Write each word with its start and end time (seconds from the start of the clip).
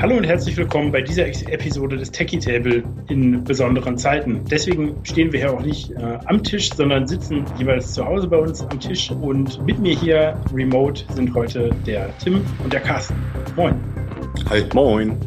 Hallo 0.00 0.16
und 0.16 0.24
herzlich 0.24 0.56
willkommen 0.56 0.90
bei 0.90 1.02
dieser 1.02 1.26
Episode 1.26 1.98
des 1.98 2.10
Techie 2.10 2.38
Table 2.38 2.82
in 3.10 3.44
besonderen 3.44 3.98
Zeiten. 3.98 4.42
Deswegen 4.50 4.96
stehen 5.04 5.30
wir 5.30 5.40
hier 5.40 5.52
auch 5.52 5.60
nicht 5.60 5.90
äh, 5.90 6.18
am 6.24 6.42
Tisch, 6.42 6.70
sondern 6.70 7.06
sitzen 7.06 7.44
jeweils 7.58 7.92
zu 7.92 8.06
Hause 8.06 8.26
bei 8.26 8.38
uns 8.38 8.62
am 8.62 8.80
Tisch. 8.80 9.10
Und 9.10 9.62
mit 9.66 9.78
mir 9.78 9.94
hier 9.94 10.40
remote 10.54 11.04
sind 11.12 11.34
heute 11.34 11.68
der 11.86 12.16
Tim 12.16 12.42
und 12.64 12.72
der 12.72 12.80
Carsten. 12.80 13.14
Moin. 13.56 13.74
Hi. 14.48 14.64
Moin. 14.72 15.18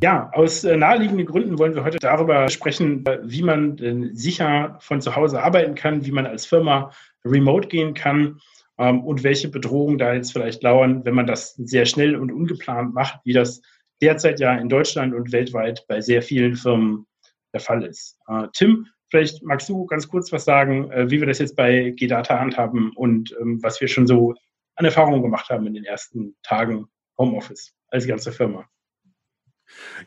Ja, 0.00 0.30
aus 0.34 0.62
äh, 0.62 0.76
naheliegenden 0.76 1.26
Gründen 1.26 1.58
wollen 1.58 1.74
wir 1.74 1.82
heute 1.82 1.98
darüber 1.98 2.48
sprechen, 2.50 3.04
wie 3.24 3.42
man 3.42 4.12
sicher 4.12 4.76
von 4.78 5.00
zu 5.00 5.16
Hause 5.16 5.42
arbeiten 5.42 5.74
kann, 5.74 6.06
wie 6.06 6.12
man 6.12 6.24
als 6.24 6.46
Firma 6.46 6.92
remote 7.24 7.66
gehen 7.66 7.94
kann 7.94 8.38
ähm, 8.78 9.04
und 9.04 9.22
welche 9.22 9.48
Bedrohungen 9.48 9.98
da 9.98 10.14
jetzt 10.14 10.32
vielleicht 10.32 10.62
lauern, 10.62 11.04
wenn 11.04 11.14
man 11.14 11.26
das 11.26 11.54
sehr 11.54 11.86
schnell 11.86 12.16
und 12.16 12.32
ungeplant 12.32 12.94
macht, 12.94 13.20
wie 13.24 13.32
das 13.32 13.62
derzeit 14.00 14.40
ja 14.40 14.54
in 14.56 14.68
Deutschland 14.68 15.14
und 15.14 15.32
weltweit 15.32 15.84
bei 15.88 16.00
sehr 16.00 16.22
vielen 16.22 16.56
Firmen 16.56 17.06
der 17.52 17.60
Fall 17.60 17.84
ist. 17.84 18.18
Äh, 18.28 18.48
Tim, 18.52 18.86
vielleicht 19.10 19.42
magst 19.42 19.68
du 19.68 19.86
ganz 19.86 20.08
kurz 20.08 20.32
was 20.32 20.44
sagen, 20.44 20.90
äh, 20.90 21.10
wie 21.10 21.20
wir 21.20 21.26
das 21.26 21.38
jetzt 21.38 21.56
bei 21.56 21.90
GData 21.90 22.38
handhaben 22.38 22.92
und 22.96 23.34
ähm, 23.40 23.62
was 23.62 23.80
wir 23.80 23.88
schon 23.88 24.06
so 24.06 24.34
an 24.76 24.84
Erfahrungen 24.84 25.22
gemacht 25.22 25.48
haben 25.50 25.66
in 25.66 25.74
den 25.74 25.84
ersten 25.84 26.34
Tagen 26.42 26.86
Homeoffice 27.16 27.72
als 27.88 28.06
ganze 28.06 28.32
Firma. 28.32 28.68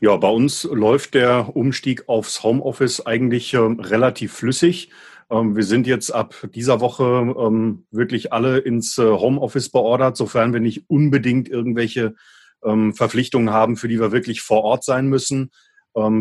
Ja, 0.01 0.15
bei 0.17 0.29
uns 0.29 0.63
läuft 0.63 1.13
der 1.13 1.55
Umstieg 1.55 2.07
aufs 2.07 2.43
Homeoffice 2.43 3.05
eigentlich 3.05 3.53
äh, 3.53 3.57
relativ 3.57 4.33
flüssig. 4.33 4.91
Ähm, 5.29 5.55
wir 5.55 5.63
sind 5.63 5.87
jetzt 5.87 6.11
ab 6.11 6.35
dieser 6.55 6.79
Woche 6.79 7.03
ähm, 7.37 7.85
wirklich 7.91 8.31
alle 8.33 8.59
ins 8.59 8.97
äh, 8.97 9.03
Homeoffice 9.03 9.69
beordert, 9.69 10.17
sofern 10.17 10.53
wir 10.53 10.59
nicht 10.59 10.89
unbedingt 10.89 11.49
irgendwelche 11.49 12.15
ähm, 12.63 12.93
Verpflichtungen 12.93 13.51
haben, 13.51 13.75
für 13.77 13.87
die 13.87 13.99
wir 13.99 14.11
wirklich 14.11 14.41
vor 14.41 14.63
Ort 14.63 14.83
sein 14.83 15.07
müssen. 15.07 15.51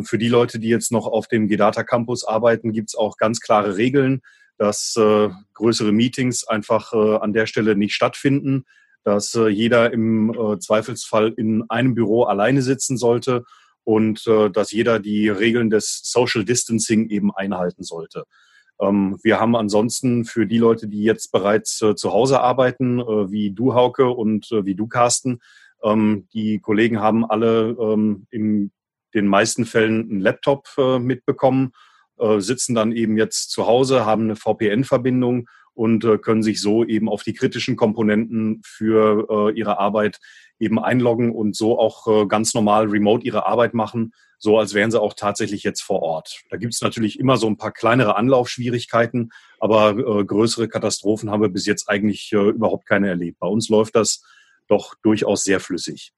Für 0.04 0.16
die 0.16 0.28
Leute, 0.28 0.58
die 0.58 0.70
jetzt 0.70 0.90
noch 0.90 1.06
auf 1.06 1.28
dem 1.28 1.48
Gedata 1.48 1.82
Campus 1.82 2.24
arbeiten, 2.24 2.72
gibt 2.72 2.88
es 2.88 2.94
auch 2.94 3.18
ganz 3.18 3.40
klare 3.40 3.76
Regeln, 3.76 4.22
dass 4.56 4.96
äh, 4.96 5.28
größere 5.52 5.92
Meetings 5.92 6.48
einfach 6.48 6.94
äh, 6.94 7.16
an 7.16 7.34
der 7.34 7.44
Stelle 7.44 7.76
nicht 7.76 7.92
stattfinden, 7.92 8.64
dass 9.04 9.34
jeder 9.34 9.92
im 9.92 10.56
Zweifelsfall 10.60 11.34
in 11.36 11.68
einem 11.68 11.94
Büro 11.94 12.22
alleine 12.22 12.62
sitzen 12.62 12.96
sollte 12.96 13.44
und 13.84 14.26
dass 14.26 14.72
jeder 14.72 14.98
die 14.98 15.28
Regeln 15.28 15.68
des 15.68 16.00
Social 16.04 16.44
Distancing 16.44 17.10
eben 17.10 17.30
einhalten 17.32 17.82
sollte. 17.84 18.24
Ähm, 18.80 19.18
wir 19.22 19.40
haben 19.40 19.56
ansonsten 19.56 20.24
für 20.24 20.46
die 20.46 20.58
Leute, 20.58 20.88
die 20.88 21.02
jetzt 21.02 21.32
bereits 21.32 21.80
äh, 21.82 21.94
zu 21.94 22.12
Hause 22.12 22.40
arbeiten, 22.40 23.00
äh, 23.00 23.30
wie 23.30 23.50
du, 23.52 23.74
Hauke, 23.74 24.08
und 24.08 24.50
äh, 24.52 24.64
wie 24.64 24.74
du, 24.74 24.86
Carsten, 24.86 25.40
ähm, 25.82 26.28
die 26.32 26.58
Kollegen 26.58 27.00
haben 27.00 27.24
alle 27.24 27.76
ähm, 27.80 28.26
in 28.30 28.70
den 29.14 29.26
meisten 29.26 29.64
Fällen 29.64 30.10
einen 30.10 30.20
Laptop 30.20 30.68
mitbekommen, 31.00 31.72
sitzen 32.36 32.74
dann 32.74 32.92
eben 32.92 33.16
jetzt 33.16 33.50
zu 33.50 33.66
Hause, 33.66 34.04
haben 34.04 34.24
eine 34.24 34.36
VPN-Verbindung 34.36 35.48
und 35.72 36.04
können 36.20 36.42
sich 36.42 36.60
so 36.60 36.84
eben 36.84 37.08
auf 37.08 37.22
die 37.22 37.32
kritischen 37.32 37.76
Komponenten 37.76 38.60
für 38.62 39.54
ihre 39.54 39.78
Arbeit 39.78 40.18
eben 40.58 40.78
einloggen 40.78 41.32
und 41.32 41.54
so 41.54 41.78
auch 41.78 42.28
ganz 42.28 42.54
normal 42.54 42.86
remote 42.86 43.24
ihre 43.24 43.46
Arbeit 43.46 43.74
machen 43.74 44.12
so 44.38 44.58
als 44.58 44.74
wären 44.74 44.90
sie 44.90 45.00
auch 45.00 45.14
tatsächlich 45.14 45.62
jetzt 45.62 45.82
vor 45.82 46.02
Ort. 46.02 46.42
Da 46.50 46.56
gibt 46.56 46.74
es 46.74 46.82
natürlich 46.82 47.18
immer 47.18 47.36
so 47.36 47.46
ein 47.46 47.56
paar 47.56 47.72
kleinere 47.72 48.16
Anlaufschwierigkeiten, 48.16 49.30
aber 49.60 49.90
äh, 49.90 50.24
größere 50.24 50.68
Katastrophen 50.68 51.30
haben 51.30 51.42
wir 51.42 51.48
bis 51.48 51.66
jetzt 51.66 51.88
eigentlich 51.88 52.32
äh, 52.32 52.36
überhaupt 52.36 52.86
keine 52.86 53.08
erlebt. 53.08 53.38
Bei 53.38 53.46
uns 53.46 53.68
läuft 53.68 53.96
das 53.96 54.24
doch 54.68 54.94
durchaus 55.02 55.44
sehr 55.44 55.60
flüssig. 55.60 56.12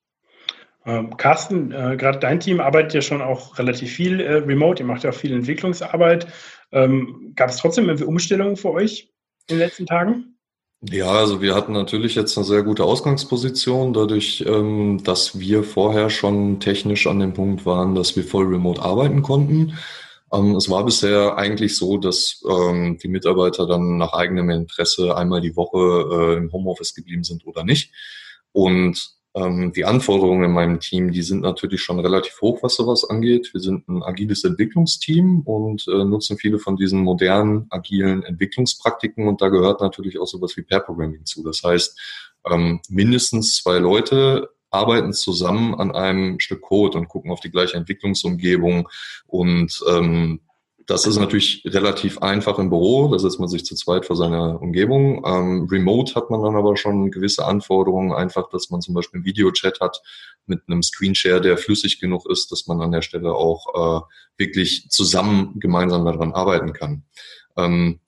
Ähm, 0.85 1.17
Carsten, 1.17 1.71
äh, 1.73 1.97
gerade 1.97 2.19
dein 2.19 2.41
Team 2.41 2.61
arbeitet 2.61 2.95
ja 2.95 3.03
schon 3.03 3.21
auch 3.21 3.59
relativ 3.59 3.93
viel 3.93 4.21
äh, 4.21 4.35
remote, 4.37 4.83
ihr 4.83 4.87
macht 4.87 5.05
ja 5.05 5.11
auch 5.11 5.15
viel 5.15 5.35
Entwicklungsarbeit. 5.35 6.27
Ähm, 6.73 7.33
Gab 7.37 7.51
es 7.51 7.57
trotzdem 7.57 7.87
irgendwie 7.87 8.05
Umstellungen 8.05 8.57
für 8.57 8.73
euch 8.73 9.13
in 9.49 9.57
den 9.57 9.59
letzten 9.59 9.87
Tagen? 9.87 10.38
Ja, 10.81 11.11
also 11.11 11.41
wir 11.41 11.57
hatten 11.57 11.73
natürlich 11.73 12.15
jetzt 12.15 12.37
eine 12.39 12.45
sehr 12.47 12.63
gute 12.63 12.85
Ausgangsposition, 12.85 13.93
dadurch, 13.93 14.45
ähm, 14.47 15.03
dass 15.03 15.39
wir 15.39 15.65
vorher 15.65 16.09
schon 16.09 16.61
technisch 16.61 17.09
an 17.09 17.19
dem 17.19 17.35
Punkt 17.35 17.67
waren, 17.67 17.97
dass 17.97 18.15
wir 18.15 18.23
voll 18.23 18.47
remote 18.47 18.81
arbeiten 18.81 19.23
konnten. 19.23 19.77
Ähm, 20.33 20.55
es 20.55 20.71
war 20.71 20.85
bisher 20.85 21.37
eigentlich 21.37 21.77
so, 21.77 21.97
dass 21.99 22.45
ähm, 22.49 22.97
die 23.03 23.09
Mitarbeiter 23.09 23.67
dann 23.67 23.99
nach 23.99 24.13
eigenem 24.13 24.51
Interesse 24.51 25.17
einmal 25.17 25.41
die 25.41 25.57
Woche 25.57 26.35
äh, 26.37 26.37
im 26.37 26.53
Homeoffice 26.53 26.95
geblieben 26.95 27.25
sind 27.25 27.45
oder 27.45 27.65
nicht. 27.65 27.93
Und 28.53 29.18
ähm, 29.39 29.73
die 29.73 29.85
Anforderungen 29.85 30.45
in 30.45 30.53
meinem 30.53 30.81
Team, 30.81 31.13
die 31.13 31.23
sind 31.23 31.43
natürlich 31.43 31.83
schon 31.83 32.01
relativ 32.01 32.41
hoch, 32.41 32.63
was 32.63 32.75
sowas 32.75 33.09
angeht. 33.09 33.51
Wir 33.53 33.61
sind 33.61 33.89
ein 33.89 34.03
agiles 34.03 34.45
Entwicklungsteam 34.45 35.43
und 35.43 35.87
äh, 35.89 36.05
nutzen 36.05 36.39
viele 36.39 36.59
von 36.59 36.77
diesen 36.77 37.01
modernen, 37.01 37.67
agilen 37.71 38.23
Entwicklungspraktiken 38.25 39.29
und 39.29 39.41
da 39.41 39.49
gehört 39.49 39.81
natürlich 39.81 40.19
auch 40.19 40.27
sowas 40.27 40.57
wie 40.57 40.63
Pair 40.63 40.81
Programming 40.81 41.25
zu. 41.25 41.43
Das 41.45 41.63
heißt, 41.63 41.99
ähm, 42.51 42.81
mindestens 42.89 43.57
zwei 43.57 43.79
Leute 43.79 44.51
arbeiten 44.71 45.13
zusammen 45.13 45.75
an 45.75 45.93
einem 45.93 46.41
Stück 46.41 46.63
Code 46.63 46.99
und 46.99 47.09
gucken 47.09 47.31
auf 47.31 47.41
die 47.41 47.51
gleiche 47.51 47.77
Entwicklungsumgebung 47.77 48.89
und 49.27 49.81
ähm, 49.89 50.41
das 50.89 51.07
ist 51.07 51.19
natürlich 51.19 51.63
relativ 51.67 52.19
einfach 52.19 52.59
im 52.59 52.71
Büro, 52.71 53.09
da 53.09 53.19
setzt 53.19 53.39
man 53.39 53.49
sich 53.49 53.67
zu 53.67 53.75
zweit 53.75 54.07
vor 54.07 54.17
seiner 54.17 54.61
Umgebung. 54.63 55.23
Ähm, 55.27 55.69
remote 55.71 56.15
hat 56.15 56.31
man 56.31 56.43
dann 56.43 56.57
aber 56.57 56.79
schon 56.79 57.11
gewisse 57.11 57.45
Anforderungen, 57.45 58.15
einfach, 58.15 58.49
dass 58.49 58.71
man 58.71 58.81
zum 58.81 58.95
Beispiel 58.95 59.19
einen 59.19 59.27
Videochat 59.27 59.81
hat 59.81 60.01
mit 60.47 60.63
einem 60.67 60.83
Screenshare, 60.83 61.43
der 61.43 61.59
flüssig 61.59 62.01
genug 62.01 62.25
ist, 62.31 62.51
dass 62.51 62.67
man 62.67 62.81
an 62.81 62.91
der 62.91 63.03
Stelle 63.03 63.35
auch 63.35 64.01
äh, 64.01 64.01
wirklich 64.39 64.89
zusammen 64.89 65.61
gemeinsam 65.61 66.07
daran 66.07 66.33
arbeiten 66.33 66.73
kann. 66.73 67.03
Ähm, 67.59 68.01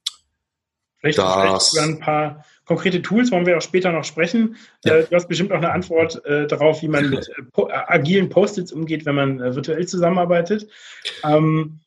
vielleicht, 1.01 1.19
das, 1.19 1.69
vielleicht 1.69 1.87
ein 1.87 2.01
paar 2.01 2.47
konkrete 2.65 3.03
Tools 3.03 3.31
wollen 3.31 3.45
wir 3.45 3.59
auch 3.59 3.63
später 3.63 3.93
noch 3.93 4.05
sprechen. 4.05 4.57
Ja. 4.87 4.95
Äh, 4.95 5.05
du 5.05 5.15
hast 5.15 5.29
bestimmt 5.29 5.53
auch 5.53 5.59
eine 5.59 5.73
Antwort 5.73 6.25
äh, 6.25 6.47
darauf, 6.47 6.81
wie 6.81 6.89
man 6.89 7.11
mit 7.11 7.29
äh, 7.29 7.73
agilen 7.73 8.31
Post-its 8.31 8.73
umgeht, 8.73 9.05
wenn 9.05 9.17
man 9.17 9.39
äh, 9.39 9.55
virtuell 9.55 9.87
zusammenarbeitet. 9.87 10.67
Ähm, 11.23 11.81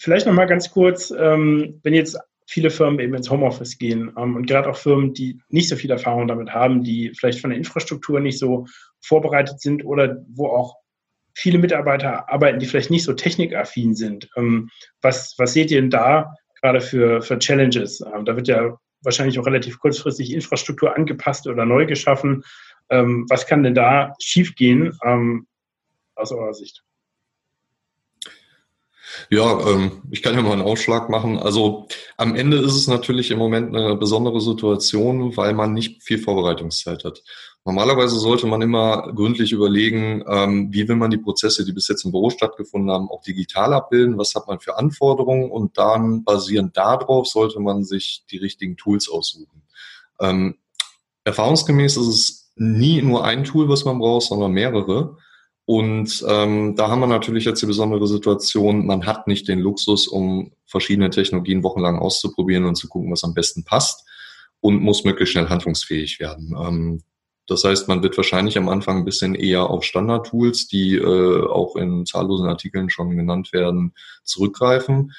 Vielleicht 0.00 0.26
noch 0.26 0.32
mal 0.32 0.46
ganz 0.46 0.70
kurz, 0.70 1.10
ähm, 1.10 1.78
wenn 1.82 1.92
jetzt 1.92 2.18
viele 2.46 2.70
Firmen 2.70 3.00
eben 3.00 3.14
ins 3.14 3.30
Homeoffice 3.30 3.76
gehen 3.76 4.10
ähm, 4.16 4.34
und 4.34 4.46
gerade 4.46 4.70
auch 4.70 4.76
Firmen, 4.76 5.12
die 5.12 5.38
nicht 5.50 5.68
so 5.68 5.76
viel 5.76 5.90
Erfahrung 5.90 6.26
damit 6.26 6.50
haben, 6.50 6.82
die 6.82 7.12
vielleicht 7.14 7.38
von 7.40 7.50
der 7.50 7.58
Infrastruktur 7.58 8.18
nicht 8.18 8.38
so 8.38 8.66
vorbereitet 9.02 9.60
sind 9.60 9.84
oder 9.84 10.16
wo 10.26 10.46
auch 10.46 10.76
viele 11.34 11.58
Mitarbeiter 11.58 12.30
arbeiten, 12.30 12.58
die 12.58 12.66
vielleicht 12.66 12.90
nicht 12.90 13.04
so 13.04 13.12
technikaffin 13.12 13.94
sind. 13.94 14.30
Ähm, 14.36 14.70
was, 15.02 15.34
was 15.36 15.52
seht 15.52 15.70
ihr 15.70 15.82
denn 15.82 15.90
da 15.90 16.34
gerade 16.62 16.80
für, 16.80 17.20
für 17.20 17.38
Challenges? 17.38 18.00
Ähm, 18.00 18.24
da 18.24 18.36
wird 18.36 18.48
ja 18.48 18.78
wahrscheinlich 19.02 19.38
auch 19.38 19.46
relativ 19.46 19.78
kurzfristig 19.78 20.32
Infrastruktur 20.32 20.96
angepasst 20.96 21.46
oder 21.46 21.66
neu 21.66 21.84
geschaffen. 21.84 22.42
Ähm, 22.88 23.26
was 23.28 23.46
kann 23.46 23.62
denn 23.62 23.74
da 23.74 24.14
schiefgehen 24.18 24.98
ähm, 25.04 25.46
aus 26.14 26.32
eurer 26.32 26.54
Sicht? 26.54 26.84
Ja, 29.30 29.60
ähm, 29.68 30.02
ich 30.10 30.22
kann 30.22 30.34
ja 30.34 30.42
mal 30.42 30.52
einen 30.52 30.62
Ausschlag 30.62 31.08
machen. 31.08 31.38
Also 31.38 31.88
am 32.16 32.34
Ende 32.34 32.58
ist 32.58 32.74
es 32.74 32.86
natürlich 32.86 33.30
im 33.30 33.38
Moment 33.38 33.74
eine 33.74 33.96
besondere 33.96 34.40
Situation, 34.40 35.36
weil 35.36 35.54
man 35.54 35.72
nicht 35.72 36.02
viel 36.02 36.18
Vorbereitungszeit 36.18 37.04
hat. 37.04 37.22
Normalerweise 37.64 38.18
sollte 38.18 38.46
man 38.46 38.62
immer 38.62 39.12
gründlich 39.14 39.52
überlegen, 39.52 40.24
ähm, 40.26 40.72
wie 40.72 40.88
will 40.88 40.96
man 40.96 41.10
die 41.10 41.18
Prozesse, 41.18 41.64
die 41.64 41.72
bis 41.72 41.88
jetzt 41.88 42.04
im 42.04 42.10
Büro 42.10 42.30
stattgefunden 42.30 42.90
haben, 42.90 43.10
auch 43.10 43.22
digital 43.22 43.74
abbilden, 43.74 44.16
was 44.16 44.34
hat 44.34 44.46
man 44.48 44.60
für 44.60 44.78
Anforderungen 44.78 45.50
und 45.50 45.76
dann 45.76 46.24
basierend 46.24 46.76
darauf 46.76 47.26
sollte 47.26 47.60
man 47.60 47.84
sich 47.84 48.24
die 48.30 48.38
richtigen 48.38 48.78
Tools 48.78 49.10
aussuchen. 49.10 49.62
Ähm, 50.20 50.56
erfahrungsgemäß 51.24 51.98
ist 51.98 52.06
es 52.06 52.52
nie 52.56 53.02
nur 53.02 53.24
ein 53.24 53.44
Tool, 53.44 53.68
was 53.68 53.84
man 53.84 53.98
braucht, 53.98 54.26
sondern 54.26 54.52
mehrere. 54.52 55.18
Und 55.70 56.24
ähm, 56.26 56.74
da 56.74 56.88
haben 56.88 56.98
wir 56.98 57.06
natürlich 57.06 57.44
jetzt 57.44 57.62
die 57.62 57.66
besondere 57.66 58.08
Situation, 58.08 58.86
man 58.86 59.06
hat 59.06 59.28
nicht 59.28 59.46
den 59.46 59.60
Luxus, 59.60 60.08
um 60.08 60.50
verschiedene 60.66 61.10
Technologien 61.10 61.62
wochenlang 61.62 62.00
auszuprobieren 62.00 62.64
und 62.64 62.74
zu 62.74 62.88
gucken, 62.88 63.12
was 63.12 63.22
am 63.22 63.34
besten 63.34 63.62
passt 63.62 64.04
und 64.58 64.82
muss 64.82 65.04
möglichst 65.04 65.30
schnell 65.30 65.48
handlungsfähig 65.48 66.18
werden. 66.18 66.56
Ähm, 66.60 67.02
das 67.46 67.62
heißt, 67.62 67.86
man 67.86 68.02
wird 68.02 68.16
wahrscheinlich 68.16 68.58
am 68.58 68.68
Anfang 68.68 68.96
ein 68.96 69.04
bisschen 69.04 69.36
eher 69.36 69.70
auf 69.70 69.84
Standard-Tools, 69.84 70.66
die 70.66 70.96
äh, 70.96 71.46
auch 71.46 71.76
in 71.76 72.04
zahllosen 72.04 72.48
Artikeln 72.48 72.90
schon 72.90 73.16
genannt 73.16 73.52
werden, 73.52 73.94
zurückgreifen. 74.24 75.12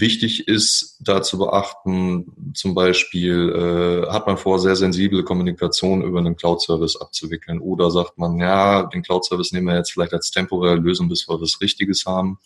Wichtig 0.00 0.48
ist 0.48 0.96
da 1.00 1.22
zu 1.22 1.36
beachten, 1.36 2.52
zum 2.54 2.74
Beispiel 2.74 4.06
äh, 4.06 4.10
hat 4.10 4.26
man 4.26 4.38
vor, 4.38 4.58
sehr 4.58 4.74
sensible 4.74 5.24
Kommunikation 5.24 6.02
über 6.02 6.18
einen 6.20 6.36
Cloud-Service 6.36 6.96
abzuwickeln 6.96 7.60
oder 7.60 7.90
sagt 7.90 8.16
man, 8.16 8.38
ja, 8.38 8.84
den 8.84 9.02
Cloud-Service 9.02 9.52
nehmen 9.52 9.66
wir 9.66 9.76
jetzt 9.76 9.92
vielleicht 9.92 10.14
als 10.14 10.30
temporäre 10.30 10.76
Lösung, 10.76 11.08
bis 11.08 11.28
wir 11.28 11.38
was 11.40 11.60
Richtiges 11.60 12.06
haben. 12.06 12.38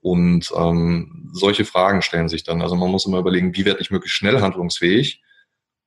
Und 0.00 0.52
ähm, 0.56 1.30
solche 1.32 1.64
Fragen 1.64 2.02
stellen 2.02 2.28
sich 2.28 2.44
dann. 2.44 2.62
Also 2.62 2.76
man 2.76 2.90
muss 2.90 3.06
immer 3.06 3.18
überlegen, 3.18 3.56
wie 3.56 3.64
werde 3.64 3.80
ich 3.80 3.90
möglichst 3.90 4.16
schnell 4.16 4.40
handlungsfähig 4.40 5.22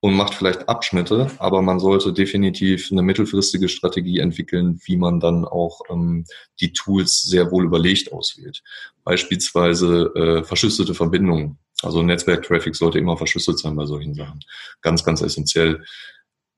und 0.01 0.13
macht 0.13 0.35
vielleicht 0.35 0.69
Abschnitte, 0.69 1.31
aber 1.39 1.61
man 1.61 1.79
sollte 1.79 2.13
definitiv 2.13 2.91
eine 2.91 3.01
mittelfristige 3.01 3.69
Strategie 3.69 4.19
entwickeln, 4.19 4.79
wie 4.83 4.97
man 4.97 5.19
dann 5.19 5.45
auch 5.45 5.81
ähm, 5.89 6.25
die 6.59 6.73
Tools 6.73 7.23
sehr 7.23 7.51
wohl 7.51 7.65
überlegt 7.65 8.13
auswählt. 8.13 8.61
Beispielsweise 9.05 10.11
äh, 10.15 10.43
verschlüsselte 10.43 10.93
Verbindungen. 10.93 11.59
Also 11.81 12.01
Netzwerktraffic 12.01 12.75
sollte 12.75 12.99
immer 12.99 13.15
verschlüsselt 13.15 13.59
sein 13.59 13.75
bei 13.75 13.85
solchen 13.85 14.15
Sachen. 14.15 14.39
Ganz, 14.81 15.05
ganz 15.05 15.21
essentiell. 15.21 15.85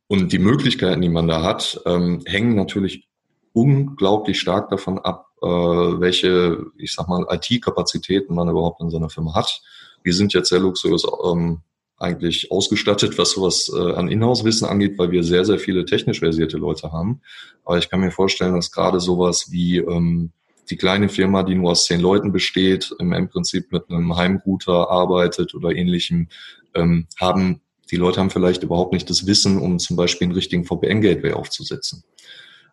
Und 0.07 0.31
die 0.31 0.39
Möglichkeiten, 0.39 1.01
die 1.01 1.09
man 1.09 1.27
da 1.27 1.43
hat, 1.43 1.79
ähm, 1.85 2.23
hängen 2.25 2.55
natürlich 2.55 3.07
unglaublich 3.51 4.39
stark 4.39 4.69
davon 4.69 4.97
ab, 4.99 5.27
äh, 5.41 5.47
welche, 5.47 6.65
ich 6.77 6.93
sag 6.93 7.09
mal, 7.09 7.25
IT-Kapazitäten 7.29 8.33
man 8.33 8.49
überhaupt 8.49 8.81
in 8.81 8.89
seiner 8.89 9.09
Firma 9.09 9.35
hat. 9.35 9.61
Wir 10.03 10.13
sind 10.13 10.33
jetzt 10.33 10.49
sehr 10.49 10.59
luxuriös 10.59 11.05
ähm, 11.25 11.61
eigentlich 11.97 12.51
ausgestattet, 12.51 13.17
was 13.17 13.31
sowas 13.31 13.69
äh, 13.75 13.93
an 13.93 14.07
Inhouse-Wissen 14.07 14.67
angeht, 14.67 14.97
weil 14.97 15.11
wir 15.11 15.23
sehr, 15.23 15.43
sehr 15.43 15.59
viele 15.59 15.83
technisch 15.83 16.19
versierte 16.19 16.57
Leute 16.57 16.91
haben. 16.91 17.21
Aber 17.65 17.77
ich 17.77 17.89
kann 17.89 17.99
mir 17.99 18.11
vorstellen, 18.11 18.55
dass 18.55 18.71
gerade 18.71 18.99
sowas 18.99 19.51
wie 19.51 19.79
ähm, 19.79 20.31
die 20.69 20.77
kleine 20.77 21.09
Firma, 21.09 21.43
die 21.43 21.55
nur 21.55 21.71
aus 21.71 21.85
zehn 21.85 21.99
Leuten 21.99 22.31
besteht, 22.31 22.93
im, 22.99 23.29
Prinzip 23.29 23.71
mit 23.71 23.89
einem 23.89 24.15
Heimrouter 24.15 24.89
arbeitet 24.89 25.55
oder 25.55 25.71
ähnlichem, 25.71 26.27
ähm, 26.75 27.07
haben 27.19 27.61
die 27.89 27.95
Leute 27.95 28.19
haben 28.19 28.29
vielleicht 28.29 28.63
überhaupt 28.63 28.91
nicht 28.91 29.09
das 29.09 29.27
Wissen, 29.27 29.59
um 29.59 29.79
zum 29.79 29.95
Beispiel 29.95 30.25
einen 30.25 30.35
richtigen 30.35 30.65
VPN-Gateway 30.65 31.31
aufzusetzen. 31.31 32.03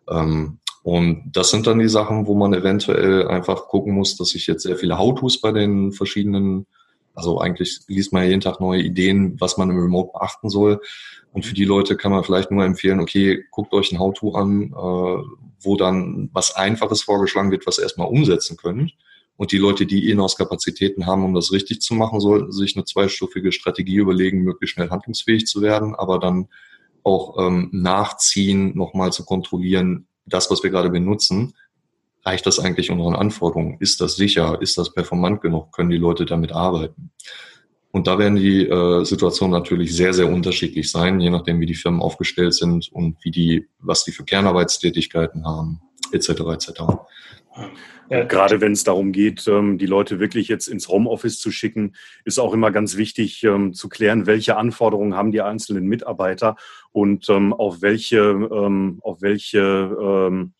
Ähm, 0.09 0.59
und 0.83 1.31
das 1.31 1.51
sind 1.51 1.67
dann 1.67 1.79
die 1.79 1.87
Sachen, 1.87 2.27
wo 2.27 2.35
man 2.35 2.53
eventuell 2.53 3.27
einfach 3.29 3.67
gucken 3.67 3.93
muss, 3.93 4.17
dass 4.17 4.35
ich 4.35 4.45
jetzt 4.45 4.63
sehr 4.63 4.75
viele 4.75 4.99
How-Tos 4.99 5.39
bei 5.39 5.53
den 5.53 5.93
verschiedenen 5.93 6.67
also 7.15 7.39
eigentlich 7.39 7.79
liest 7.87 8.13
man 8.13 8.23
ja 8.23 8.29
jeden 8.29 8.41
Tag 8.41 8.59
neue 8.59 8.81
Ideen, 8.81 9.39
was 9.39 9.57
man 9.57 9.69
im 9.69 9.79
Remote 9.79 10.11
beachten 10.13 10.49
soll. 10.49 10.81
Und 11.31 11.45
für 11.45 11.53
die 11.53 11.65
Leute 11.65 11.95
kann 11.95 12.11
man 12.11 12.23
vielleicht 12.23 12.51
nur 12.51 12.63
empfehlen, 12.63 12.99
okay, 12.99 13.43
guckt 13.51 13.73
euch 13.73 13.91
ein 13.91 13.99
How-To 13.99 14.35
an, 14.35 14.73
äh, 14.73 15.23
wo 15.65 15.75
dann 15.75 16.29
was 16.33 16.55
Einfaches 16.55 17.01
vorgeschlagen 17.01 17.51
wird, 17.51 17.67
was 17.67 17.77
erstmal 17.77 18.07
umsetzen 18.07 18.57
könnt. 18.57 18.93
Und 19.37 19.51
die 19.51 19.57
Leute, 19.57 19.85
die 19.85 20.09
Inhouse-Kapazitäten 20.09 21.05
haben, 21.05 21.25
um 21.25 21.33
das 21.33 21.51
richtig 21.51 21.81
zu 21.81 21.93
machen, 21.93 22.21
sollten 22.21 22.51
sich 22.51 22.75
eine 22.75 22.85
zweistufige 22.85 23.51
Strategie 23.51 23.97
überlegen, 23.97 24.43
möglichst 24.43 24.75
schnell 24.75 24.89
handlungsfähig 24.89 25.45
zu 25.45 25.61
werden, 25.61 25.93
aber 25.93 26.19
dann 26.19 26.47
auch 27.03 27.37
ähm, 27.39 27.69
nachziehen, 27.71 28.75
nochmal 28.75 29.11
zu 29.11 29.25
kontrollieren, 29.25 30.07
das, 30.25 30.49
was 30.49 30.63
wir 30.63 30.69
gerade 30.69 30.89
benutzen, 30.89 31.53
reicht 32.23 32.45
das 32.45 32.59
eigentlich 32.59 32.89
unseren 32.89 33.15
Anforderungen? 33.15 33.77
Ist 33.79 34.01
das 34.01 34.15
sicher? 34.15 34.59
Ist 34.61 34.77
das 34.77 34.93
performant 34.93 35.41
genug? 35.41 35.71
Können 35.71 35.91
die 35.91 35.97
Leute 35.97 36.25
damit 36.25 36.51
arbeiten? 36.51 37.11
Und 37.95 38.07
da 38.07 38.19
werden 38.19 38.35
die 38.35 38.67
äh, 38.67 39.05
Situationen 39.05 39.53
natürlich 39.53 39.95
sehr, 39.95 40.13
sehr 40.13 40.27
unterschiedlich 40.27 40.91
sein, 40.91 41.21
je 41.21 41.29
nachdem, 41.29 41.61
wie 41.61 41.65
die 41.65 41.75
Firmen 41.75 42.01
aufgestellt 42.01 42.53
sind 42.53 42.89
und 42.91 43.15
wie 43.23 43.31
die, 43.31 43.69
was 43.79 44.03
die 44.03 44.11
für 44.11 44.25
Kernarbeitstätigkeiten 44.25 45.45
haben, 45.45 45.79
etc. 46.11 46.29
etc. 46.29 46.81
Ja, 48.09 48.25
gerade 48.25 48.59
wenn 48.59 48.73
es 48.73 48.83
darum 48.83 49.13
geht, 49.13 49.47
ähm, 49.47 49.77
die 49.77 49.85
Leute 49.85 50.19
wirklich 50.19 50.49
jetzt 50.49 50.67
ins 50.67 50.89
Homeoffice 50.89 51.39
zu 51.39 51.51
schicken, 51.51 51.95
ist 52.25 52.37
auch 52.37 52.53
immer 52.53 52.69
ganz 52.69 52.97
wichtig 52.97 53.45
ähm, 53.45 53.71
zu 53.71 53.87
klären, 53.87 54.25
welche 54.25 54.57
Anforderungen 54.57 55.15
haben 55.15 55.31
die 55.31 55.41
einzelnen 55.41 55.85
Mitarbeiter 55.85 56.57
und 56.91 57.29
ähm, 57.29 57.53
auf 57.53 57.81
welche, 57.81 58.99
auf 59.03 59.21
welche 59.21 60.51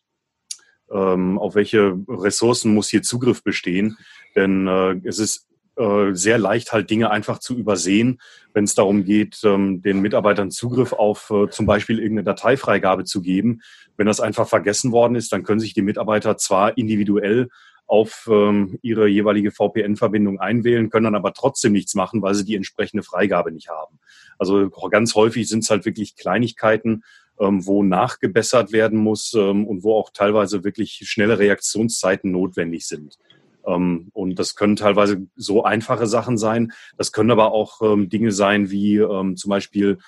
auf 0.88 1.56
welche 1.56 1.98
Ressourcen 2.08 2.72
muss 2.72 2.88
hier 2.88 3.02
Zugriff 3.02 3.42
bestehen. 3.42 3.98
Denn 4.36 4.68
äh, 4.68 5.00
es 5.02 5.18
ist 5.18 5.45
äh, 5.76 6.14
sehr 6.14 6.38
leicht, 6.38 6.72
halt 6.72 6.90
Dinge 6.90 7.10
einfach 7.10 7.38
zu 7.38 7.56
übersehen, 7.56 8.20
wenn 8.54 8.64
es 8.64 8.74
darum 8.74 9.04
geht, 9.04 9.40
ähm, 9.44 9.82
den 9.82 10.00
Mitarbeitern 10.00 10.50
Zugriff 10.50 10.92
auf 10.92 11.30
äh, 11.30 11.48
zum 11.50 11.66
Beispiel 11.66 11.98
irgendeine 11.98 12.24
Dateifreigabe 12.24 13.04
zu 13.04 13.20
geben. 13.20 13.60
Wenn 13.96 14.06
das 14.06 14.20
einfach 14.20 14.48
vergessen 14.48 14.92
worden 14.92 15.14
ist, 15.16 15.32
dann 15.32 15.42
können 15.42 15.60
sich 15.60 15.74
die 15.74 15.82
Mitarbeiter 15.82 16.38
zwar 16.38 16.76
individuell 16.78 17.48
auf 17.86 18.28
ähm, 18.30 18.78
ihre 18.82 19.06
jeweilige 19.06 19.52
VPN-Verbindung 19.52 20.40
einwählen, 20.40 20.90
können 20.90 21.04
dann 21.04 21.14
aber 21.14 21.32
trotzdem 21.32 21.72
nichts 21.72 21.94
machen, 21.94 22.20
weil 22.22 22.34
sie 22.34 22.44
die 22.44 22.56
entsprechende 22.56 23.02
Freigabe 23.02 23.52
nicht 23.52 23.68
haben. 23.68 23.98
Also 24.38 24.70
ganz 24.70 25.14
häufig 25.14 25.48
sind 25.48 25.62
es 25.62 25.70
halt 25.70 25.84
wirklich 25.84 26.16
Kleinigkeiten, 26.16 27.04
ähm, 27.38 27.66
wo 27.66 27.82
nachgebessert 27.82 28.72
werden 28.72 28.98
muss 28.98 29.34
ähm, 29.34 29.66
und 29.66 29.84
wo 29.84 29.94
auch 29.94 30.10
teilweise 30.10 30.64
wirklich 30.64 31.02
schnelle 31.04 31.38
Reaktionszeiten 31.38 32.30
notwendig 32.30 32.86
sind. 32.86 33.18
Ähm, 33.66 34.10
und 34.12 34.38
das 34.38 34.54
können 34.54 34.76
teilweise 34.76 35.26
so 35.36 35.64
einfache 35.64 36.06
Sachen 36.06 36.38
sein. 36.38 36.72
Das 36.96 37.12
können 37.12 37.30
aber 37.30 37.52
auch 37.52 37.82
ähm, 37.82 38.08
Dinge 38.08 38.32
sein 38.32 38.70
wie 38.70 38.96
ähm, 38.96 39.36
zum 39.36 39.50
Beispiel 39.50 39.98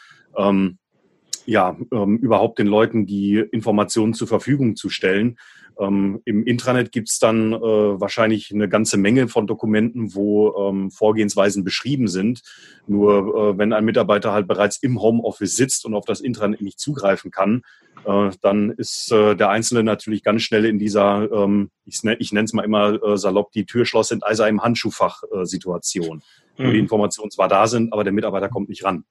ja, 1.46 1.76
überhaupt 1.90 2.60
den 2.60 2.68
Leuten 2.68 3.06
die 3.06 3.38
Informationen 3.38 4.14
zur 4.14 4.28
Verfügung 4.28 4.76
zu 4.76 4.88
stellen. 4.88 5.36
Ähm, 5.78 6.20
Im 6.24 6.44
Intranet 6.44 6.92
gibt 6.92 7.08
es 7.08 7.18
dann 7.18 7.52
äh, 7.52 7.60
wahrscheinlich 7.60 8.52
eine 8.52 8.68
ganze 8.68 8.96
Menge 8.96 9.28
von 9.28 9.46
Dokumenten, 9.46 10.14
wo 10.14 10.68
ähm, 10.68 10.90
Vorgehensweisen 10.90 11.64
beschrieben 11.64 12.08
sind. 12.08 12.42
Nur 12.86 13.52
äh, 13.54 13.58
wenn 13.58 13.72
ein 13.72 13.84
Mitarbeiter 13.84 14.32
halt 14.32 14.48
bereits 14.48 14.78
im 14.78 15.00
Homeoffice 15.00 15.56
sitzt 15.56 15.84
und 15.84 15.94
auf 15.94 16.04
das 16.04 16.20
Intranet 16.20 16.60
nicht 16.60 16.80
zugreifen 16.80 17.30
kann, 17.30 17.62
äh, 18.04 18.30
dann 18.42 18.70
ist 18.70 19.12
äh, 19.12 19.36
der 19.36 19.50
Einzelne 19.50 19.84
natürlich 19.84 20.22
ganz 20.22 20.42
schnell 20.42 20.64
in 20.64 20.78
dieser, 20.78 21.30
ähm, 21.30 21.70
ich, 21.84 22.00
ich 22.18 22.32
nenne 22.32 22.44
es 22.44 22.52
mal 22.52 22.64
immer 22.64 23.02
äh, 23.02 23.16
salopp, 23.16 23.52
die 23.52 23.66
Türschloss 23.66 24.08
sind 24.08 24.24
also 24.24 24.44
im 24.44 24.62
Handschuhfach-Situation, 24.62 26.22
mhm. 26.56 26.64
wo 26.64 26.70
die. 26.70 26.78
Informationen 26.78 27.30
zwar 27.30 27.48
da 27.48 27.66
sind, 27.66 27.92
aber 27.92 28.02
der 28.04 28.12
Mitarbeiter 28.12 28.48
kommt 28.48 28.68
nicht 28.68 28.84
ran. 28.84 29.04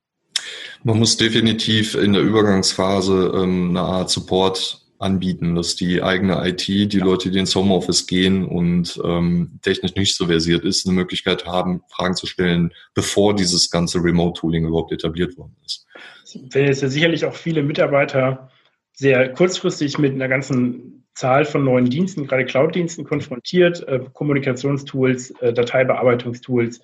Man 0.84 1.00
muss 1.00 1.18
definitiv 1.18 1.96
in 1.96 2.14
der 2.14 2.22
Übergangsphase 2.22 3.32
ähm, 3.36 3.70
eine 3.70 3.82
Art 3.82 4.10
Support 4.10 4.87
anbieten, 5.00 5.56
dass 5.56 5.76
die 5.76 6.02
eigene 6.02 6.48
IT, 6.48 6.68
die 6.68 6.98
ja. 6.98 7.06
Leute, 7.06 7.30
die 7.30 7.40
ins 7.40 7.56
Homeoffice 7.56 8.08
gehen 8.08 8.46
und 8.46 9.00
ähm, 9.04 9.60
technisch 9.62 9.96
nicht 9.96 10.16
so 10.16 10.28
versiert 10.28 10.64
ist, 10.64 10.88
eine 10.88 10.96
Möglichkeit 10.96 11.46
haben, 11.46 11.82
Fragen 11.90 12.16
zu 12.16 12.26
stellen, 12.26 12.74
bevor 12.94 13.36
dieses 13.36 13.70
ganze 13.70 14.04
Remote-Tooling 14.04 14.66
überhaupt 14.66 14.92
etabliert 14.92 15.38
worden 15.38 15.56
ist. 15.66 15.86
Wenn 16.52 16.66
jetzt 16.66 16.82
ja 16.82 16.90
sicherlich 16.90 17.26
auch 17.26 17.36
viele 17.36 17.64
Mitarbeiter 17.64 18.50
sehr 18.94 19.32
kurzfristig 19.34 19.98
mit 19.98 20.14
einer 20.14 20.28
ganzen 20.28 21.06
Zahl 21.14 21.46
von 21.46 21.64
neuen 21.64 21.90
Diensten, 21.90 22.28
gerade 22.28 22.46
Cloud-Diensten 22.46 23.04
konfrontiert, 23.04 23.88
äh, 23.88 24.00
Kommunikationstools, 24.14 25.32
äh, 25.42 25.54
Dateibearbeitungstools, 25.54 26.82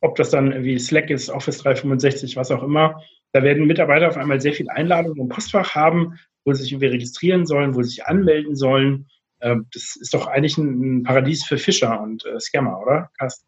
ob 0.00 0.16
das 0.16 0.30
dann 0.30 0.64
wie 0.64 0.78
Slack 0.78 1.10
ist, 1.10 1.30
Office 1.30 1.58
365, 1.58 2.36
was 2.36 2.50
auch 2.50 2.62
immer. 2.62 3.02
Da 3.32 3.42
werden 3.42 3.66
Mitarbeiter 3.66 4.08
auf 4.08 4.16
einmal 4.16 4.40
sehr 4.40 4.52
viel 4.52 4.68
Einladungen 4.68 5.20
im 5.20 5.28
Postfach 5.28 5.74
haben, 5.74 6.18
wo 6.44 6.52
sie 6.52 6.62
sich 6.62 6.72
irgendwie 6.72 6.86
registrieren 6.86 7.46
sollen, 7.46 7.74
wo 7.74 7.82
sie 7.82 7.90
sich 7.90 8.06
anmelden 8.06 8.56
sollen. 8.56 9.08
Ähm, 9.40 9.66
das 9.72 9.96
ist 9.96 10.14
doch 10.14 10.26
eigentlich 10.26 10.58
ein 10.58 11.02
Paradies 11.02 11.44
für 11.44 11.58
Fischer 11.58 12.00
und 12.00 12.24
äh, 12.24 12.38
Scammer, 12.40 12.80
oder, 12.80 13.10
Carsten? 13.18 13.46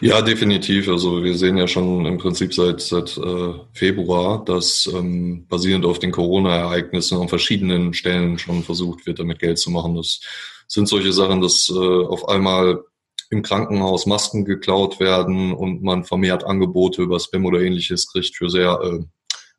Ja, 0.00 0.22
definitiv. 0.22 0.88
Also 0.88 1.22
wir 1.22 1.36
sehen 1.36 1.58
ja 1.58 1.68
schon 1.68 2.06
im 2.06 2.16
Prinzip 2.16 2.54
seit, 2.54 2.80
seit 2.80 3.16
äh, 3.18 3.52
Februar, 3.72 4.42
dass 4.44 4.86
ähm, 4.86 5.46
basierend 5.48 5.84
auf 5.84 5.98
den 5.98 6.12
Corona-Ereignissen 6.12 7.20
an 7.20 7.28
verschiedenen 7.28 7.92
Stellen 7.92 8.38
schon 8.38 8.62
versucht 8.62 9.06
wird, 9.06 9.18
damit 9.18 9.38
Geld 9.38 9.58
zu 9.58 9.70
machen. 9.70 9.96
Das 9.96 10.20
sind 10.66 10.88
solche 10.88 11.12
Sachen, 11.12 11.42
dass 11.42 11.68
äh, 11.68 11.74
auf 11.74 12.28
einmal 12.28 12.82
im 13.30 13.42
Krankenhaus 13.42 14.06
Masken 14.06 14.44
geklaut 14.44 14.98
werden 14.98 15.52
und 15.52 15.82
man 15.82 16.04
vermehrt 16.04 16.44
Angebote 16.44 17.02
über 17.02 17.20
Spam 17.20 17.44
oder 17.44 17.60
ähnliches 17.60 18.10
kriegt 18.10 18.34
für 18.36 18.48
sehr 18.48 18.80
äh, 18.82 19.04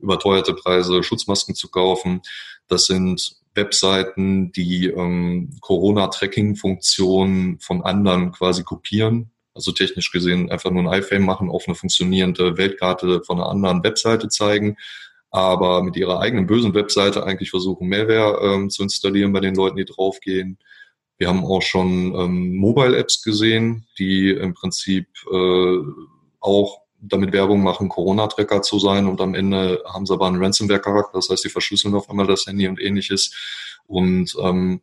überteuerte 0.02 0.54
Preise 0.54 1.04
Schutzmasken 1.04 1.56
zu 1.56 1.70
kaufen. 1.70 2.22
Das 2.68 2.86
sind 2.86 3.36
Webseiten, 3.54 4.52
die 4.52 4.88
ähm, 4.88 5.50
Corona-Tracking-Funktionen 5.62 7.60
von 7.60 7.82
anderen 7.84 8.32
quasi 8.32 8.64
kopieren. 8.64 9.32
Also 9.54 9.72
technisch 9.74 10.12
gesehen 10.12 10.50
einfach 10.50 10.72
nur 10.72 10.90
ein 10.90 11.02
iFrame 11.02 11.26
machen, 11.26 11.50
auf 11.50 11.68
eine 11.68 11.76
funktionierende 11.76 12.58
Weltkarte 12.58 13.22
von 13.24 13.38
einer 13.40 13.50
anderen 13.50 13.84
Webseite 13.84 14.30
zeigen, 14.30 14.78
aber 15.30 15.84
mit 15.84 15.98
ihrer 15.98 16.22
eigenen 16.22 16.48
bösen 16.48 16.74
Webseite 16.74 17.26
eigentlich 17.26 17.50
versuchen, 17.50 17.88
Mehrwert 17.88 18.40
ähm, 18.42 18.70
zu 18.70 18.84
installieren 18.84 19.34
bei 19.34 19.42
den 19.42 19.56
Leuten, 19.56 19.78
die 19.78 19.86
draufgehen. 19.86 20.58
Wir 21.18 21.28
haben 21.28 21.46
auch 21.46 21.62
schon 21.62 22.16
ähm, 22.16 22.56
Mobile-Apps 22.56 23.22
gesehen, 23.22 23.86
die 24.00 24.30
im 24.30 24.54
Prinzip 24.54 25.08
äh, 25.32 25.78
auch 26.40 26.81
damit 27.02 27.34
Werbung 27.34 27.64
machen, 27.64 27.90
Corona-Tracker 27.90 28.62
zu 28.62 28.80
sein 28.80 29.08
und 29.08 29.20
am 29.22 29.34
Ende 29.34 29.84
haben 29.92 30.06
sie 30.06 30.14
aber 30.14 30.28
einen 30.28 30.42
Ransomware-Charakter, 30.42 31.18
das 31.18 31.30
heißt, 31.30 31.44
sie 31.44 31.50
verschlüsseln 31.50 31.96
auf 31.96 32.10
einmal 32.10 32.28
das 32.28 32.46
Handy 32.46 32.68
und 32.68 32.80
ähnliches. 32.80 33.34
Und 33.88 34.36
ähm, 34.40 34.82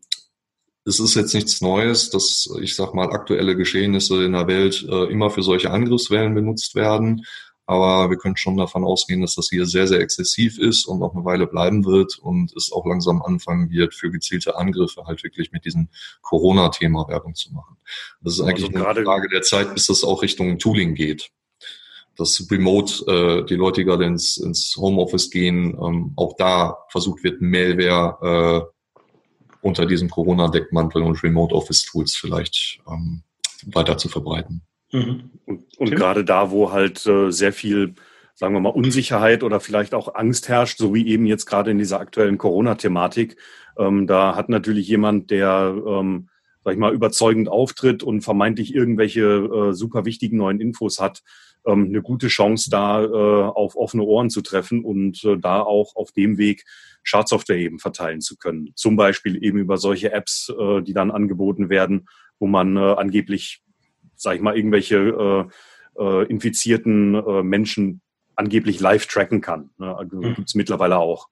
es 0.84 1.00
ist 1.00 1.14
jetzt 1.14 1.34
nichts 1.34 1.60
Neues, 1.60 2.10
dass 2.10 2.48
ich 2.60 2.74
sag 2.74 2.94
mal 2.94 3.10
aktuelle 3.10 3.56
Geschehnisse 3.56 4.24
in 4.24 4.32
der 4.32 4.48
Welt 4.48 4.84
äh, 4.88 5.04
immer 5.04 5.30
für 5.30 5.42
solche 5.42 5.70
Angriffswellen 5.70 6.34
benutzt 6.34 6.74
werden. 6.74 7.24
Aber 7.66 8.08
wir 8.08 8.16
können 8.16 8.38
schon 8.38 8.56
davon 8.56 8.82
ausgehen, 8.82 9.20
dass 9.20 9.34
das 9.34 9.50
hier 9.50 9.66
sehr, 9.66 9.86
sehr 9.86 10.00
exzessiv 10.00 10.58
ist 10.58 10.86
und 10.86 11.00
noch 11.00 11.14
eine 11.14 11.26
Weile 11.26 11.46
bleiben 11.46 11.84
wird 11.84 12.18
und 12.18 12.56
es 12.56 12.72
auch 12.72 12.86
langsam 12.86 13.20
anfangen 13.20 13.70
wird, 13.70 13.92
für 13.94 14.10
gezielte 14.10 14.56
Angriffe 14.56 15.04
halt 15.04 15.22
wirklich 15.22 15.52
mit 15.52 15.66
diesem 15.66 15.90
Corona-Thema 16.22 17.06
Werbung 17.08 17.34
zu 17.34 17.52
machen. 17.52 17.76
Das 18.22 18.34
ist 18.34 18.40
eigentlich 18.40 18.74
also 18.74 18.90
eine 18.90 19.04
Frage 19.04 19.28
der 19.28 19.42
Zeit, 19.42 19.74
bis 19.74 19.86
das 19.86 20.02
auch 20.02 20.22
Richtung 20.22 20.58
Tooling 20.58 20.94
geht 20.94 21.30
dass 22.18 22.44
remote 22.50 23.04
äh, 23.06 23.46
die 23.46 23.54
Leute 23.54 23.84
gerade 23.84 24.04
ins, 24.04 24.36
ins 24.36 24.74
Homeoffice 24.76 25.30
gehen, 25.30 25.78
ähm, 25.80 26.12
auch 26.16 26.34
da 26.36 26.78
versucht 26.90 27.22
wird, 27.22 27.40
Malware 27.40 28.66
äh, 28.66 28.98
unter 29.60 29.86
diesem 29.86 30.10
Corona-Deckmantel 30.10 31.02
und 31.02 31.22
Remote-Office-Tools 31.22 32.16
vielleicht 32.16 32.80
ähm, 32.88 33.22
weiter 33.66 33.96
zu 33.96 34.08
verbreiten. 34.08 34.62
Mhm. 34.92 35.30
Und, 35.46 35.78
und 35.78 35.90
gerade 35.90 36.24
da, 36.24 36.50
wo 36.50 36.72
halt 36.72 37.06
äh, 37.06 37.30
sehr 37.30 37.52
viel, 37.52 37.94
sagen 38.34 38.54
wir 38.54 38.60
mal, 38.60 38.70
Unsicherheit 38.70 39.44
oder 39.44 39.60
vielleicht 39.60 39.94
auch 39.94 40.14
Angst 40.14 40.48
herrscht, 40.48 40.78
so 40.78 40.94
wie 40.94 41.06
eben 41.06 41.24
jetzt 41.24 41.46
gerade 41.46 41.70
in 41.70 41.78
dieser 41.78 42.00
aktuellen 42.00 42.38
Corona-Thematik, 42.38 43.36
ähm, 43.78 44.08
da 44.08 44.34
hat 44.34 44.48
natürlich 44.48 44.88
jemand, 44.88 45.30
der, 45.30 45.74
ähm, 45.86 46.28
sag 46.64 46.72
ich 46.72 46.78
mal, 46.78 46.92
überzeugend 46.92 47.48
auftritt 47.48 48.02
und 48.02 48.22
vermeintlich 48.22 48.74
irgendwelche 48.74 49.22
äh, 49.22 49.72
super 49.72 50.04
wichtigen 50.04 50.38
neuen 50.38 50.60
Infos 50.60 50.98
hat, 50.98 51.22
ähm, 51.68 51.86
eine 51.86 52.02
gute 52.02 52.28
Chance, 52.28 52.70
da 52.70 53.04
äh, 53.04 53.06
auf 53.06 53.76
offene 53.76 54.02
Ohren 54.02 54.30
zu 54.30 54.42
treffen 54.42 54.84
und 54.84 55.22
äh, 55.24 55.36
da 55.38 55.60
auch 55.60 55.94
auf 55.94 56.10
dem 56.12 56.38
Weg 56.38 56.64
Schadsoftware 57.02 57.58
eben 57.58 57.78
verteilen 57.78 58.20
zu 58.20 58.36
können. 58.36 58.70
Zum 58.74 58.96
Beispiel 58.96 59.42
eben 59.42 59.58
über 59.58 59.76
solche 59.76 60.12
Apps, 60.12 60.52
äh, 60.58 60.82
die 60.82 60.94
dann 60.94 61.10
angeboten 61.10 61.70
werden, 61.70 62.08
wo 62.38 62.46
man 62.46 62.76
äh, 62.76 62.80
angeblich 62.80 63.62
sage 64.18 64.36
ich 64.36 64.42
mal, 64.42 64.56
irgendwelche 64.56 65.48
äh, 65.98 66.02
äh, 66.02 66.26
infizierten 66.26 67.14
äh, 67.14 67.42
Menschen 67.42 68.02
angeblich 68.36 68.80
live 68.80 69.06
tracken 69.06 69.40
kann. 69.40 69.70
Ne? 69.78 69.96
Also 69.96 70.16
mhm. 70.16 70.34
gibt 70.34 70.48
es 70.48 70.54
mittlerweile 70.54 70.98
auch. 70.98 71.28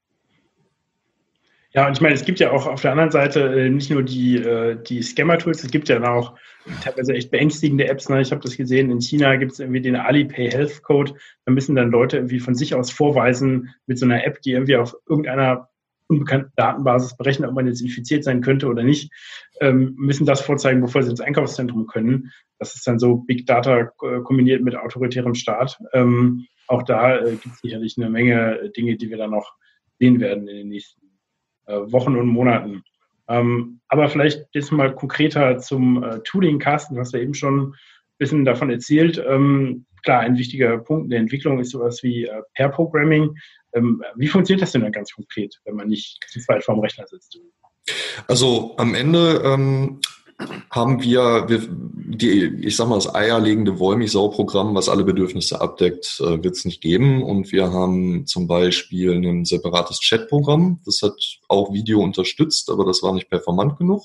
Ja, 1.77 1.87
und 1.87 1.93
ich 1.93 2.01
meine, 2.01 2.15
es 2.15 2.25
gibt 2.25 2.41
ja 2.41 2.53
auch 2.53 2.67
auf 2.67 2.81
der 2.81 2.93
anderen 2.93 3.11
Seite 3.11 3.41
äh, 3.41 3.69
nicht 3.69 3.91
nur 3.91 4.03
die, 4.03 4.37
äh, 4.37 4.83
die 4.83 5.03
Scammer-Tools, 5.03 5.63
es 5.63 5.71
gibt 5.71 5.91
ja 5.91 6.03
auch 6.11 6.35
teilweise 6.83 7.13
echt 7.13 7.31
beängstigende 7.31 7.87
Apps. 7.87 8.09
Ne? 8.09 8.23
Ich 8.23 8.31
habe 8.31 8.41
das 8.41 8.57
gesehen, 8.57 8.91
in 8.91 9.03
China 9.03 9.37
gibt 9.37 9.53
es 9.53 9.61
irgendwie 9.61 9.83
den 9.83 9.95
Alipay 9.95 10.51
Health 10.51 10.83
Code. 10.83 11.13
Da 11.45 11.53
müssen 11.53 11.77
dann 11.77 11.91
Leute 11.91 12.17
irgendwie 12.17 12.41
von 12.41 12.55
sich 12.55 12.75
aus 12.75 12.91
vorweisen 12.91 13.75
mit 13.87 13.99
so 13.99 14.07
einer 14.07 14.25
App, 14.25 14.41
die 14.41 14.53
irgendwie 14.53 14.77
auf 14.77 14.97
irgendeiner 15.07 15.69
unbekannten 16.09 16.51
Datenbasis 16.57 17.15
berechnen, 17.15 17.47
ob 17.51 17.55
man 17.55 17.67
jetzt 17.67 17.83
infiziert 17.83 18.25
sein 18.25 18.41
könnte 18.41 18.69
oder 18.69 18.83
nicht, 18.83 19.13
ähm, 19.61 19.95
müssen 19.99 20.25
das 20.25 20.41
vorzeigen, 20.41 20.81
bevor 20.81 21.03
sie 21.03 21.11
ins 21.11 21.21
Einkaufszentrum 21.21 21.87
können. 21.89 22.33
Das 22.59 22.75
ist 22.75 22.87
dann 22.87 22.99
so 22.99 23.17
Big 23.17 23.45
Data 23.45 23.81
äh, 23.81 24.21
kombiniert 24.23 24.63
mit 24.63 24.77
autoritärem 24.77 25.35
Staat. 25.35 25.79
Ähm, 25.93 26.47
auch 26.69 26.85
da 26.85 27.19
äh, 27.19 27.33
gibt 27.33 27.55
es 27.55 27.61
sicherlich 27.61 27.97
eine 27.99 28.09
Menge 28.09 28.71
Dinge, 28.75 28.97
die 28.97 29.11
wir 29.11 29.19
dann 29.19 29.33
noch 29.33 29.57
sehen 29.99 30.21
werden 30.21 30.49
in 30.49 30.57
den 30.57 30.69
nächsten 30.69 31.06
Wochen 31.73 32.17
und 32.17 32.29
Monaten. 32.29 32.83
Ähm, 33.29 33.81
aber 33.89 34.09
vielleicht 34.09 34.47
jetzt 34.53 34.73
mal 34.73 34.95
konkreter 34.95 35.59
zum 35.59 36.03
äh, 36.03 36.21
Tooling, 36.21 36.59
Carsten, 36.59 36.95
du 36.95 37.01
hast 37.01 37.13
ja 37.13 37.21
eben 37.21 37.35
schon 37.35 37.71
ein 37.71 37.75
bisschen 38.19 38.45
davon 38.45 38.71
erzählt. 38.71 39.23
Ähm, 39.29 39.85
klar, 40.05 40.21
ein 40.21 40.39
wichtiger 40.39 40.79
Punkt 40.79 41.05
in 41.05 41.11
der 41.11 41.21
Entwicklung 41.21 41.59
ist 41.59 41.71
sowas 41.71 42.03
wie 42.03 42.25
äh, 42.25 42.43
Pair 42.55 42.69
Programming. 42.69 43.37
Ähm, 43.75 44.03
wie 44.17 44.29
funktioniert 44.29 44.63
das 44.63 44.73
denn 44.73 44.83
dann 44.83 44.93
ganz 44.93 45.13
konkret, 45.13 45.61
wenn 45.65 45.75
man 45.75 45.89
nicht 45.89 46.25
zu 46.29 46.41
zweit 46.41 46.65
vorm 46.65 46.81
Rechner 46.81 47.07
sitzt? 47.07 47.39
Also 48.29 48.75
am 48.79 48.95
Ende 48.95 49.43
ähm, 49.45 50.01
haben 50.71 51.03
wir, 51.03 51.49
wir, 51.49 51.63
die, 51.69 52.45
ich 52.63 52.77
sag 52.77 52.89
mal, 52.89 52.97
das 52.97 53.15
eierlegende 53.15 53.79
Wollmilchsau-Programm, 53.79 54.75
was 54.75 54.89
alle 54.89 55.05
Bedürfnisse 55.05 55.61
abdeckt, 55.61 56.21
äh, 56.21 56.43
wird 56.43 56.57
es 56.57 56.65
nicht 56.65 56.81
geben. 56.81 57.23
Und 57.23 57.53
wir 57.53 57.73
haben 57.73 58.27
zum 58.27 58.47
Beispiel 58.47 59.13
ein 59.13 59.45
separates 59.45 60.01
Chat-Programm. 60.01 60.81
Das 60.85 61.01
hat 61.03 61.17
auch 61.49 61.73
Video 61.73 62.01
unterstützt, 62.01 62.71
aber 62.71 62.85
das 62.85 63.03
war 63.03 63.15
nicht 63.15 63.31
performant 63.31 63.79
genug. 63.79 64.05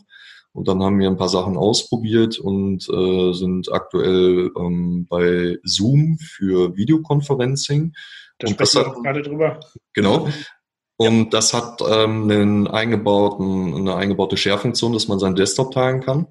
Und 0.54 0.68
dann 0.68 0.84
haben 0.84 1.00
wir 1.00 1.08
ein 1.08 1.18
paar 1.18 1.30
Sachen 1.30 1.56
ausprobiert 1.56 2.38
und 2.38 2.88
äh, 2.90 3.34
sind 3.34 3.72
aktuell 3.72 4.52
ähm, 4.58 5.08
bei 5.10 5.58
Zoom 5.64 6.18
für 6.20 6.76
Videoconferencing. 6.76 7.94
Da 8.38 8.48
sprechen 8.48 8.86
wir 8.96 9.02
gerade 9.02 9.22
drüber. 9.22 9.60
Genau. 9.94 10.28
Und 11.02 11.34
das 11.34 11.52
hat 11.52 11.82
ähm, 11.82 12.30
einen 12.30 12.68
eingebauten, 12.68 13.74
eine 13.74 13.96
eingebaute 13.96 14.38
Share-Funktion, 14.38 14.94
dass 14.94 15.08
man 15.08 15.18
seinen 15.18 15.36
Desktop 15.36 15.72
teilen 15.72 16.00
kann. 16.00 16.28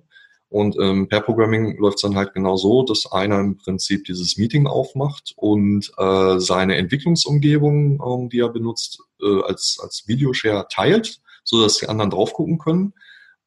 Und 0.49 0.77
ähm, 0.81 1.09
per 1.09 1.23
Programming 1.23 1.77
läuft 1.79 1.97
es 1.97 2.03
dann 2.03 2.15
halt 2.15 2.35
genau 2.35 2.57
so, 2.57 2.85
dass 2.85 3.11
einer 3.11 3.41
im 3.41 3.59
Prinzip 3.59 4.05
dieses 4.05 4.37
Meeting 4.37 4.69
aufmacht 4.69 5.33
und 5.35 5.91
äh, 5.99 6.39
seine 6.39 6.77
Entwicklungsumgebung, 6.77 8.01
ähm, 8.01 8.29
die 8.29 8.39
er 8.39 8.51
benutzt, 8.51 9.03
äh, 9.21 9.43
als, 9.43 9.81
als 9.83 10.07
Videoshare 10.07 10.69
teilt, 10.71 11.21
so 11.43 11.61
dass 11.61 11.79
die 11.79 11.89
anderen 11.89 12.11
drauf 12.13 12.33
gucken 12.33 12.59
können. 12.59 12.95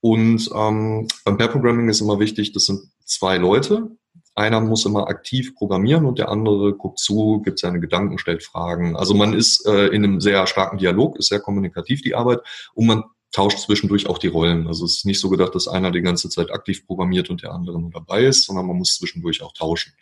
Und 0.01 0.49
ähm, 0.53 1.07
beim 1.23 1.37
Pair 1.37 1.47
Programming 1.47 1.87
ist 1.87 2.01
immer 2.01 2.19
wichtig, 2.19 2.51
das 2.51 2.65
sind 2.65 2.81
zwei 3.05 3.37
Leute, 3.37 3.91
einer 4.35 4.61
muss 4.61 4.85
immer 4.85 5.07
aktiv 5.07 5.55
programmieren 5.55 6.05
und 6.05 6.17
der 6.17 6.29
andere 6.29 6.73
guckt 6.73 6.99
zu, 6.99 7.41
gibt 7.43 7.59
seine 7.59 7.79
Gedanken, 7.79 8.17
stellt 8.17 8.43
Fragen. 8.43 8.95
Also 8.95 9.13
man 9.13 9.33
ist 9.33 9.65
äh, 9.67 9.87
in 9.87 10.03
einem 10.03 10.21
sehr 10.21 10.47
starken 10.47 10.77
Dialog, 10.77 11.17
ist 11.17 11.27
sehr 11.27 11.39
kommunikativ 11.39 12.01
die 12.01 12.15
Arbeit 12.15 12.39
und 12.73 12.87
man 12.87 13.03
tauscht 13.33 13.59
zwischendurch 13.59 14.07
auch 14.07 14.19
die 14.19 14.27
Rollen. 14.27 14.67
Also 14.67 14.85
es 14.85 14.97
ist 14.97 15.05
nicht 15.05 15.19
so 15.19 15.29
gedacht, 15.29 15.55
dass 15.55 15.67
einer 15.67 15.91
die 15.91 16.01
ganze 16.01 16.29
Zeit 16.29 16.51
aktiv 16.51 16.85
programmiert 16.85 17.29
und 17.29 17.41
der 17.41 17.51
andere 17.51 17.81
nur 17.81 17.89
dabei 17.89 18.23
ist, 18.25 18.45
sondern 18.45 18.67
man 18.67 18.77
muss 18.77 18.95
zwischendurch 18.95 19.41
auch 19.41 19.53
tauschen. 19.53 19.93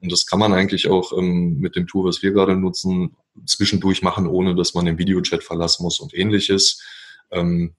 Und 0.00 0.10
das 0.10 0.26
kann 0.26 0.40
man 0.40 0.52
eigentlich 0.52 0.88
auch 0.88 1.16
ähm, 1.16 1.58
mit 1.60 1.76
dem 1.76 1.86
Tool, 1.86 2.06
was 2.06 2.22
wir 2.22 2.32
gerade 2.32 2.56
nutzen, 2.56 3.16
zwischendurch 3.46 4.02
machen, 4.02 4.26
ohne 4.26 4.56
dass 4.56 4.74
man 4.74 4.84
den 4.84 4.98
Videochat 4.98 5.44
verlassen 5.44 5.84
muss 5.84 6.00
und 6.00 6.14
ähnliches. 6.14 6.82
Ähm, 7.30 7.74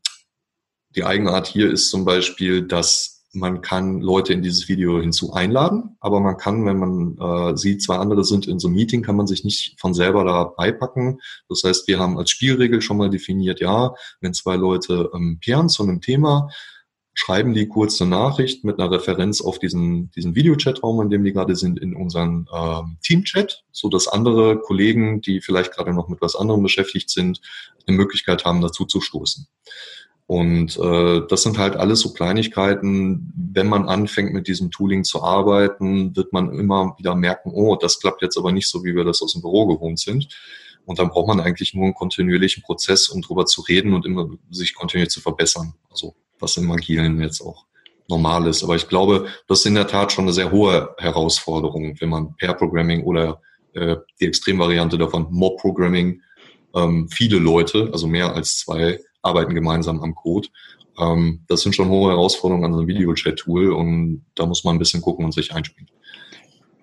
die 0.95 1.03
Eigenart 1.03 1.47
hier 1.47 1.69
ist 1.69 1.89
zum 1.89 2.05
Beispiel, 2.05 2.61
dass 2.61 3.14
man 3.35 3.61
kann 3.61 4.01
Leute 4.01 4.33
in 4.33 4.41
dieses 4.41 4.67
Video 4.69 4.99
hinzu 4.99 5.33
einladen, 5.33 5.97
aber 5.99 6.19
man 6.19 6.37
kann, 6.37 6.65
wenn 6.65 6.79
man 6.79 7.17
äh, 7.17 7.57
sieht, 7.57 7.81
zwei 7.81 7.97
andere 7.97 8.23
sind 8.23 8.47
in 8.47 8.59
so 8.59 8.67
einem 8.67 8.75
Meeting, 8.75 9.03
kann 9.03 9.15
man 9.15 9.27
sich 9.27 9.43
nicht 9.43 9.79
von 9.79 9.93
selber 9.93 10.23
da 10.23 10.45
beipacken. 10.45 11.19
Das 11.49 11.63
heißt, 11.63 11.87
wir 11.87 11.99
haben 11.99 12.17
als 12.17 12.31
Spielregel 12.31 12.81
schon 12.81 12.97
mal 12.97 13.09
definiert, 13.09 13.59
ja, 13.59 13.93
wenn 14.21 14.33
zwei 14.33 14.55
Leute 14.55 15.09
ähm, 15.13 15.39
pairen 15.43 15.69
zu 15.69 15.83
einem 15.83 16.01
Thema, 16.01 16.49
schreiben 17.13 17.53
die 17.53 17.67
kurze 17.67 18.05
Nachricht 18.05 18.63
mit 18.63 18.77
einer 18.77 18.91
Referenz 18.91 19.41
auf 19.41 19.57
diesen, 19.57 20.11
diesen 20.11 20.35
Videochatraum, 20.35 21.01
in 21.01 21.09
dem 21.09 21.23
die 21.23 21.31
gerade 21.31 21.55
sind, 21.55 21.79
in 21.79 21.95
unseren 21.95 22.47
äh, 22.51 22.81
Teamchat, 23.01 23.63
so 23.71 23.89
dass 23.89 24.07
andere 24.07 24.59
Kollegen, 24.59 25.21
die 25.21 25.39
vielleicht 25.41 25.73
gerade 25.73 25.93
noch 25.93 26.09
mit 26.09 26.21
was 26.21 26.35
anderem 26.35 26.61
beschäftigt 26.61 27.09
sind, 27.09 27.39
eine 27.87 27.95
Möglichkeit 27.95 28.43
haben, 28.43 28.61
dazu 28.61 28.85
zu 28.85 28.99
stoßen. 28.99 29.47
Und 30.27 30.77
äh, 30.77 31.21
das 31.29 31.43
sind 31.43 31.59
halt 31.59 31.75
alles 31.75 31.99
so 31.99 32.11
Kleinigkeiten. 32.11 33.31
Wenn 33.35 33.67
man 33.67 33.87
anfängt 33.87 34.33
mit 34.33 34.47
diesem 34.47 34.71
Tooling 34.71 35.03
zu 35.03 35.21
arbeiten, 35.21 36.15
wird 36.15 36.33
man 36.33 36.51
immer 36.57 36.95
wieder 36.97 37.15
merken, 37.15 37.51
oh, 37.53 37.75
das 37.75 37.99
klappt 37.99 38.23
jetzt 38.23 38.37
aber 38.37 38.51
nicht 38.51 38.67
so, 38.67 38.83
wie 38.83 38.95
wir 38.95 39.03
das 39.03 39.21
aus 39.21 39.33
dem 39.33 39.41
Büro 39.41 39.67
gewohnt 39.67 39.99
sind. 39.99 40.29
Und 40.85 40.99
dann 40.99 41.09
braucht 41.09 41.27
man 41.27 41.39
eigentlich 41.39 41.73
nur 41.73 41.85
einen 41.85 41.93
kontinuierlichen 41.93 42.63
Prozess, 42.63 43.09
um 43.09 43.21
drüber 43.21 43.45
zu 43.45 43.61
reden 43.61 43.93
und 43.93 44.05
immer 44.05 44.29
sich 44.49 44.73
kontinuierlich 44.73 45.13
zu 45.13 45.21
verbessern. 45.21 45.73
Also 45.91 46.15
was 46.39 46.57
im 46.57 46.71
Agilen 46.71 47.21
jetzt 47.21 47.41
auch 47.41 47.65
normal 48.07 48.47
ist. 48.47 48.63
Aber 48.63 48.75
ich 48.75 48.87
glaube, 48.87 49.27
das 49.47 49.59
ist 49.59 49.65
in 49.65 49.75
der 49.75 49.87
Tat 49.87 50.11
schon 50.11 50.25
eine 50.25 50.33
sehr 50.33 50.51
hohe 50.51 50.95
Herausforderung, 50.97 51.95
wenn 51.99 52.09
man 52.09 52.35
Pair 52.35 52.53
Programming 52.53 53.03
oder 53.03 53.41
äh, 53.73 53.97
die 54.19 54.25
Extremvariante 54.25 54.97
davon 54.97 55.27
Mob 55.31 55.59
Programming 55.59 56.21
ähm, 56.75 57.09
viele 57.09 57.39
Leute, 57.39 57.89
also 57.91 58.07
mehr 58.07 58.35
als 58.35 58.59
zwei, 58.59 58.99
arbeiten 59.25 59.55
gemeinsam 59.55 60.01
am 60.01 60.15
Code. 60.15 60.47
Ähm, 60.99 61.41
das 61.47 61.61
sind 61.61 61.75
schon 61.75 61.89
hohe 61.89 62.11
Herausforderungen 62.11 62.65
an 62.65 62.73
so 62.73 62.79
einem 62.79 62.87
Videochat-Tool 62.87 63.71
und 63.71 64.25
da 64.35 64.45
muss 64.45 64.63
man 64.63 64.75
ein 64.75 64.79
bisschen 64.79 65.01
gucken 65.01 65.25
und 65.25 65.33
sich 65.33 65.53
einspielen. 65.53 65.89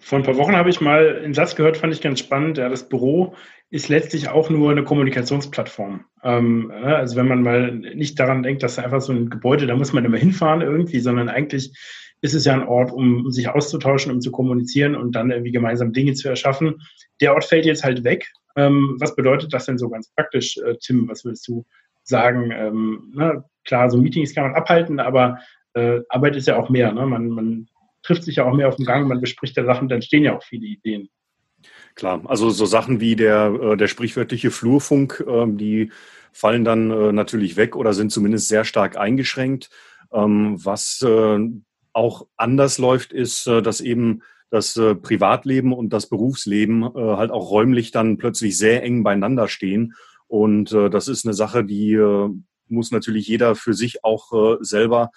Vor 0.01 0.19
ein 0.19 0.25
paar 0.25 0.37
Wochen 0.37 0.57
habe 0.57 0.69
ich 0.69 0.81
mal 0.81 1.23
einen 1.25 1.33
Satz 1.33 1.57
gehört, 1.57 1.79
fand 1.79 1.95
ich 1.95 2.03
ganz 2.03 2.19
spannend. 2.19 2.59
Ja, 2.59 2.69
das 2.69 2.89
Büro 2.89 3.35
ist 3.71 3.89
letztlich 3.89 4.29
auch 4.29 4.51
nur 4.51 4.71
eine 4.71 4.85
Kommunikationsplattform. 4.85 6.05
Ähm, 6.23 6.71
also 6.71 7.17
wenn 7.17 7.29
man 7.29 7.43
mal 7.43 7.73
nicht 7.73 8.21
daran 8.21 8.43
denkt, 8.43 8.63
dass 8.63 8.79
einfach 8.79 9.01
so 9.01 9.13
ein 9.13 9.31
Gebäude, 9.31 9.67
da 9.67 9.75
muss 9.77 9.95
man 9.95 10.05
immer 10.05 10.19
hinfahren 10.19 10.61
irgendwie, 10.61 11.01
sondern 11.01 11.31
eigentlich 11.31 11.73
ist 12.21 12.35
es 12.35 12.45
ja 12.45 12.53
ein 12.53 12.69
Ort, 12.69 12.93
um 12.93 13.31
sich 13.31 13.49
auszutauschen, 13.49 14.13
um 14.13 14.21
zu 14.21 14.31
kommunizieren 14.31 14.95
und 14.95 15.13
dann 15.13 15.31
irgendwie 15.31 15.53
gemeinsam 15.53 15.93
Dinge 15.93 16.13
zu 16.13 16.29
erschaffen. 16.29 16.83
Der 17.21 17.35
Ort 17.35 17.45
fällt 17.45 17.65
jetzt 17.65 17.83
halt 17.83 18.05
weg. 18.05 18.31
Ähm, 18.55 18.97
was 19.01 19.17
bedeutet 19.17 19.53
das 19.55 19.65
denn 19.67 19.79
so 19.79 19.89
ganz 19.89 20.13
praktisch, 20.15 20.59
äh, 20.59 20.77
Tim? 20.81 21.09
Was 21.09 21.25
würdest 21.25 21.49
du 21.49 21.65
sagen, 22.05 22.51
ähm, 22.51 23.13
ne, 23.15 23.45
klar, 23.65 23.91
so 23.91 23.99
Meetings 23.99 24.35
kann 24.35 24.45
man 24.45 24.55
abhalten, 24.55 25.01
aber 25.01 25.39
äh, 25.75 26.01
Arbeit 26.09 26.37
ist 26.37 26.49
ja 26.49 26.57
auch 26.57 26.69
mehr. 26.69 26.93
Ne? 26.93 27.07
Man, 27.07 27.29
man 27.29 27.69
trifft 28.03 28.25
sich 28.25 28.37
ja 28.37 28.45
auch 28.45 28.55
mehr 28.55 28.69
auf 28.69 28.77
dem 28.77 28.85
Gang, 28.85 29.09
man 29.09 29.21
bespricht 29.21 29.57
ja 29.57 29.65
Sachen, 29.65 29.89
dann 29.89 30.03
stehen 30.03 30.25
ja 30.25 30.37
auch 30.37 30.43
viele 30.43 30.67
Ideen. 30.67 31.09
Klar, 31.95 32.23
also 32.25 32.51
so 32.51 32.67
Sachen 32.67 33.01
wie 33.01 33.17
der, 33.17 33.55
äh, 33.63 33.77
der 33.77 33.87
sprichwörtliche 33.87 34.51
Flurfunk, 34.51 35.25
äh, 35.27 35.47
die 35.47 35.93
fallen 36.33 36.65
dann 36.65 36.91
äh, 36.91 37.13
natürlich 37.13 37.57
weg 37.57 37.77
oder 37.77 37.93
sind 37.93 38.11
zumindest 38.11 38.49
sehr 38.49 38.65
stark 38.65 38.97
eingeschränkt. 38.97 39.71
Ähm, 40.13 40.57
was 40.63 41.03
äh, 41.03 41.39
auch 41.93 42.27
anders 42.37 42.79
läuft, 42.79 43.13
ist, 43.13 43.47
dass 43.47 43.83
eben 43.83 44.23
das 44.49 44.75
Privatleben 45.03 45.75
und 45.75 45.93
das 45.93 46.09
Berufsleben 46.09 46.85
halt 46.95 47.31
auch 47.31 47.51
räumlich 47.51 47.91
dann 47.91 48.17
plötzlich 48.17 48.57
sehr 48.57 48.83
eng 48.83 49.03
beieinander 49.03 49.47
stehen 49.47 49.95
und 50.33 50.73
äh, 50.73 50.89
das 50.89 51.09
ist 51.09 51.27
eine 51.27 51.35
Sache, 51.35 51.63
die 51.63 51.93
äh, 51.93 52.31
muss 52.67 52.91
natürlich 52.91 53.29
jeder 53.29 53.55
für 53.55 53.75
sich 53.75 54.03
auch 54.03 54.33
äh, 54.33 54.57
selber 54.65 55.11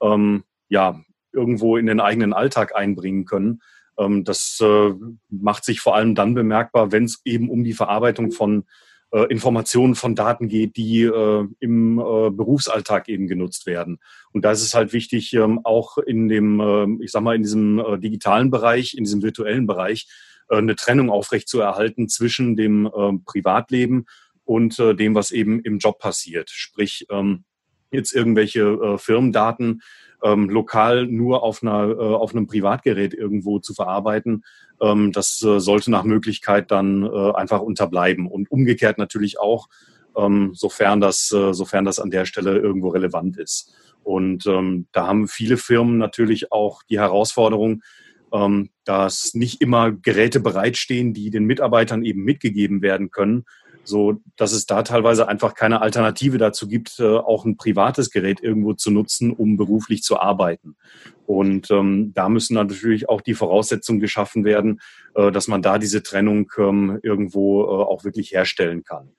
ähm, 0.00 0.44
ja 0.70 1.02
irgendwo 1.34 1.76
in 1.76 1.84
den 1.84 2.00
eigenen 2.00 2.32
Alltag 2.32 2.74
einbringen 2.74 3.26
können. 3.26 3.60
Ähm, 3.98 4.24
das 4.24 4.58
äh, 4.62 4.94
macht 5.28 5.66
sich 5.66 5.80
vor 5.80 5.94
allem 5.94 6.14
dann 6.14 6.32
bemerkbar, 6.32 6.92
wenn 6.92 7.04
es 7.04 7.20
eben 7.26 7.50
um 7.50 7.62
die 7.62 7.74
Verarbeitung 7.74 8.30
von 8.32 8.64
äh, 9.10 9.24
Informationen 9.24 9.96
von 9.96 10.14
Daten 10.14 10.48
geht, 10.48 10.78
die 10.78 11.02
äh, 11.02 11.46
im 11.60 11.98
äh, 11.98 12.30
Berufsalltag 12.30 13.10
eben 13.10 13.26
genutzt 13.26 13.66
werden. 13.66 13.98
Und 14.32 14.46
da 14.46 14.52
ist 14.52 14.62
es 14.62 14.72
halt 14.72 14.94
wichtig, 14.94 15.34
ähm, 15.34 15.60
auch 15.62 15.98
in 15.98 16.28
dem, 16.28 16.60
äh, 16.60 17.04
ich 17.04 17.10
sag 17.10 17.22
mal, 17.22 17.36
in 17.36 17.42
diesem 17.42 17.80
äh, 17.80 17.98
digitalen 17.98 18.50
Bereich, 18.50 18.94
in 18.96 19.04
diesem 19.04 19.22
virtuellen 19.22 19.66
Bereich, 19.66 20.08
äh, 20.48 20.56
eine 20.56 20.74
Trennung 20.74 21.10
aufrechtzuerhalten 21.10 22.08
zwischen 22.08 22.56
dem 22.56 22.86
äh, 22.86 23.12
Privatleben 23.26 24.06
und 24.44 24.78
äh, 24.78 24.94
dem, 24.94 25.14
was 25.14 25.30
eben 25.30 25.60
im 25.60 25.78
Job 25.78 25.98
passiert. 25.98 26.50
Sprich, 26.50 27.06
ähm, 27.10 27.44
jetzt 27.90 28.12
irgendwelche 28.14 28.60
äh, 28.60 28.98
Firmendaten 28.98 29.82
ähm, 30.22 30.48
lokal 30.48 31.06
nur 31.06 31.42
auf, 31.42 31.62
einer, 31.62 31.90
äh, 31.90 32.14
auf 32.14 32.34
einem 32.34 32.46
Privatgerät 32.46 33.14
irgendwo 33.14 33.58
zu 33.58 33.74
verarbeiten, 33.74 34.44
ähm, 34.80 35.12
das 35.12 35.42
äh, 35.42 35.60
sollte 35.60 35.90
nach 35.90 36.04
Möglichkeit 36.04 36.70
dann 36.70 37.04
äh, 37.04 37.32
einfach 37.32 37.60
unterbleiben. 37.60 38.26
Und 38.26 38.50
umgekehrt 38.50 38.98
natürlich 38.98 39.38
auch, 39.38 39.68
ähm, 40.16 40.52
sofern, 40.54 41.00
das, 41.00 41.30
äh, 41.32 41.52
sofern 41.52 41.84
das 41.84 41.98
an 41.98 42.10
der 42.10 42.24
Stelle 42.24 42.58
irgendwo 42.58 42.88
relevant 42.88 43.36
ist. 43.36 43.74
Und 44.02 44.46
ähm, 44.46 44.86
da 44.92 45.06
haben 45.06 45.28
viele 45.28 45.56
Firmen 45.56 45.98
natürlich 45.98 46.52
auch 46.52 46.82
die 46.84 46.98
Herausforderung, 46.98 47.82
ähm, 48.32 48.70
dass 48.84 49.34
nicht 49.34 49.60
immer 49.60 49.92
Geräte 49.92 50.40
bereitstehen, 50.40 51.14
die 51.14 51.30
den 51.30 51.44
Mitarbeitern 51.44 52.04
eben 52.04 52.22
mitgegeben 52.22 52.82
werden 52.82 53.10
können, 53.10 53.44
so 53.84 54.20
dass 54.36 54.52
es 54.52 54.66
da 54.66 54.82
teilweise 54.82 55.28
einfach 55.28 55.54
keine 55.54 55.82
Alternative 55.82 56.38
dazu 56.38 56.66
gibt, 56.66 56.98
äh, 56.98 57.04
auch 57.04 57.44
ein 57.44 57.56
privates 57.56 58.10
Gerät 58.10 58.42
irgendwo 58.42 58.72
zu 58.74 58.90
nutzen, 58.90 59.32
um 59.32 59.56
beruflich 59.56 60.02
zu 60.02 60.18
arbeiten. 60.18 60.76
Und 61.26 61.70
ähm, 61.70 62.12
da 62.14 62.28
müssen 62.28 62.54
natürlich 62.54 63.08
auch 63.08 63.20
die 63.20 63.34
Voraussetzungen 63.34 64.00
geschaffen 64.00 64.44
werden, 64.44 64.80
äh, 65.14 65.30
dass 65.30 65.48
man 65.48 65.62
da 65.62 65.78
diese 65.78 66.02
Trennung 66.02 66.50
ähm, 66.58 66.98
irgendwo 67.02 67.62
äh, 67.62 67.66
auch 67.66 68.04
wirklich 68.04 68.32
herstellen 68.32 68.84
kann. 68.84 69.10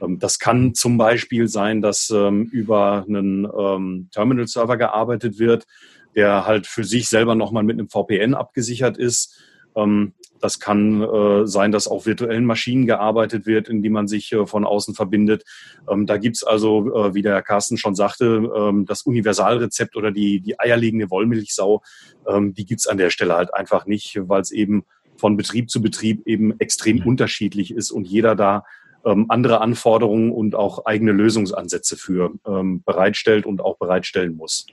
Ähm, 0.00 0.18
das 0.18 0.38
kann 0.38 0.74
zum 0.74 0.98
Beispiel 0.98 1.48
sein, 1.48 1.80
dass 1.80 2.10
ähm, 2.10 2.44
über 2.44 3.04
einen 3.08 3.46
ähm, 3.46 4.08
Terminal-Server 4.12 4.76
gearbeitet 4.76 5.38
wird, 5.38 5.66
der 6.14 6.46
halt 6.46 6.66
für 6.66 6.84
sich 6.84 7.08
selber 7.08 7.34
nochmal 7.34 7.64
mit 7.64 7.78
einem 7.78 7.88
VPN 7.88 8.34
abgesichert 8.34 8.96
ist. 8.98 9.40
Ähm, 9.74 10.14
das 10.44 10.60
kann 10.60 11.00
äh, 11.00 11.46
sein, 11.46 11.72
dass 11.72 11.88
auch 11.88 12.04
virtuellen 12.04 12.44
Maschinen 12.44 12.84
gearbeitet 12.84 13.46
wird, 13.46 13.70
in 13.70 13.82
die 13.82 13.88
man 13.88 14.08
sich 14.08 14.30
äh, 14.32 14.44
von 14.44 14.66
außen 14.66 14.94
verbindet. 14.94 15.42
Ähm, 15.90 16.04
da 16.04 16.18
gibt's 16.18 16.44
also, 16.44 16.94
äh, 16.94 17.14
wie 17.14 17.22
der 17.22 17.32
Herr 17.32 17.42
Carsten 17.42 17.78
schon 17.78 17.94
sagte, 17.94 18.52
ähm, 18.54 18.84
das 18.84 19.02
Universalrezept 19.02 19.96
oder 19.96 20.12
die, 20.12 20.40
die 20.40 20.60
eierlegende 20.60 21.10
Wollmilchsau, 21.10 21.82
ähm, 22.28 22.52
die 22.52 22.66
gibt's 22.66 22.86
an 22.86 22.98
der 22.98 23.08
Stelle 23.08 23.34
halt 23.34 23.54
einfach 23.54 23.86
nicht, 23.86 24.18
weil 24.20 24.42
es 24.42 24.50
eben 24.50 24.84
von 25.16 25.38
Betrieb 25.38 25.70
zu 25.70 25.80
Betrieb 25.80 26.26
eben 26.26 26.60
extrem 26.60 26.98
mhm. 26.98 27.06
unterschiedlich 27.06 27.72
ist 27.72 27.90
und 27.90 28.06
jeder 28.06 28.36
da 28.36 28.64
ähm, 29.06 29.24
andere 29.30 29.62
Anforderungen 29.62 30.30
und 30.30 30.54
auch 30.54 30.84
eigene 30.84 31.12
Lösungsansätze 31.12 31.96
für 31.96 32.32
ähm, 32.46 32.82
bereitstellt 32.84 33.46
und 33.46 33.62
auch 33.62 33.78
bereitstellen 33.78 34.36
muss. 34.36 34.66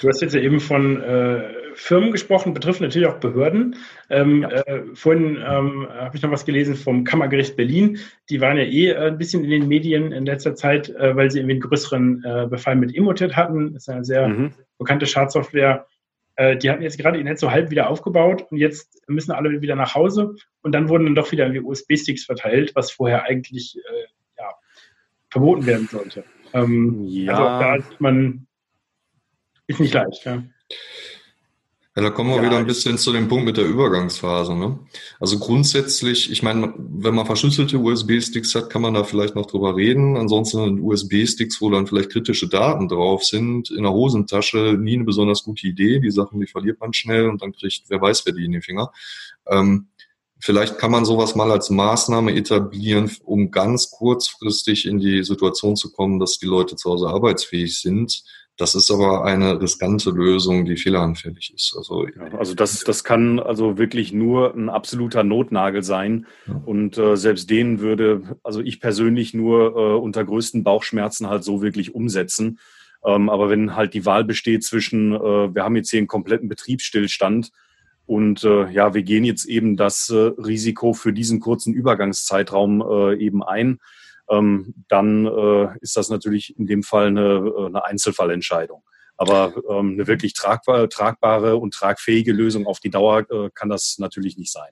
Du 0.00 0.08
hast 0.08 0.20
jetzt 0.20 0.34
ja 0.34 0.40
eben 0.40 0.60
von 0.60 1.00
äh, 1.02 1.42
Firmen 1.74 2.10
gesprochen, 2.10 2.54
betrifft 2.54 2.80
natürlich 2.80 3.08
auch 3.08 3.20
Behörden. 3.20 3.76
Ähm, 4.08 4.42
ja. 4.42 4.48
äh, 4.48 4.82
vorhin 4.94 5.36
ähm, 5.36 5.88
habe 5.88 6.16
ich 6.16 6.22
noch 6.22 6.30
was 6.30 6.44
gelesen 6.44 6.74
vom 6.74 7.04
Kammergericht 7.04 7.56
Berlin. 7.56 7.98
Die 8.28 8.40
waren 8.40 8.56
ja 8.56 8.64
eh 8.64 8.88
äh, 8.88 9.08
ein 9.08 9.18
bisschen 9.18 9.44
in 9.44 9.50
den 9.50 9.68
Medien 9.68 10.12
in 10.12 10.26
letzter 10.26 10.54
Zeit, 10.54 10.90
äh, 10.90 11.14
weil 11.14 11.30
sie 11.30 11.38
irgendwie 11.38 11.54
einen 11.54 11.60
größeren 11.60 12.24
äh, 12.24 12.46
Befall 12.48 12.76
mit 12.76 12.94
Emotet 12.94 13.36
hatten. 13.36 13.72
Das 13.72 13.84
ist 13.84 13.88
eine 13.88 14.04
sehr 14.04 14.28
mhm. 14.28 14.52
bekannte 14.78 15.06
Schadsoftware. 15.06 15.86
Äh, 16.34 16.56
die 16.56 16.68
hatten 16.68 16.82
jetzt 16.82 16.98
gerade 16.98 17.18
ihr 17.18 17.24
Netz 17.24 17.40
so 17.40 17.50
halb 17.50 17.70
wieder 17.70 17.88
aufgebaut 17.88 18.46
und 18.50 18.58
jetzt 18.58 19.02
müssen 19.08 19.32
alle 19.32 19.60
wieder 19.62 19.76
nach 19.76 19.94
Hause 19.94 20.34
und 20.62 20.72
dann 20.72 20.88
wurden 20.88 21.04
dann 21.04 21.14
doch 21.14 21.30
wieder 21.30 21.48
USB-Sticks 21.48 22.24
verteilt, 22.24 22.72
was 22.74 22.90
vorher 22.90 23.24
eigentlich 23.24 23.76
ja, 24.36 24.50
verboten 25.30 25.66
werden 25.66 25.86
sollte. 25.86 26.24
Ähm, 26.52 27.04
ja. 27.06 27.32
Also 27.32 27.44
da 27.44 27.76
ist 27.76 28.00
man 28.00 28.46
ist 29.70 29.80
nicht 29.80 29.94
leicht, 29.94 30.24
ja. 30.24 30.42
Ja, 31.96 32.02
da 32.02 32.10
kommen 32.10 32.30
wir 32.30 32.36
ja, 32.36 32.44
wieder 32.44 32.56
ein 32.56 32.66
bisschen 32.66 32.98
zu 32.98 33.12
dem 33.12 33.26
Punkt 33.26 33.44
mit 33.44 33.56
der 33.56 33.66
Übergangsphase. 33.66 34.54
Ne? 34.54 34.78
Also 35.18 35.40
grundsätzlich, 35.40 36.30
ich 36.30 36.40
meine, 36.40 36.72
wenn 36.78 37.16
man 37.16 37.26
verschlüsselte 37.26 37.78
USB-Sticks 37.78 38.54
hat, 38.54 38.70
kann 38.70 38.82
man 38.82 38.94
da 38.94 39.02
vielleicht 39.02 39.34
noch 39.34 39.46
drüber 39.46 39.74
reden. 39.74 40.16
Ansonsten 40.16 40.80
USB-Sticks, 40.80 41.60
wo 41.60 41.68
dann 41.68 41.88
vielleicht 41.88 42.10
kritische 42.10 42.48
Daten 42.48 42.86
drauf 42.86 43.24
sind, 43.24 43.70
in 43.72 43.82
der 43.82 43.92
Hosentasche 43.92 44.76
nie 44.78 44.94
eine 44.94 45.04
besonders 45.04 45.42
gute 45.42 45.66
Idee. 45.66 45.98
Die 45.98 46.12
Sachen, 46.12 46.38
die 46.38 46.46
verliert 46.46 46.78
man 46.78 46.92
schnell 46.92 47.28
und 47.28 47.42
dann 47.42 47.52
kriegt, 47.52 47.82
wer 47.88 48.00
weiß, 48.00 48.24
wer 48.24 48.34
die 48.34 48.44
in 48.44 48.52
den 48.52 48.62
Finger. 48.62 48.92
Ähm, 49.48 49.88
vielleicht 50.38 50.78
kann 50.78 50.92
man 50.92 51.04
sowas 51.04 51.34
mal 51.34 51.50
als 51.50 51.70
Maßnahme 51.70 52.36
etablieren, 52.36 53.10
um 53.24 53.50
ganz 53.50 53.90
kurzfristig 53.90 54.86
in 54.86 55.00
die 55.00 55.24
Situation 55.24 55.74
zu 55.74 55.90
kommen, 55.90 56.20
dass 56.20 56.38
die 56.38 56.46
Leute 56.46 56.76
zu 56.76 56.88
Hause 56.88 57.08
arbeitsfähig 57.08 57.80
sind 57.80 58.22
das 58.60 58.74
ist 58.74 58.90
aber 58.90 59.24
eine 59.24 59.60
riskante 59.60 60.10
Lösung, 60.10 60.66
die 60.66 60.76
fehleranfällig 60.76 61.54
ist. 61.54 61.74
Also, 61.76 62.06
ja, 62.06 62.38
also 62.38 62.54
das, 62.54 62.80
das 62.80 63.04
kann 63.04 63.40
also 63.40 63.78
wirklich 63.78 64.12
nur 64.12 64.54
ein 64.54 64.68
absoluter 64.68 65.24
Notnagel 65.24 65.82
sein. 65.82 66.26
Ja. 66.46 66.60
Und 66.66 66.98
äh, 66.98 67.16
selbst 67.16 67.48
den 67.48 67.80
würde, 67.80 68.38
also 68.42 68.60
ich 68.60 68.80
persönlich 68.80 69.32
nur 69.32 69.76
äh, 69.76 69.98
unter 69.98 70.24
größten 70.24 70.62
Bauchschmerzen 70.62 71.28
halt 71.28 71.42
so 71.42 71.62
wirklich 71.62 71.94
umsetzen. 71.94 72.58
Ähm, 73.02 73.30
aber 73.30 73.48
wenn 73.48 73.76
halt 73.76 73.94
die 73.94 74.04
Wahl 74.04 74.24
besteht 74.24 74.62
zwischen, 74.62 75.14
äh, 75.14 75.54
wir 75.54 75.64
haben 75.64 75.76
jetzt 75.76 75.90
hier 75.90 75.98
einen 75.98 76.06
kompletten 76.06 76.50
Betriebsstillstand 76.50 77.52
und 78.04 78.44
äh, 78.44 78.68
ja, 78.70 78.92
wir 78.92 79.04
gehen 79.04 79.24
jetzt 79.24 79.46
eben 79.46 79.76
das 79.76 80.10
äh, 80.10 80.16
Risiko 80.16 80.92
für 80.92 81.12
diesen 81.12 81.40
kurzen 81.40 81.72
Übergangszeitraum 81.72 82.82
äh, 82.82 83.16
eben 83.16 83.42
ein, 83.42 83.78
dann 84.30 85.26
äh, 85.26 85.68
ist 85.80 85.96
das 85.96 86.08
natürlich 86.08 86.56
in 86.56 86.66
dem 86.66 86.82
Fall 86.82 87.08
eine, 87.08 87.36
äh, 87.36 87.66
eine 87.66 87.84
Einzelfallentscheidung. 87.84 88.82
Aber 89.16 89.52
ähm, 89.68 89.94
eine 89.94 90.06
wirklich 90.06 90.34
tragbare, 90.34 90.88
tragbare 90.88 91.56
und 91.56 91.74
tragfähige 91.74 92.32
Lösung 92.32 92.66
auf 92.66 92.80
die 92.80 92.90
Dauer 92.90 93.26
äh, 93.30 93.50
kann 93.54 93.68
das 93.68 93.96
natürlich 93.98 94.38
nicht 94.38 94.52
sein. 94.52 94.70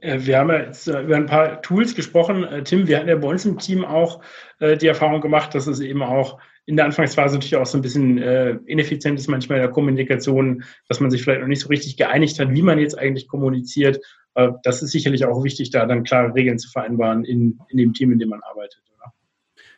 Äh, 0.00 0.20
wir 0.20 0.38
haben 0.38 0.50
jetzt 0.50 0.86
über 0.86 1.16
ein 1.16 1.26
paar 1.26 1.60
Tools 1.60 1.94
gesprochen. 1.94 2.46
Tim, 2.64 2.88
wir 2.88 2.98
hatten 2.98 3.08
ja 3.08 3.16
bei 3.16 3.28
uns 3.28 3.44
im 3.44 3.58
Team 3.58 3.84
auch 3.84 4.20
die 4.60 4.88
Erfahrung 4.88 5.20
gemacht, 5.20 5.54
dass 5.54 5.68
es 5.68 5.78
eben 5.78 6.02
auch 6.02 6.40
in 6.66 6.74
der 6.74 6.86
Anfangsphase 6.86 7.36
natürlich 7.36 7.56
auch 7.56 7.66
so 7.66 7.78
ein 7.78 7.82
bisschen 7.82 8.18
ineffizient 8.66 9.18
ist 9.20 9.28
manchmal 9.28 9.58
in 9.58 9.62
der 9.62 9.70
Kommunikation, 9.70 10.64
dass 10.88 10.98
man 10.98 11.12
sich 11.12 11.22
vielleicht 11.22 11.42
noch 11.42 11.46
nicht 11.46 11.60
so 11.60 11.68
richtig 11.68 11.96
geeinigt 11.96 12.40
hat, 12.40 12.50
wie 12.50 12.62
man 12.62 12.80
jetzt 12.80 12.98
eigentlich 12.98 13.28
kommuniziert 13.28 14.00
das 14.34 14.82
ist 14.82 14.92
sicherlich 14.92 15.24
auch 15.24 15.42
wichtig, 15.42 15.70
da 15.70 15.84
dann 15.84 16.04
klare 16.04 16.34
Regeln 16.34 16.58
zu 16.58 16.70
vereinbaren 16.70 17.24
in, 17.24 17.58
in 17.70 17.78
dem 17.78 17.92
Team, 17.92 18.12
in 18.12 18.18
dem 18.18 18.28
man 18.28 18.40
arbeitet. 18.42 18.82
Oder? 18.96 19.12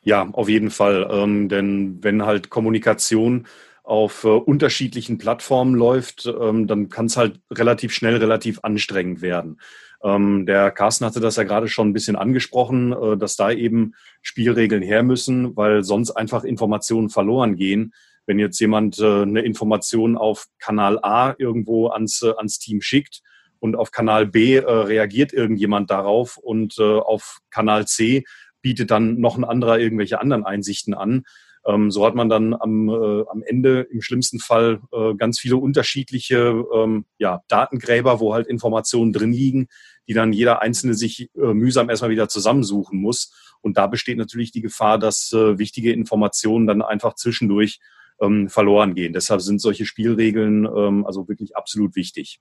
Ja, 0.03 0.29
auf 0.33 0.49
jeden 0.49 0.71
Fall. 0.71 1.09
Ähm, 1.11 1.49
denn 1.49 1.99
wenn 2.03 2.27
halt 2.27 2.51
Kommunikation 2.51 3.47
auf 3.83 4.25
äh, 4.25 4.29
unterschiedlichen 4.29 5.19
Plattformen 5.19 5.75
läuft, 5.75 6.27
ähm, 6.27 6.67
dann 6.67 6.89
kann 6.91 7.07
es 7.07 7.17
halt 7.17 7.41
relativ 7.51 7.93
schnell 7.93 8.17
relativ 8.17 8.61
anstrengend 8.63 9.23
werden. 9.23 9.59
Ähm, 10.03 10.47
der 10.47 10.71
Carsten 10.71 11.05
hatte 11.05 11.21
das 11.21 11.37
ja 11.37 11.43
gerade 11.43 11.69
schon 11.69 11.89
ein 11.89 11.93
bisschen 11.93 12.17
angesprochen, 12.17 12.93
äh, 12.93 13.17
dass 13.17 13.37
da 13.37 13.51
eben 13.51 13.95
Spielregeln 14.23 14.83
her 14.83 15.03
müssen, 15.03 15.57
weil 15.57 15.83
sonst 15.83 16.13
einfach 16.13 16.45
Informationen 16.45 17.11
verloren 17.11 17.57
gehen. 17.57 17.93
Wenn 18.27 18.39
jetzt 18.39 18.61
jemand 18.61 18.99
äh, 18.99 19.23
eine 19.23 19.41
Information 19.41 20.17
auf 20.17 20.47
Kanal 20.59 20.99
A 21.03 21.35
irgendwo 21.39 21.89
ans, 21.89 22.23
äh, 22.23 22.33
ans 22.37 22.59
Team 22.59 22.81
schickt, 22.81 23.23
und 23.61 23.77
auf 23.77 23.93
Kanal 23.93 24.27
B 24.27 24.57
äh, 24.57 24.65
reagiert 24.65 25.33
irgendjemand 25.33 25.91
darauf 25.91 26.37
und 26.37 26.79
äh, 26.79 26.83
auf 26.83 27.39
Kanal 27.51 27.87
C 27.87 28.25
bietet 28.63 28.91
dann 28.91 29.21
noch 29.21 29.39
ein 29.39 29.45
anderer 29.45 29.79
irgendwelche 29.79 30.21
anderen 30.21 30.45
Einsichten 30.45 30.95
an. 30.95 31.23
Ähm, 31.67 31.91
so 31.91 32.07
hat 32.07 32.15
man 32.15 32.29
dann 32.29 32.55
am, 32.55 32.89
äh, 32.89 33.25
am 33.29 33.43
Ende 33.43 33.87
im 33.91 34.01
schlimmsten 34.01 34.39
Fall 34.39 34.81
äh, 34.93 35.15
ganz 35.15 35.39
viele 35.39 35.59
unterschiedliche 35.59 36.65
ähm, 36.75 37.05
ja, 37.19 37.43
Datengräber, 37.49 38.19
wo 38.19 38.33
halt 38.33 38.47
Informationen 38.47 39.13
drin 39.13 39.33
liegen, 39.33 39.69
die 40.09 40.15
dann 40.15 40.33
jeder 40.33 40.63
Einzelne 40.63 40.95
sich 40.95 41.31
äh, 41.37 41.53
mühsam 41.55 41.91
erstmal 41.91 42.11
wieder 42.11 42.29
zusammensuchen 42.29 42.99
muss. 42.99 43.33
Und 43.61 43.77
da 43.77 43.87
besteht 43.87 44.17
natürlich 44.17 44.53
die 44.53 44.63
Gefahr, 44.63 44.99
dass 44.99 45.33
äh, 45.33 45.59
wichtige 45.59 45.93
Informationen 45.93 46.67
dann 46.67 46.81
einfach 46.81 47.15
zwischendurch 47.15 47.79
ähm, 48.21 48.49
verloren 48.49 48.95
gehen. 48.95 49.13
Deshalb 49.13 49.43
sind 49.43 49.61
solche 49.61 49.85
Spielregeln 49.85 50.65
ähm, 50.65 51.05
also 51.07 51.29
wirklich 51.29 51.57
absolut 51.57 51.95
wichtig. 51.95 52.41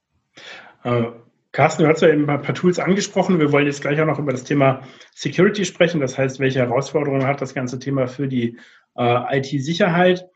Äh, 0.83 1.03
Carsten, 1.51 1.83
du 1.83 1.89
hast 1.89 2.01
ja 2.01 2.09
eben 2.09 2.29
ein 2.29 2.41
paar 2.41 2.55
Tools 2.55 2.77
angesprochen. 2.77 3.39
Wir 3.39 3.51
wollen 3.51 3.65
jetzt 3.65 3.81
gleich 3.81 3.99
auch 3.99 4.05
noch 4.05 4.19
über 4.19 4.31
das 4.31 4.43
Thema 4.43 4.81
Security 5.15 5.65
sprechen. 5.65 5.99
Das 5.99 6.17
heißt, 6.17 6.39
welche 6.39 6.59
Herausforderungen 6.59 7.25
hat 7.25 7.41
das 7.41 7.55
ganze 7.55 7.79
Thema 7.79 8.07
für 8.07 8.27
die 8.27 8.57
äh, 8.95 9.39
IT-Sicherheit? 9.39 10.27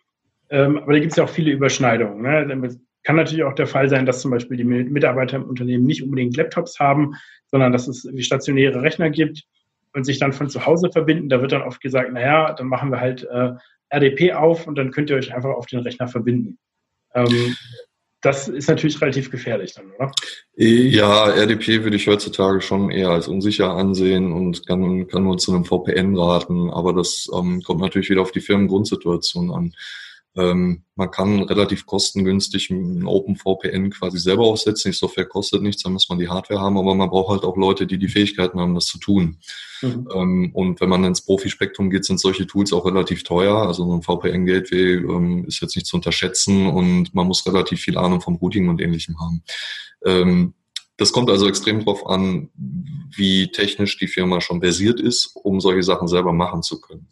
Ähm, 0.50 0.80
aber 0.80 0.94
da 0.94 1.00
gibt 1.00 1.12
es 1.12 1.18
ja 1.18 1.24
auch 1.24 1.30
viele 1.30 1.52
Überschneidungen. 1.52 2.22
Ne? 2.22 2.78
Kann 3.04 3.16
natürlich 3.18 3.44
auch 3.44 3.54
der 3.54 3.68
Fall 3.68 3.90
sein, 3.90 4.06
dass 4.06 4.22
zum 4.22 4.32
Beispiel 4.32 4.58
die 4.58 4.64
Mitarbeiter 4.64 5.38
im 5.38 5.44
Unternehmen 5.44 5.86
nicht 5.86 6.04
unbedingt 6.04 6.36
Laptops 6.38 6.80
haben, 6.80 7.14
sondern 7.48 7.72
dass 7.74 7.88
es 7.88 8.08
stationäre 8.26 8.82
Rechner 8.82 9.10
gibt 9.10 9.44
und 9.94 10.06
sich 10.06 10.20
dann 10.20 10.34
von 10.34 10.50
zu 10.50 10.66
Hause 10.66 10.90
verbinden. 10.92 11.30
Da 11.30 11.42
wird 11.42 11.52
dann 11.52 11.62
oft 11.62 11.82
gesagt, 11.82 12.12
naja, 12.12 12.54
dann 12.54 12.68
machen 12.68 12.92
wir 12.92 13.02
halt 13.02 13.24
äh, 13.24 13.52
RDP 13.90 14.34
auf 14.34 14.68
und 14.68 14.78
dann 14.78 14.92
könnt 14.92 15.10
ihr 15.10 15.18
euch 15.18 15.34
einfach 15.34 15.52
auf 15.52 15.68
den 15.68 15.80
Rechner 15.80 16.08
verbinden. 16.08 16.58
Ähm, 17.14 17.56
das 18.24 18.48
ist 18.48 18.70
natürlich 18.70 19.00
relativ 19.02 19.30
gefährlich 19.30 19.74
dann, 19.74 19.92
oder? 19.92 20.12
Ja, 20.56 21.28
RDP 21.28 21.84
würde 21.84 21.98
ich 21.98 22.08
heutzutage 22.08 22.62
schon 22.62 22.90
eher 22.90 23.10
als 23.10 23.28
unsicher 23.28 23.72
ansehen 23.72 24.32
und 24.32 24.66
kann, 24.66 25.08
kann 25.08 25.24
nur 25.24 25.38
zu 25.38 25.54
einem 25.54 25.66
VPN 25.66 26.18
raten, 26.18 26.70
aber 26.70 26.94
das 26.94 27.30
ähm, 27.38 27.62
kommt 27.62 27.82
natürlich 27.82 28.10
wieder 28.10 28.22
auf 28.22 28.32
die 28.32 28.40
Firmengrundsituation 28.40 29.52
an. 29.52 29.74
Ähm, 30.36 30.84
man 30.96 31.12
kann 31.12 31.43
relativ 31.43 31.86
kostengünstig 31.86 32.72
ein 32.72 33.06
OpenVPN 33.06 33.91
quasi 33.91 34.17
selber 34.17 34.43
aufsetzen. 34.43 34.91
Die 34.91 34.98
Software 34.98 35.26
kostet 35.26 35.62
nichts, 35.62 35.84
dann 35.84 35.93
muss 35.93 36.10
man 36.10 36.17
die 36.17 36.30
Hardware 36.30 36.60
haben, 36.60 36.78
aber 36.78 36.96
man 36.96 37.10
braucht 37.10 37.32
halt 37.32 37.43
auch 37.43 37.56
Leute, 37.56 37.86
die 37.86 38.00
die 38.00 38.08
Fähigkeiten 38.08 38.60
haben, 38.60 38.74
das 38.74 38.88
zu 38.88 38.98
tun. 38.98 39.38
Mhm. 39.82 40.08
Ähm, 40.13 40.52
und 40.54 40.82
wenn 40.82 40.89
man 40.89 41.04
ins 41.04 41.22
Profispektrum 41.22 41.89
geht, 41.91 42.06
sind 42.06 42.19
solche 42.19 42.48
Tools 42.48 42.74
auch 42.74 42.86
relativ 42.86 43.24
teuer. 43.24 43.58
Also 43.58 43.86
so 43.86 43.93
ein 43.93 44.02
VPN-Gateway 44.02 44.93
ähm, 44.96 45.46
ist 45.46 45.62
jetzt 45.62 45.76
nicht 45.76 45.86
zu 45.86 45.98
unterschätzen 45.98 46.67
und 46.67 47.13
man 47.13 47.28
muss 47.28 47.46
relativ 47.46 47.82
viel 47.82 47.98
Ahnung 47.98 48.22
vom 48.22 48.36
Routing 48.36 48.69
und 48.69 48.82
ähnlichem 48.82 49.19
haben. 49.19 49.43
Ähm, 50.06 50.54
das 50.98 51.12
kommt 51.12 51.30
also 51.30 51.48
extrem 51.48 51.84
drauf 51.84 52.08
an, 52.08 52.50
wie 53.15 53.52
technisch 53.52 53.98
die 53.98 54.08
Firma 54.08 54.41
schon 54.41 54.62
versiert 54.62 55.00
ist, 55.00 55.32
um 55.36 55.60
solche 55.60 55.84
Sachen 55.84 56.08
selber 56.08 56.34
machen 56.34 56.63
zu 56.63 56.80
können 56.82 57.08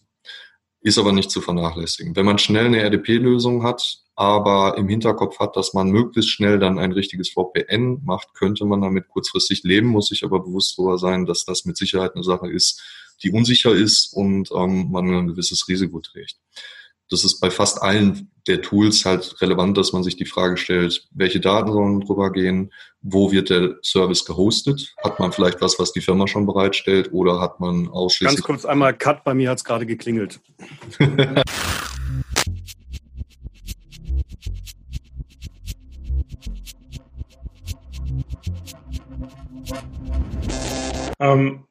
ist 0.82 0.98
aber 0.98 1.12
nicht 1.12 1.32
zu 1.32 1.42
vernachlässigen. 1.42 2.16
Wenn 2.16 2.26
man 2.26 2.40
schnell 2.40 2.66
eine 2.66 2.82
RDP-Lösung 2.82 3.64
hat, 3.64 4.00
aber 4.16 4.78
im 4.78 4.88
Hinterkopf 4.88 5.40
hat, 5.40 5.56
dass 5.56 5.74
man 5.74 5.90
möglichst 5.90 6.32
schnell 6.32 6.60
dann 6.60 6.80
ein 6.80 6.92
richtiges 6.92 7.30
VPN 7.30 8.02
macht, 8.04 8.34
könnte 8.34 8.66
man 8.66 8.82
damit 8.82 9.08
kurzfristig 9.08 9.64
leben, 9.64 9.88
muss 9.88 10.08
sich 10.08 10.24
aber 10.24 10.40
bewusst 10.40 10.78
darüber 10.78 10.98
sein, 10.98 11.26
dass 11.26 11.46
das 11.46 11.66
mit 11.66 11.78
Sicherheit 11.78 12.16
eine 12.16 12.24
Sache 12.24 12.52
ist, 12.52 12.82
die 13.24 13.32
unsicher 13.32 13.72
ist 13.72 14.14
und 14.14 14.50
ähm, 14.52 14.90
man 14.92 15.14
ein 15.14 15.28
gewisses 15.28 15.68
Risiko 15.68 16.00
trägt 16.00 16.38
das 17.12 17.24
ist 17.26 17.40
bei 17.42 17.52
fast 17.52 17.82
allen 17.82 18.32
der 18.48 18.62
Tools 18.62 19.04
halt 19.06 19.42
relevant, 19.42 19.78
dass 19.78 19.92
man 19.92 20.02
sich 20.02 20.16
die 20.16 20.26
Frage 20.26 20.56
stellt, 20.56 21.08
welche 21.12 21.42
Daten 21.42 21.72
sollen 21.72 22.00
drüber 22.00 22.32
gehen, 22.32 22.72
wo 23.02 23.32
wird 23.32 23.50
der 23.50 23.76
Service 23.84 24.24
gehostet? 24.26 24.96
Hat 25.04 25.20
man 25.20 25.34
vielleicht 25.34 25.62
was, 25.62 25.78
was 25.78 25.92
die 25.92 26.02
Firma 26.02 26.28
schon 26.28 26.48
bereitstellt 26.48 27.12
oder 27.12 27.42
hat 27.42 27.60
man 27.60 27.90
ausschließlich... 27.90 28.38
Ganz 28.38 28.46
kurz 28.46 28.66
einmal 28.66 28.98
Cut, 28.98 29.26
bei 29.26 29.34
mir 29.34 29.50
hat 29.50 29.58
es 29.58 29.66
gerade 29.66 29.86
geklingelt. 29.86 30.40
ähm, 41.20 41.66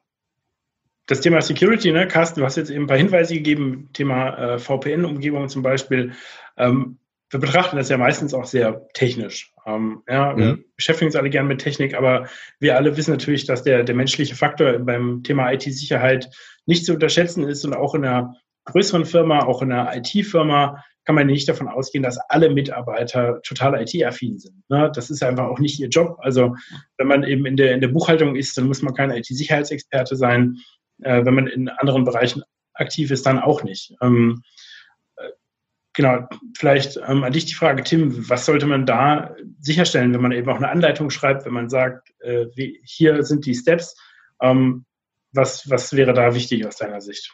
das 1.11 1.19
Thema 1.19 1.41
Security, 1.41 1.91
ne, 1.91 2.07
Carsten, 2.07 2.39
du 2.39 2.45
hast 2.45 2.55
jetzt 2.55 2.71
eben 2.71 2.85
ein 2.85 2.87
paar 2.87 2.97
Hinweise 2.97 3.33
gegeben, 3.33 3.89
Thema 3.91 4.53
äh, 4.53 4.59
VPN-Umgebung 4.59 5.49
zum 5.49 5.61
Beispiel. 5.61 6.13
Ähm, 6.55 6.99
wir 7.29 7.41
betrachten 7.41 7.75
das 7.75 7.89
ja 7.89 7.97
meistens 7.97 8.33
auch 8.33 8.45
sehr 8.45 8.87
technisch. 8.93 9.53
Ähm, 9.65 10.03
ja, 10.07 10.37
wir 10.37 10.45
mhm. 10.45 10.65
beschäftigen 10.77 11.07
uns 11.07 11.17
alle 11.17 11.29
gern 11.29 11.47
mit 11.47 11.59
Technik, 11.59 11.95
aber 11.95 12.29
wir 12.59 12.77
alle 12.77 12.95
wissen 12.95 13.11
natürlich, 13.11 13.45
dass 13.45 13.63
der, 13.63 13.83
der 13.83 13.93
menschliche 13.93 14.35
Faktor 14.35 14.79
beim 14.79 15.21
Thema 15.23 15.51
IT-Sicherheit 15.51 16.29
nicht 16.65 16.85
zu 16.85 16.93
unterschätzen 16.93 17.43
ist 17.43 17.65
und 17.65 17.73
auch 17.73 17.93
in 17.93 18.05
einer 18.05 18.37
größeren 18.65 19.03
Firma, 19.03 19.39
auch 19.43 19.61
in 19.61 19.73
einer 19.73 19.93
IT-Firma 19.93 20.81
kann 21.03 21.15
man 21.15 21.27
nicht 21.27 21.49
davon 21.49 21.67
ausgehen, 21.67 22.03
dass 22.03 22.19
alle 22.29 22.49
Mitarbeiter 22.49 23.41
total 23.41 23.81
IT-affin 23.81 24.37
sind. 24.37 24.63
Ne? 24.69 24.89
Das 24.95 25.09
ist 25.09 25.23
einfach 25.23 25.47
auch 25.47 25.59
nicht 25.59 25.77
ihr 25.79 25.89
Job. 25.89 26.17
Also 26.19 26.55
wenn 26.97 27.07
man 27.07 27.23
eben 27.23 27.45
in 27.45 27.57
der, 27.57 27.73
in 27.73 27.81
der 27.81 27.89
Buchhaltung 27.89 28.35
ist, 28.35 28.57
dann 28.57 28.67
muss 28.67 28.81
man 28.81 28.93
kein 28.93 29.11
IT-Sicherheitsexperte 29.11 30.15
sein 30.15 30.57
äh, 31.01 31.25
wenn 31.25 31.35
man 31.35 31.47
in 31.47 31.69
anderen 31.69 32.03
Bereichen 32.03 32.43
aktiv 32.73 33.11
ist, 33.11 33.25
dann 33.25 33.39
auch 33.39 33.63
nicht. 33.63 33.93
Ähm, 34.01 34.43
äh, 35.17 35.29
genau, 35.93 36.27
vielleicht 36.57 36.97
ähm, 37.07 37.23
an 37.23 37.33
dich 37.33 37.45
die 37.45 37.53
Frage, 37.53 37.83
Tim, 37.83 38.29
was 38.29 38.45
sollte 38.45 38.65
man 38.65 38.85
da 38.85 39.35
sicherstellen, 39.59 40.13
wenn 40.13 40.21
man 40.21 40.31
eben 40.31 40.49
auch 40.49 40.57
eine 40.57 40.69
Anleitung 40.69 41.09
schreibt, 41.09 41.45
wenn 41.45 41.53
man 41.53 41.69
sagt, 41.69 42.11
äh, 42.19 42.45
wie, 42.55 42.81
hier 42.83 43.23
sind 43.23 43.45
die 43.45 43.55
Steps, 43.55 43.95
ähm, 44.41 44.85
was, 45.33 45.69
was 45.69 45.93
wäre 45.93 46.13
da 46.13 46.35
wichtig 46.35 46.65
aus 46.65 46.77
deiner 46.77 47.01
Sicht? 47.01 47.33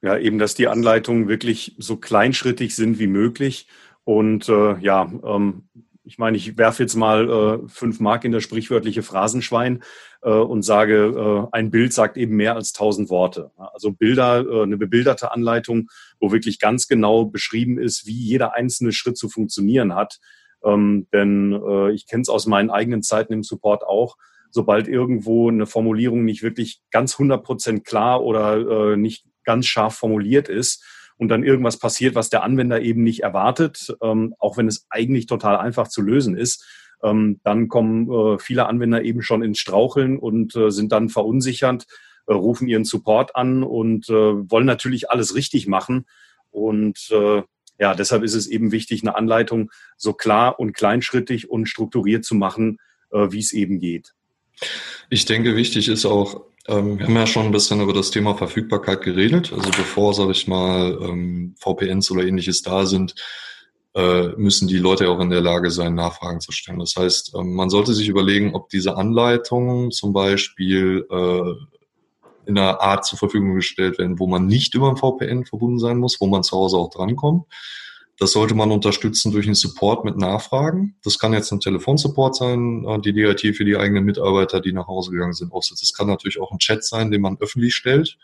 Ja, 0.00 0.16
eben, 0.16 0.38
dass 0.38 0.54
die 0.54 0.68
Anleitungen 0.68 1.28
wirklich 1.28 1.74
so 1.78 1.96
kleinschrittig 1.96 2.76
sind 2.76 2.98
wie 2.98 3.08
möglich 3.08 3.66
und 4.04 4.48
äh, 4.48 4.78
ja, 4.78 5.10
ähm, 5.24 5.68
ich 6.08 6.16
meine, 6.16 6.38
ich 6.38 6.56
werfe 6.56 6.82
jetzt 6.82 6.94
mal 6.94 7.28
äh, 7.28 7.68
fünf 7.68 8.00
Mark 8.00 8.24
in 8.24 8.32
das 8.32 8.42
sprichwörtliche 8.42 9.02
Phrasenschwein 9.02 9.82
äh, 10.22 10.30
und 10.30 10.62
sage, 10.62 11.48
äh, 11.52 11.56
ein 11.56 11.70
Bild 11.70 11.92
sagt 11.92 12.16
eben 12.16 12.36
mehr 12.36 12.54
als 12.54 12.72
tausend 12.72 13.10
Worte. 13.10 13.50
Also 13.56 13.92
Bilder, 13.92 14.44
äh, 14.46 14.62
eine 14.62 14.76
bebilderte 14.76 15.32
Anleitung, 15.32 15.88
wo 16.20 16.32
wirklich 16.32 16.58
ganz 16.58 16.88
genau 16.88 17.24
beschrieben 17.24 17.78
ist, 17.78 18.06
wie 18.06 18.18
jeder 18.18 18.54
einzelne 18.54 18.92
Schritt 18.92 19.16
zu 19.16 19.28
funktionieren 19.28 19.94
hat. 19.94 20.18
Ähm, 20.64 21.06
denn 21.12 21.52
äh, 21.52 21.92
ich 21.92 22.06
kenne 22.06 22.22
es 22.22 22.28
aus 22.28 22.46
meinen 22.46 22.70
eigenen 22.70 23.02
Zeiten 23.02 23.32
im 23.32 23.42
Support 23.42 23.84
auch. 23.84 24.16
Sobald 24.50 24.88
irgendwo 24.88 25.48
eine 25.48 25.66
Formulierung 25.66 26.24
nicht 26.24 26.42
wirklich 26.42 26.80
ganz 26.90 27.14
100 27.14 27.44
Prozent 27.44 27.84
klar 27.84 28.22
oder 28.22 28.92
äh, 28.92 28.96
nicht 28.96 29.26
ganz 29.44 29.66
scharf 29.66 29.94
formuliert 29.94 30.48
ist, 30.48 30.84
und 31.18 31.28
dann 31.28 31.42
irgendwas 31.42 31.78
passiert, 31.78 32.14
was 32.14 32.30
der 32.30 32.44
Anwender 32.44 32.80
eben 32.80 33.02
nicht 33.02 33.24
erwartet, 33.24 33.94
ähm, 34.02 34.34
auch 34.38 34.56
wenn 34.56 34.68
es 34.68 34.86
eigentlich 34.88 35.26
total 35.26 35.56
einfach 35.56 35.88
zu 35.88 36.00
lösen 36.00 36.36
ist, 36.36 36.64
ähm, 37.02 37.40
dann 37.44 37.68
kommen 37.68 38.10
äh, 38.10 38.38
viele 38.38 38.66
Anwender 38.66 39.02
eben 39.02 39.22
schon 39.22 39.42
ins 39.42 39.58
Straucheln 39.58 40.18
und 40.18 40.56
äh, 40.56 40.70
sind 40.70 40.92
dann 40.92 41.08
verunsichernd, 41.08 41.86
äh, 42.26 42.32
rufen 42.32 42.68
ihren 42.68 42.84
Support 42.84 43.36
an 43.36 43.62
und 43.62 44.08
äh, 44.08 44.12
wollen 44.12 44.66
natürlich 44.66 45.10
alles 45.10 45.34
richtig 45.34 45.66
machen. 45.66 46.06
Und 46.50 47.08
äh, 47.10 47.42
ja, 47.78 47.94
deshalb 47.94 48.24
ist 48.24 48.34
es 48.34 48.46
eben 48.46 48.72
wichtig, 48.72 49.02
eine 49.02 49.14
Anleitung 49.14 49.70
so 49.96 50.12
klar 50.12 50.58
und 50.58 50.72
kleinschrittig 50.72 51.48
und 51.48 51.66
strukturiert 51.66 52.24
zu 52.24 52.34
machen, 52.34 52.78
äh, 53.12 53.28
wie 53.30 53.38
es 53.38 53.52
eben 53.52 53.78
geht. 53.78 54.14
Ich 55.10 55.24
denke, 55.24 55.54
wichtig 55.54 55.88
ist 55.88 56.04
auch, 56.04 56.46
ähm, 56.66 56.98
wir 56.98 57.06
haben 57.06 57.14
ja 57.14 57.26
schon 57.26 57.46
ein 57.46 57.52
bisschen 57.52 57.80
über 57.80 57.92
das 57.92 58.10
Thema 58.10 58.34
Verfügbarkeit 58.34 59.02
geredet. 59.02 59.52
Also 59.52 59.70
bevor, 59.70 60.14
sage 60.14 60.32
ich 60.32 60.48
mal, 60.48 60.98
ähm, 61.00 61.54
VPNs 61.60 62.10
oder 62.10 62.24
ähnliches 62.24 62.62
da 62.62 62.84
sind, 62.84 63.14
müssen 64.36 64.68
die 64.68 64.78
Leute 64.78 65.08
auch 65.08 65.20
in 65.20 65.30
der 65.30 65.40
Lage 65.40 65.70
sein, 65.70 65.94
Nachfragen 65.94 66.40
zu 66.40 66.52
stellen. 66.52 66.78
Das 66.78 66.94
heißt, 66.96 67.34
ähm, 67.36 67.54
man 67.54 67.70
sollte 67.70 67.94
sich 67.94 68.08
überlegen, 68.08 68.54
ob 68.54 68.68
diese 68.68 68.96
Anleitungen 68.96 69.90
zum 69.90 70.12
Beispiel 70.12 71.06
äh, 71.10 71.52
in 72.46 72.56
einer 72.56 72.80
Art 72.80 73.04
zur 73.04 73.18
Verfügung 73.18 73.54
gestellt 73.56 73.98
werden, 73.98 74.18
wo 74.18 74.26
man 74.26 74.46
nicht 74.46 74.74
über 74.74 74.88
ein 74.88 74.96
VPN 74.96 75.44
verbunden 75.44 75.78
sein 75.78 75.98
muss, 75.98 76.20
wo 76.20 76.26
man 76.26 76.42
zu 76.42 76.56
Hause 76.56 76.76
auch 76.76 76.90
drankommt. 76.90 77.44
Das 78.18 78.32
sollte 78.32 78.54
man 78.54 78.72
unterstützen 78.72 79.30
durch 79.30 79.46
einen 79.46 79.54
Support 79.54 80.04
mit 80.04 80.16
Nachfragen. 80.16 80.96
Das 81.04 81.18
kann 81.18 81.32
jetzt 81.32 81.52
ein 81.52 81.60
Telefonsupport 81.60 82.34
sein, 82.34 82.84
äh, 82.86 83.00
die 83.00 83.12
DIT 83.12 83.56
für 83.56 83.64
die 83.64 83.76
eigenen 83.76 84.04
Mitarbeiter, 84.04 84.60
die 84.60 84.72
nach 84.72 84.86
Hause 84.86 85.10
gegangen 85.10 85.34
sind, 85.34 85.52
aufsetzt. 85.52 85.82
Das 85.82 85.92
kann 85.92 86.06
natürlich 86.06 86.40
auch 86.40 86.50
ein 86.50 86.58
Chat 86.58 86.84
sein, 86.84 87.10
den 87.10 87.20
man 87.20 87.36
öffentlich 87.40 87.74
stellt. 87.74 88.16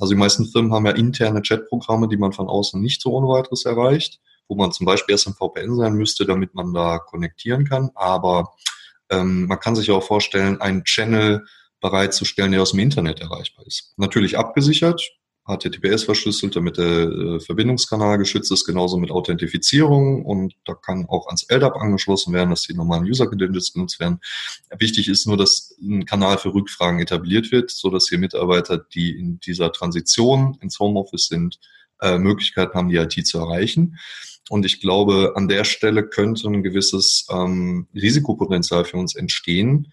Also 0.00 0.14
die 0.14 0.18
meisten 0.18 0.46
Firmen 0.46 0.72
haben 0.72 0.86
ja 0.86 0.92
interne 0.92 1.42
Chatprogramme, 1.42 2.08
die 2.08 2.16
man 2.16 2.32
von 2.32 2.48
außen 2.48 2.80
nicht 2.80 3.02
so 3.02 3.12
ohne 3.12 3.28
weiteres 3.28 3.64
erreicht, 3.64 4.20
wo 4.52 4.56
man 4.56 4.70
zum 4.70 4.84
Beispiel 4.84 5.14
erst 5.14 5.26
im 5.26 5.32
VPN 5.32 5.76
sein 5.76 5.94
müsste, 5.94 6.26
damit 6.26 6.54
man 6.54 6.74
da 6.74 6.98
konnektieren 6.98 7.64
kann. 7.64 7.90
Aber 7.94 8.52
ähm, 9.08 9.46
man 9.46 9.58
kann 9.58 9.74
sich 9.74 9.90
auch 9.90 10.02
vorstellen, 10.02 10.60
einen 10.60 10.84
Channel 10.84 11.46
bereitzustellen, 11.80 12.52
der 12.52 12.60
aus 12.60 12.72
dem 12.72 12.80
Internet 12.80 13.20
erreichbar 13.20 13.66
ist. 13.66 13.94
Natürlich 13.96 14.36
abgesichert, 14.36 15.02
HTTPS 15.46 16.04
verschlüsselt, 16.04 16.54
damit 16.54 16.76
der 16.76 16.84
äh, 16.86 17.40
Verbindungskanal 17.40 18.18
geschützt 18.18 18.52
ist, 18.52 18.66
genauso 18.66 18.98
mit 18.98 19.10
Authentifizierung 19.10 20.22
und 20.22 20.54
da 20.66 20.74
kann 20.74 21.06
auch 21.08 21.26
ans 21.28 21.46
LDAP 21.48 21.74
angeschlossen 21.74 22.34
werden, 22.34 22.50
dass 22.50 22.62
die 22.62 22.74
normalen 22.74 23.04
User 23.04 23.26
Credentials 23.26 23.72
genutzt 23.72 24.00
werden. 24.00 24.20
Wichtig 24.78 25.08
ist 25.08 25.26
nur, 25.26 25.38
dass 25.38 25.74
ein 25.80 26.04
Kanal 26.04 26.36
für 26.36 26.52
Rückfragen 26.52 27.00
etabliert 27.00 27.50
wird, 27.52 27.70
so 27.70 27.88
dass 27.88 28.06
hier 28.08 28.18
Mitarbeiter, 28.18 28.76
die 28.76 29.18
in 29.18 29.40
dieser 29.40 29.72
Transition 29.72 30.58
ins 30.60 30.78
Homeoffice 30.78 31.28
sind, 31.28 31.58
äh, 32.02 32.18
Möglichkeiten 32.18 32.74
haben, 32.74 32.88
die 32.88 32.96
IT 32.96 33.26
zu 33.26 33.38
erreichen. 33.38 33.96
Und 34.50 34.66
ich 34.66 34.80
glaube, 34.80 35.32
an 35.36 35.48
der 35.48 35.64
Stelle 35.64 36.06
könnte 36.06 36.48
ein 36.48 36.62
gewisses 36.62 37.26
ähm, 37.30 37.86
Risikopotenzial 37.94 38.84
für 38.84 38.96
uns 38.96 39.14
entstehen, 39.14 39.92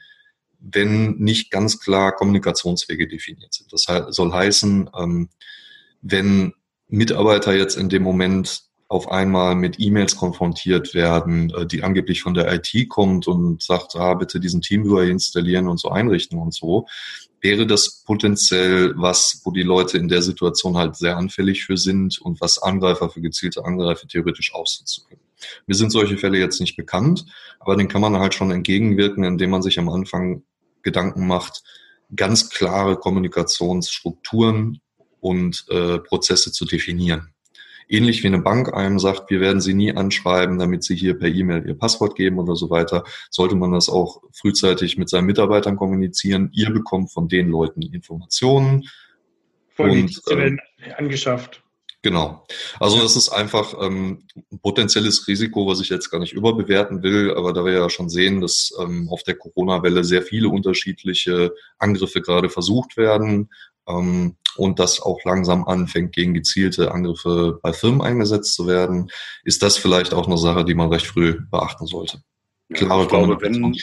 wenn 0.60 1.12
nicht 1.18 1.52
ganz 1.52 1.80
klar 1.80 2.14
Kommunikationswege 2.14 3.08
definiert 3.08 3.54
sind. 3.54 3.72
Das 3.72 3.86
soll 4.16 4.34
heißen, 4.34 4.90
ähm, 4.98 5.30
wenn 6.02 6.54
Mitarbeiter 6.88 7.54
jetzt 7.54 7.78
in 7.78 7.90
dem 7.90 8.04
Moment 8.04 8.64
auf 8.90 9.12
einmal 9.12 9.54
mit 9.54 9.80
E-Mails 9.80 10.16
konfrontiert 10.16 10.96
werden, 10.96 11.52
äh, 11.52 11.66
die 11.66 11.84
angeblich 11.84 12.24
von 12.24 12.34
der 12.34 12.52
IT 12.52 12.90
kommt 12.90 13.28
und 13.28 13.62
sagt, 13.62 13.96
ah, 13.96 14.16
bitte 14.16 14.40
diesen 14.40 14.62
Teamviewer 14.62 15.04
installieren 15.04 15.68
und 15.68 15.80
so 15.80 15.90
einrichten 15.90 16.40
und 16.40 16.54
so, 16.54 16.88
wäre 17.42 17.66
das 17.66 18.04
potenziell 18.04 18.94
was, 18.98 19.42
wo 19.44 19.52
die 19.52 19.64
Leute 19.64 19.98
in 19.98 20.08
der 20.08 20.22
Situation 20.22 20.78
halt 20.78 20.96
sehr 20.96 21.18
anfällig 21.18 21.66
für 21.66 21.78
sind 21.78 22.20
und 22.22 22.42
was 22.42 22.58
Angreifer 22.62 23.10
für 23.10 23.22
gezielte 23.22 23.66
Angreifer 23.66 24.08
theoretisch 24.08 24.54
ausnutzen 24.54 25.06
können. 25.08 25.22
Mir 25.68 25.76
sind 25.76 25.92
solche 25.92 26.18
Fälle 26.18 26.38
jetzt 26.38 26.60
nicht 26.60 26.76
bekannt, 26.76 27.26
aber 27.60 27.76
den 27.76 27.88
kann 27.88 28.02
man 28.02 28.18
halt 28.18 28.34
schon 28.34 28.52
entgegenwirken, 28.52 29.24
indem 29.24 29.52
man 29.52 29.62
sich 29.62 29.80
am 29.80 29.90
Anfang 29.90 30.44
Gedanken 30.82 31.28
macht, 31.28 31.64
ganz 32.16 32.50
klare 32.50 32.98
Kommunikationsstrukturen 32.98 34.82
und 35.20 35.66
äh, 35.70 36.00
Prozesse 36.00 36.52
zu 36.52 36.66
definieren. 36.66 37.34
Ähnlich 37.90 38.24
wie 38.24 38.28
eine 38.28 38.40
Bank 38.40 38.74
einem 38.74 39.00
sagt, 39.00 39.30
wir 39.30 39.42
werden 39.42 39.60
Sie 39.60 39.74
nie 39.74 39.94
anschreiben, 39.94 40.60
damit 40.60 40.84
Sie 40.84 40.96
hier 40.96 41.18
per 41.18 41.28
E-Mail 41.28 41.68
Ihr 41.68 41.78
Passwort 41.78 42.16
geben 42.16 42.40
oder 42.40 42.56
so 42.56 42.70
weiter, 42.70 43.04
sollte 43.30 43.56
man 43.56 43.72
das 43.72 43.90
auch 43.90 44.22
frühzeitig 44.32 44.98
mit 44.98 45.10
seinen 45.10 45.26
Mitarbeitern 45.26 45.76
kommunizieren. 45.76 46.50
Ihr 46.54 46.70
bekommt 46.70 47.12
von 47.12 47.28
den 47.28 47.50
Leuten 47.50 47.82
Informationen. 47.82 48.88
und, 49.78 50.22
äh, 50.28 50.58
angeschafft. 50.98 51.64
Genau. 52.02 52.46
Also 52.80 53.04
es 53.04 53.18
ist 53.18 53.28
einfach 53.28 53.74
ähm, 53.82 54.24
ein 54.52 54.60
potenzielles 54.60 55.28
Risiko, 55.28 55.68
was 55.68 55.82
ich 55.82 55.90
jetzt 55.90 56.10
gar 56.10 56.20
nicht 56.20 56.32
überbewerten 56.32 57.04
will, 57.04 57.34
aber 57.36 57.52
da 57.52 57.66
wir 57.66 57.74
ja 57.74 57.90
schon 57.90 58.10
sehen, 58.10 58.40
dass 58.40 58.72
ähm, 58.80 59.10
auf 59.10 59.24
der 59.24 59.36
Corona-Welle 59.36 60.06
sehr 60.06 60.22
viele 60.22 60.48
unterschiedliche 60.48 61.54
Angriffe 61.78 62.22
gerade 62.22 62.50
versucht 62.50 62.96
werden 62.96 63.50
ähm, 63.90 64.36
und 64.56 64.80
das 64.80 65.02
auch 65.02 65.20
langsam 65.24 65.66
anfängt, 65.66 66.14
gegen 66.14 66.34
gezielte 66.34 66.92
Angriffe 66.92 67.60
bei 67.62 67.74
Firmen 67.74 68.02
eingesetzt 68.02 68.54
zu 68.54 68.68
werden, 68.68 69.10
ist 69.44 69.64
das 69.64 69.78
vielleicht 69.78 70.14
auch 70.14 70.28
eine 70.28 70.38
Sache, 70.38 70.66
die 70.66 70.76
man 70.76 70.90
recht 70.90 71.08
früh 71.08 71.40
beachten 71.50 71.88
sollte. 71.88 72.22
Klare 72.74 73.04
ich 73.04 73.10
glaube, 73.10 73.42
wenn, 73.42 73.74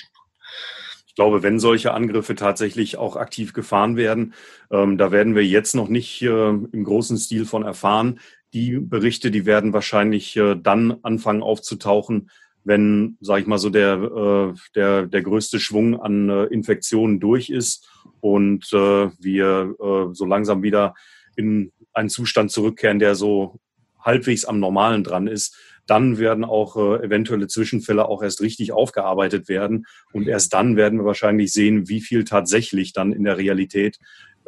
glaube, 1.16 1.42
wenn 1.42 1.58
solche 1.58 1.92
Angriffe 1.92 2.36
tatsächlich 2.36 2.98
auch 2.98 3.16
aktiv 3.16 3.52
gefahren 3.52 3.96
werden, 3.96 4.34
ähm, 4.70 4.96
da 4.98 5.10
werden 5.10 5.34
wir 5.34 5.44
jetzt 5.44 5.74
noch 5.74 5.88
nicht 5.88 6.22
äh, 6.22 6.28
im 6.28 6.84
großen 6.84 7.16
Stil 7.16 7.46
von 7.46 7.64
erfahren. 7.64 8.20
Die 8.52 8.78
Berichte, 8.78 9.32
die 9.32 9.46
werden 9.46 9.72
wahrscheinlich 9.72 10.36
äh, 10.36 10.54
dann 10.54 10.98
anfangen 11.02 11.42
aufzutauchen, 11.42 12.30
wenn, 12.66 13.16
sage 13.20 13.42
ich 13.42 13.46
mal 13.46 13.58
so, 13.58 13.70
der, 13.70 13.94
äh, 13.94 14.58
der, 14.74 15.06
der 15.06 15.22
größte 15.22 15.60
Schwung 15.60 16.00
an 16.00 16.28
äh, 16.28 16.44
Infektionen 16.46 17.20
durch 17.20 17.48
ist 17.48 17.88
und 18.20 18.72
äh, 18.72 19.08
wir 19.20 19.74
äh, 19.80 20.14
so 20.14 20.26
langsam 20.26 20.64
wieder 20.64 20.94
in 21.36 21.72
einen 21.92 22.08
Zustand 22.08 22.50
zurückkehren, 22.50 22.98
der 22.98 23.14
so 23.14 23.60
halbwegs 24.00 24.44
am 24.44 24.58
Normalen 24.58 25.04
dran 25.04 25.28
ist, 25.28 25.56
dann 25.86 26.18
werden 26.18 26.44
auch 26.44 26.76
äh, 26.76 27.04
eventuelle 27.04 27.46
Zwischenfälle 27.46 28.08
auch 28.08 28.20
erst 28.20 28.40
richtig 28.40 28.72
aufgearbeitet 28.72 29.48
werden. 29.48 29.86
Und 30.12 30.26
erst 30.26 30.52
dann 30.52 30.76
werden 30.76 30.98
wir 30.98 31.04
wahrscheinlich 31.04 31.52
sehen, 31.52 31.88
wie 31.88 32.00
viel 32.00 32.24
tatsächlich 32.24 32.92
dann 32.92 33.12
in 33.12 33.22
der 33.22 33.38
Realität 33.38 33.98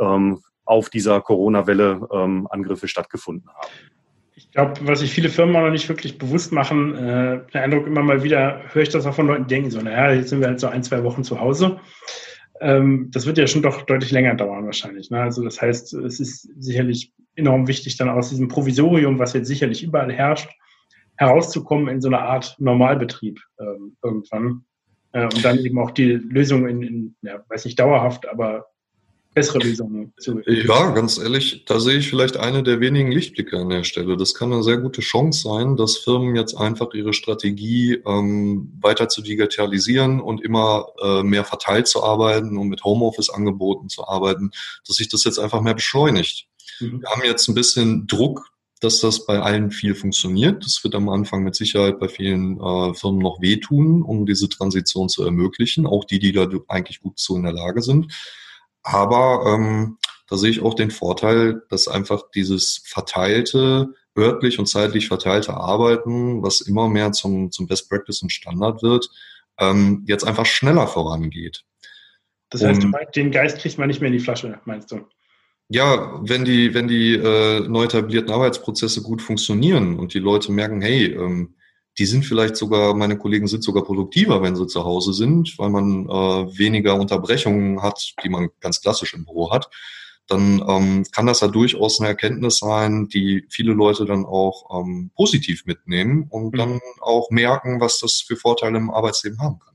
ähm, 0.00 0.42
auf 0.64 0.90
dieser 0.90 1.20
Corona-Welle 1.20 2.08
ähm, 2.12 2.48
Angriffe 2.50 2.88
stattgefunden 2.88 3.48
haben. 3.48 3.72
Ich 4.38 4.52
glaube, 4.52 4.74
was 4.82 5.00
sich 5.00 5.10
viele 5.10 5.30
Firmen 5.30 5.56
auch 5.56 5.62
noch 5.62 5.72
nicht 5.72 5.88
wirklich 5.88 6.16
bewusst 6.16 6.52
machen, 6.52 6.94
äh, 6.94 7.40
der 7.52 7.62
Eindruck 7.64 7.88
immer 7.88 8.04
mal 8.04 8.22
wieder, 8.22 8.62
höre 8.72 8.82
ich 8.82 8.88
das 8.88 9.04
auch 9.04 9.14
von 9.14 9.26
Leuten, 9.26 9.48
die 9.48 9.54
denken 9.54 9.72
so, 9.72 9.80
naja, 9.80 10.12
jetzt 10.12 10.28
sind 10.28 10.38
wir 10.38 10.46
halt 10.46 10.60
so 10.60 10.68
ein, 10.68 10.84
zwei 10.84 11.02
Wochen 11.02 11.24
zu 11.24 11.40
Hause. 11.40 11.80
Ähm, 12.60 13.10
das 13.12 13.26
wird 13.26 13.36
ja 13.36 13.48
schon 13.48 13.62
doch 13.62 13.82
deutlich 13.82 14.12
länger 14.12 14.36
dauern 14.36 14.64
wahrscheinlich. 14.64 15.10
Ne? 15.10 15.20
Also 15.20 15.42
das 15.42 15.60
heißt, 15.60 15.92
es 15.92 16.20
ist 16.20 16.48
sicherlich 16.56 17.12
enorm 17.34 17.66
wichtig, 17.66 17.96
dann 17.96 18.08
aus 18.08 18.30
diesem 18.30 18.46
Provisorium, 18.46 19.18
was 19.18 19.32
jetzt 19.32 19.48
sicherlich 19.48 19.82
überall 19.82 20.12
herrscht, 20.12 20.48
herauszukommen 21.16 21.88
in 21.88 22.00
so 22.00 22.06
eine 22.06 22.20
Art 22.20 22.54
Normalbetrieb 22.60 23.40
ähm, 23.58 23.96
irgendwann. 24.04 24.64
Äh, 25.10 25.24
und 25.24 25.44
dann 25.44 25.58
eben 25.58 25.80
auch 25.80 25.90
die 25.90 26.12
Lösung 26.12 26.68
in, 26.68 26.82
in, 26.84 27.16
ja, 27.22 27.42
weiß 27.48 27.64
nicht 27.64 27.80
dauerhaft, 27.80 28.28
aber 28.28 28.66
bessere 29.38 29.58
Lösungen 29.58 30.12
zu. 30.18 30.40
Ja, 30.46 30.90
ganz 30.90 31.18
ehrlich, 31.18 31.64
da 31.66 31.80
sehe 31.80 31.98
ich 31.98 32.08
vielleicht 32.08 32.36
eine 32.36 32.62
der 32.62 32.80
wenigen 32.80 33.12
Lichtblicke 33.12 33.58
an 33.58 33.68
der 33.68 33.84
Stelle. 33.84 34.16
Das 34.16 34.34
kann 34.34 34.52
eine 34.52 34.62
sehr 34.62 34.78
gute 34.78 35.00
Chance 35.00 35.42
sein, 35.42 35.76
dass 35.76 35.96
Firmen 35.96 36.36
jetzt 36.36 36.54
einfach 36.54 36.92
ihre 36.94 37.12
Strategie 37.12 38.00
ähm, 38.06 38.72
weiter 38.80 39.08
zu 39.08 39.22
digitalisieren 39.22 40.20
und 40.20 40.42
immer 40.42 40.86
äh, 41.02 41.22
mehr 41.22 41.44
verteilt 41.44 41.86
zu 41.86 42.02
arbeiten 42.02 42.56
und 42.58 42.68
mit 42.68 42.84
Homeoffice-Angeboten 42.84 43.88
zu 43.88 44.06
arbeiten, 44.06 44.50
dass 44.86 44.96
sich 44.96 45.08
das 45.08 45.24
jetzt 45.24 45.38
einfach 45.38 45.60
mehr 45.60 45.74
beschleunigt. 45.74 46.46
Mhm. 46.80 47.02
Wir 47.02 47.10
haben 47.10 47.22
jetzt 47.24 47.48
ein 47.48 47.54
bisschen 47.54 48.06
Druck 48.06 48.50
dass 48.80 49.00
das 49.00 49.26
bei 49.26 49.40
allen 49.40 49.70
viel 49.70 49.94
funktioniert. 49.94 50.64
Das 50.64 50.84
wird 50.84 50.94
am 50.94 51.08
Anfang 51.08 51.42
mit 51.42 51.56
Sicherheit 51.56 51.98
bei 51.98 52.08
vielen 52.08 52.60
äh, 52.60 52.94
Firmen 52.94 53.18
noch 53.20 53.40
wehtun, 53.40 54.02
um 54.02 54.24
diese 54.24 54.48
Transition 54.48 55.08
zu 55.08 55.24
ermöglichen, 55.24 55.86
auch 55.86 56.04
die, 56.04 56.18
die 56.18 56.32
da 56.32 56.48
eigentlich 56.68 57.00
gut 57.00 57.18
zu 57.18 57.36
in 57.36 57.42
der 57.42 57.52
Lage 57.52 57.82
sind. 57.82 58.12
Aber 58.82 59.44
ähm, 59.46 59.98
da 60.28 60.36
sehe 60.36 60.50
ich 60.50 60.62
auch 60.62 60.74
den 60.74 60.90
Vorteil, 60.90 61.62
dass 61.68 61.88
einfach 61.88 62.22
dieses 62.34 62.82
verteilte, 62.84 63.94
örtlich 64.16 64.58
und 64.58 64.66
zeitlich 64.66 65.08
verteilte 65.08 65.54
Arbeiten, 65.54 66.42
was 66.42 66.60
immer 66.60 66.88
mehr 66.88 67.12
zum, 67.12 67.50
zum 67.50 67.66
Best 67.66 67.88
Practice 67.88 68.22
und 68.22 68.32
Standard 68.32 68.82
wird, 68.82 69.08
ähm, 69.58 70.04
jetzt 70.06 70.24
einfach 70.24 70.46
schneller 70.46 70.86
vorangeht. 70.86 71.64
Das 72.50 72.62
heißt, 72.62 72.84
und, 72.84 72.96
den 73.14 73.30
Geist 73.30 73.58
kriegt 73.58 73.78
man 73.78 73.88
nicht 73.88 74.00
mehr 74.00 74.08
in 74.08 74.16
die 74.16 74.24
Flasche, 74.24 74.60
meinst 74.64 74.90
du? 74.90 75.06
ja, 75.68 76.18
wenn 76.22 76.44
die, 76.44 76.72
wenn 76.74 76.88
die 76.88 77.14
äh, 77.14 77.60
neu 77.68 77.84
etablierten 77.84 78.32
Arbeitsprozesse 78.32 79.02
gut 79.02 79.20
funktionieren 79.20 79.98
und 79.98 80.14
die 80.14 80.18
Leute 80.18 80.50
merken, 80.50 80.80
hey, 80.80 81.06
ähm, 81.12 81.54
die 81.98 82.06
sind 82.06 82.24
vielleicht 82.24 82.56
sogar, 82.56 82.94
meine 82.94 83.18
Kollegen 83.18 83.48
sind 83.48 83.64
sogar 83.64 83.84
produktiver, 83.84 84.40
wenn 84.40 84.56
sie 84.56 84.66
zu 84.66 84.84
Hause 84.84 85.12
sind, 85.12 85.58
weil 85.58 85.70
man 85.70 86.06
äh, 86.06 86.58
weniger 86.58 86.94
Unterbrechungen 86.94 87.82
hat, 87.82 88.14
die 88.22 88.28
man 88.28 88.48
ganz 88.60 88.80
klassisch 88.80 89.14
im 89.14 89.24
Büro 89.24 89.50
hat, 89.50 89.68
dann 90.28 90.62
ähm, 90.68 91.04
kann 91.10 91.26
das 91.26 91.40
ja 91.40 91.48
durchaus 91.48 91.98
eine 91.98 92.10
Erkenntnis 92.10 92.58
sein, 92.58 93.08
die 93.08 93.46
viele 93.50 93.72
Leute 93.72 94.04
dann 94.04 94.24
auch 94.24 94.80
ähm, 94.80 95.10
positiv 95.16 95.64
mitnehmen 95.66 96.26
und 96.30 96.52
mhm. 96.52 96.58
dann 96.58 96.80
auch 97.00 97.30
merken, 97.30 97.80
was 97.80 97.98
das 97.98 98.20
für 98.20 98.36
Vorteile 98.36 98.78
im 98.78 98.90
Arbeitsleben 98.90 99.40
haben 99.40 99.58
kann. 99.58 99.67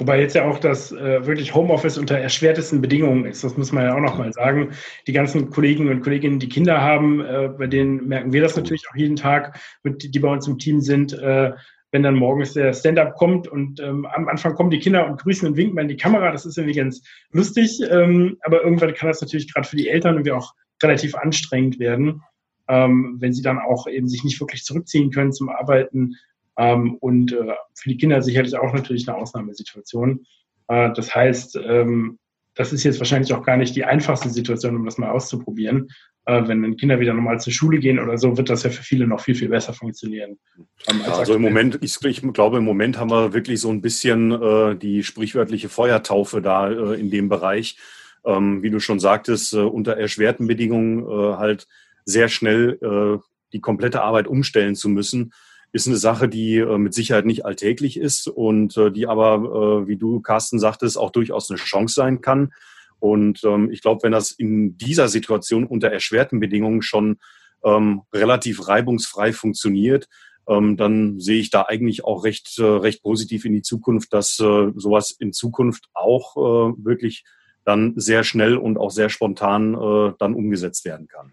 Wobei 0.00 0.18
jetzt 0.18 0.34
ja 0.34 0.48
auch 0.48 0.58
das 0.58 0.92
äh, 0.92 1.26
wirklich 1.26 1.54
Homeoffice 1.54 1.98
unter 1.98 2.16
erschwertesten 2.16 2.80
Bedingungen 2.80 3.26
ist. 3.26 3.44
Das 3.44 3.58
muss 3.58 3.70
man 3.70 3.84
ja 3.84 3.94
auch 3.94 4.00
nochmal 4.00 4.32
sagen. 4.32 4.70
Die 5.06 5.12
ganzen 5.12 5.50
Kollegen 5.50 5.90
und 5.90 6.00
Kolleginnen, 6.00 6.38
die 6.38 6.48
Kinder 6.48 6.80
haben, 6.80 7.20
äh, 7.20 7.50
bei 7.56 7.66
denen 7.66 8.08
merken 8.08 8.32
wir 8.32 8.40
das 8.40 8.56
natürlich 8.56 8.82
auch 8.90 8.96
jeden 8.96 9.16
Tag, 9.16 9.60
mit, 9.82 10.14
die 10.14 10.18
bei 10.18 10.32
uns 10.32 10.48
im 10.48 10.58
Team 10.58 10.80
sind. 10.80 11.12
Äh, 11.12 11.52
wenn 11.92 12.02
dann 12.02 12.14
morgens 12.14 12.54
der 12.54 12.72
Stand-up 12.72 13.16
kommt 13.16 13.46
und 13.46 13.80
ähm, 13.80 14.06
am 14.06 14.26
Anfang 14.28 14.54
kommen 14.54 14.70
die 14.70 14.78
Kinder 14.78 15.06
und 15.06 15.20
grüßen 15.20 15.46
und 15.46 15.56
winken 15.56 15.74
mal 15.74 15.82
in 15.82 15.88
die 15.88 15.96
Kamera, 15.96 16.32
das 16.32 16.46
ist 16.46 16.56
irgendwie 16.56 16.78
ganz 16.78 17.02
lustig. 17.32 17.78
Ähm, 17.90 18.38
aber 18.42 18.62
irgendwann 18.62 18.94
kann 18.94 19.08
das 19.08 19.20
natürlich 19.20 19.52
gerade 19.52 19.68
für 19.68 19.76
die 19.76 19.88
Eltern 19.88 20.14
irgendwie 20.14 20.32
auch 20.32 20.54
relativ 20.82 21.14
anstrengend 21.14 21.78
werden, 21.78 22.22
ähm, 22.68 23.16
wenn 23.18 23.34
sie 23.34 23.42
dann 23.42 23.58
auch 23.58 23.86
eben 23.86 24.08
sich 24.08 24.24
nicht 24.24 24.40
wirklich 24.40 24.64
zurückziehen 24.64 25.10
können 25.10 25.32
zum 25.32 25.50
Arbeiten 25.50 26.14
ähm, 26.60 26.96
und 27.00 27.32
äh, 27.32 27.54
für 27.74 27.88
die 27.88 27.96
Kinder 27.96 28.20
sicherlich 28.20 28.54
auch 28.54 28.74
natürlich 28.74 29.08
eine 29.08 29.16
Ausnahmesituation. 29.16 30.26
Äh, 30.68 30.90
das 30.94 31.14
heißt, 31.14 31.58
ähm, 31.64 32.18
das 32.54 32.74
ist 32.74 32.84
jetzt 32.84 33.00
wahrscheinlich 33.00 33.32
auch 33.32 33.42
gar 33.42 33.56
nicht 33.56 33.74
die 33.74 33.86
einfachste 33.86 34.28
Situation, 34.28 34.76
um 34.76 34.84
das 34.84 34.98
mal 34.98 35.10
auszuprobieren. 35.10 35.88
Äh, 36.26 36.46
wenn 36.48 36.60
dann 36.62 36.76
Kinder 36.76 37.00
wieder 37.00 37.14
nochmal 37.14 37.40
zur 37.40 37.54
Schule 37.54 37.78
gehen 37.78 37.98
oder 37.98 38.18
so, 38.18 38.36
wird 38.36 38.50
das 38.50 38.62
ja 38.62 38.68
für 38.68 38.82
viele 38.82 39.06
noch 39.06 39.20
viel, 39.20 39.34
viel 39.34 39.48
besser 39.48 39.72
funktionieren. 39.72 40.38
Ähm, 40.86 41.00
ja, 41.06 41.14
also 41.14 41.34
im 41.34 41.40
Moment, 41.40 41.78
ich, 41.80 41.96
ich, 42.04 42.20
glaube, 42.34 42.58
im 42.58 42.64
Moment 42.64 42.98
haben 42.98 43.10
wir 43.10 43.32
wirklich 43.32 43.58
so 43.58 43.70
ein 43.70 43.80
bisschen 43.80 44.30
äh, 44.30 44.76
die 44.76 45.02
sprichwörtliche 45.02 45.70
Feuertaufe 45.70 46.42
da 46.42 46.70
äh, 46.70 47.00
in 47.00 47.10
dem 47.10 47.30
Bereich. 47.30 47.78
Ähm, 48.22 48.62
wie 48.62 48.68
du 48.68 48.80
schon 48.80 49.00
sagtest, 49.00 49.54
äh, 49.54 49.60
unter 49.60 49.96
erschwerten 49.96 50.46
Bedingungen 50.46 51.06
halt 51.38 51.66
sehr 52.04 52.28
schnell 52.28 53.20
die 53.52 53.60
komplette 53.60 54.02
Arbeit 54.02 54.26
umstellen 54.26 54.74
zu 54.74 54.88
müssen 54.88 55.32
ist 55.72 55.86
eine 55.86 55.96
Sache, 55.96 56.28
die 56.28 56.58
äh, 56.58 56.78
mit 56.78 56.94
Sicherheit 56.94 57.26
nicht 57.26 57.44
alltäglich 57.44 57.96
ist 57.96 58.26
und 58.28 58.76
äh, 58.76 58.90
die 58.90 59.06
aber, 59.06 59.82
äh, 59.84 59.88
wie 59.88 59.96
du, 59.96 60.20
Carsten, 60.20 60.58
sagtest, 60.58 60.98
auch 60.98 61.10
durchaus 61.10 61.50
eine 61.50 61.58
Chance 61.58 61.94
sein 61.94 62.20
kann. 62.20 62.52
Und 62.98 63.42
ähm, 63.44 63.70
ich 63.70 63.80
glaube, 63.80 64.02
wenn 64.02 64.12
das 64.12 64.30
in 64.30 64.76
dieser 64.76 65.08
Situation 65.08 65.66
unter 65.66 65.90
erschwerten 65.90 66.40
Bedingungen 66.40 66.82
schon 66.82 67.18
ähm, 67.64 68.02
relativ 68.12 68.68
reibungsfrei 68.68 69.32
funktioniert, 69.32 70.08
ähm, 70.48 70.76
dann 70.76 71.20
sehe 71.20 71.40
ich 71.40 71.50
da 71.50 71.62
eigentlich 71.62 72.04
auch 72.04 72.24
recht, 72.24 72.58
äh, 72.58 72.64
recht 72.64 73.02
positiv 73.02 73.44
in 73.44 73.52
die 73.52 73.62
Zukunft, 73.62 74.12
dass 74.12 74.38
äh, 74.40 74.72
sowas 74.74 75.12
in 75.12 75.32
Zukunft 75.32 75.86
auch 75.94 76.36
äh, 76.36 76.84
wirklich 76.84 77.24
dann 77.64 77.94
sehr 77.96 78.24
schnell 78.24 78.56
und 78.56 78.78
auch 78.78 78.90
sehr 78.90 79.10
spontan 79.10 79.74
äh, 79.74 80.12
dann 80.18 80.34
umgesetzt 80.34 80.84
werden 80.84 81.08
kann. 81.08 81.32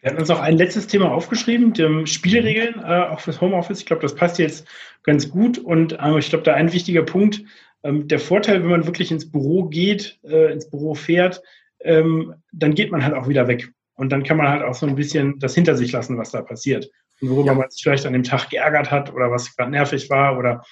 Wir 0.00 0.10
hatten 0.10 0.20
uns 0.20 0.28
noch 0.28 0.40
ein 0.40 0.56
letztes 0.56 0.86
Thema 0.86 1.12
aufgeschrieben, 1.12 1.74
die 1.74 2.06
Spielregeln, 2.06 2.80
äh, 2.80 3.08
auch 3.10 3.20
fürs 3.20 3.40
Homeoffice. 3.40 3.80
Ich 3.80 3.86
glaube, 3.86 4.02
das 4.02 4.14
passt 4.14 4.38
jetzt 4.38 4.66
ganz 5.02 5.28
gut. 5.28 5.58
Und 5.58 5.92
äh, 5.98 6.18
ich 6.18 6.30
glaube, 6.30 6.44
da 6.44 6.54
ein 6.54 6.72
wichtiger 6.72 7.02
Punkt, 7.02 7.42
ähm, 7.82 8.08
der 8.08 8.18
Vorteil, 8.18 8.62
wenn 8.62 8.70
man 8.70 8.86
wirklich 8.86 9.10
ins 9.10 9.30
Büro 9.30 9.64
geht, 9.64 10.18
äh, 10.24 10.52
ins 10.52 10.70
Büro 10.70 10.94
fährt, 10.94 11.42
ähm, 11.80 12.34
dann 12.52 12.74
geht 12.74 12.90
man 12.90 13.04
halt 13.04 13.14
auch 13.14 13.28
wieder 13.28 13.46
weg. 13.46 13.72
Und 13.94 14.10
dann 14.10 14.22
kann 14.22 14.38
man 14.38 14.48
halt 14.48 14.62
auch 14.62 14.74
so 14.74 14.86
ein 14.86 14.94
bisschen 14.94 15.38
das 15.38 15.54
hinter 15.54 15.76
sich 15.76 15.92
lassen, 15.92 16.16
was 16.16 16.30
da 16.30 16.40
passiert. 16.40 16.90
Und 17.20 17.28
worüber 17.28 17.52
ja. 17.52 17.58
man 17.58 17.70
sich 17.70 17.82
vielleicht 17.82 18.06
an 18.06 18.14
dem 18.14 18.22
Tag 18.22 18.48
geärgert 18.48 18.90
hat 18.90 19.12
oder 19.12 19.30
was 19.30 19.54
gerade 19.54 19.70
nervig 19.70 20.08
war 20.08 20.38
oder, 20.38 20.64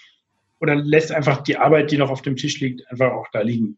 oder 0.61 0.75
lässt 0.75 1.13
einfach 1.13 1.43
die 1.43 1.59
Arbeit, 1.59 1.91
die 1.91 1.99
noch 1.99 2.11
auf 2.11 2.23
dem 2.23 2.37
Tisch 2.37 2.61
liegt, 2.61 2.91
einfach 2.91 3.13
auch 3.13 3.29
da 3.31 3.43
liegen. 3.43 3.77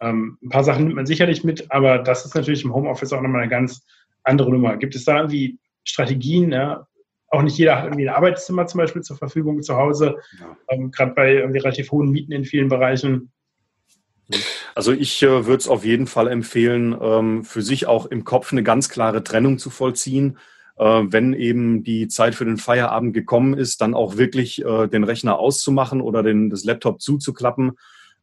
Ähm, 0.00 0.38
ein 0.42 0.48
paar 0.48 0.62
Sachen 0.62 0.84
nimmt 0.84 0.96
man 0.96 1.06
sicherlich 1.06 1.42
mit, 1.42 1.72
aber 1.72 1.98
das 1.98 2.24
ist 2.24 2.36
natürlich 2.36 2.64
im 2.64 2.72
Homeoffice 2.72 3.12
auch 3.12 3.20
nochmal 3.20 3.42
eine 3.42 3.50
ganz 3.50 3.84
andere 4.24 4.50
Nummer. 4.50 4.76
Gibt 4.76 4.94
es 4.94 5.04
da 5.04 5.16
irgendwie 5.16 5.58
Strategien? 5.84 6.52
Ja? 6.52 6.86
Auch 7.28 7.42
nicht 7.42 7.58
jeder 7.58 7.76
hat 7.76 7.84
irgendwie 7.84 8.08
ein 8.08 8.14
Arbeitszimmer 8.14 8.66
zum 8.66 8.78
Beispiel 8.78 9.02
zur 9.02 9.16
Verfügung 9.16 9.62
zu 9.62 9.76
Hause, 9.76 10.16
ja. 10.38 10.56
ähm, 10.68 10.90
gerade 10.90 11.14
bei 11.14 11.34
irgendwie 11.34 11.60
relativ 11.60 11.90
hohen 11.90 12.10
Mieten 12.10 12.32
in 12.32 12.44
vielen 12.44 12.68
Bereichen. 12.68 13.32
Also 14.74 14.92
ich 14.92 15.22
äh, 15.22 15.46
würde 15.46 15.58
es 15.58 15.68
auf 15.68 15.84
jeden 15.84 16.06
Fall 16.06 16.28
empfehlen, 16.28 16.96
ähm, 17.00 17.44
für 17.44 17.62
sich 17.62 17.86
auch 17.86 18.06
im 18.06 18.24
Kopf 18.24 18.52
eine 18.52 18.62
ganz 18.62 18.88
klare 18.88 19.24
Trennung 19.24 19.58
zu 19.58 19.70
vollziehen. 19.70 20.38
äh, 20.78 20.84
wenn 20.84 21.34
eben 21.34 21.84
die 21.84 22.08
Zeit 22.08 22.34
für 22.34 22.44
den 22.44 22.56
Feierabend 22.56 23.14
gekommen 23.14 23.54
ist, 23.54 23.80
dann 23.80 23.94
auch 23.94 24.16
wirklich 24.16 24.64
äh, 24.64 24.88
den 24.88 25.04
Rechner 25.04 25.38
auszumachen 25.38 26.00
oder 26.00 26.22
den, 26.22 26.50
das 26.50 26.64
Laptop 26.64 27.00
zuzuklappen 27.02 27.72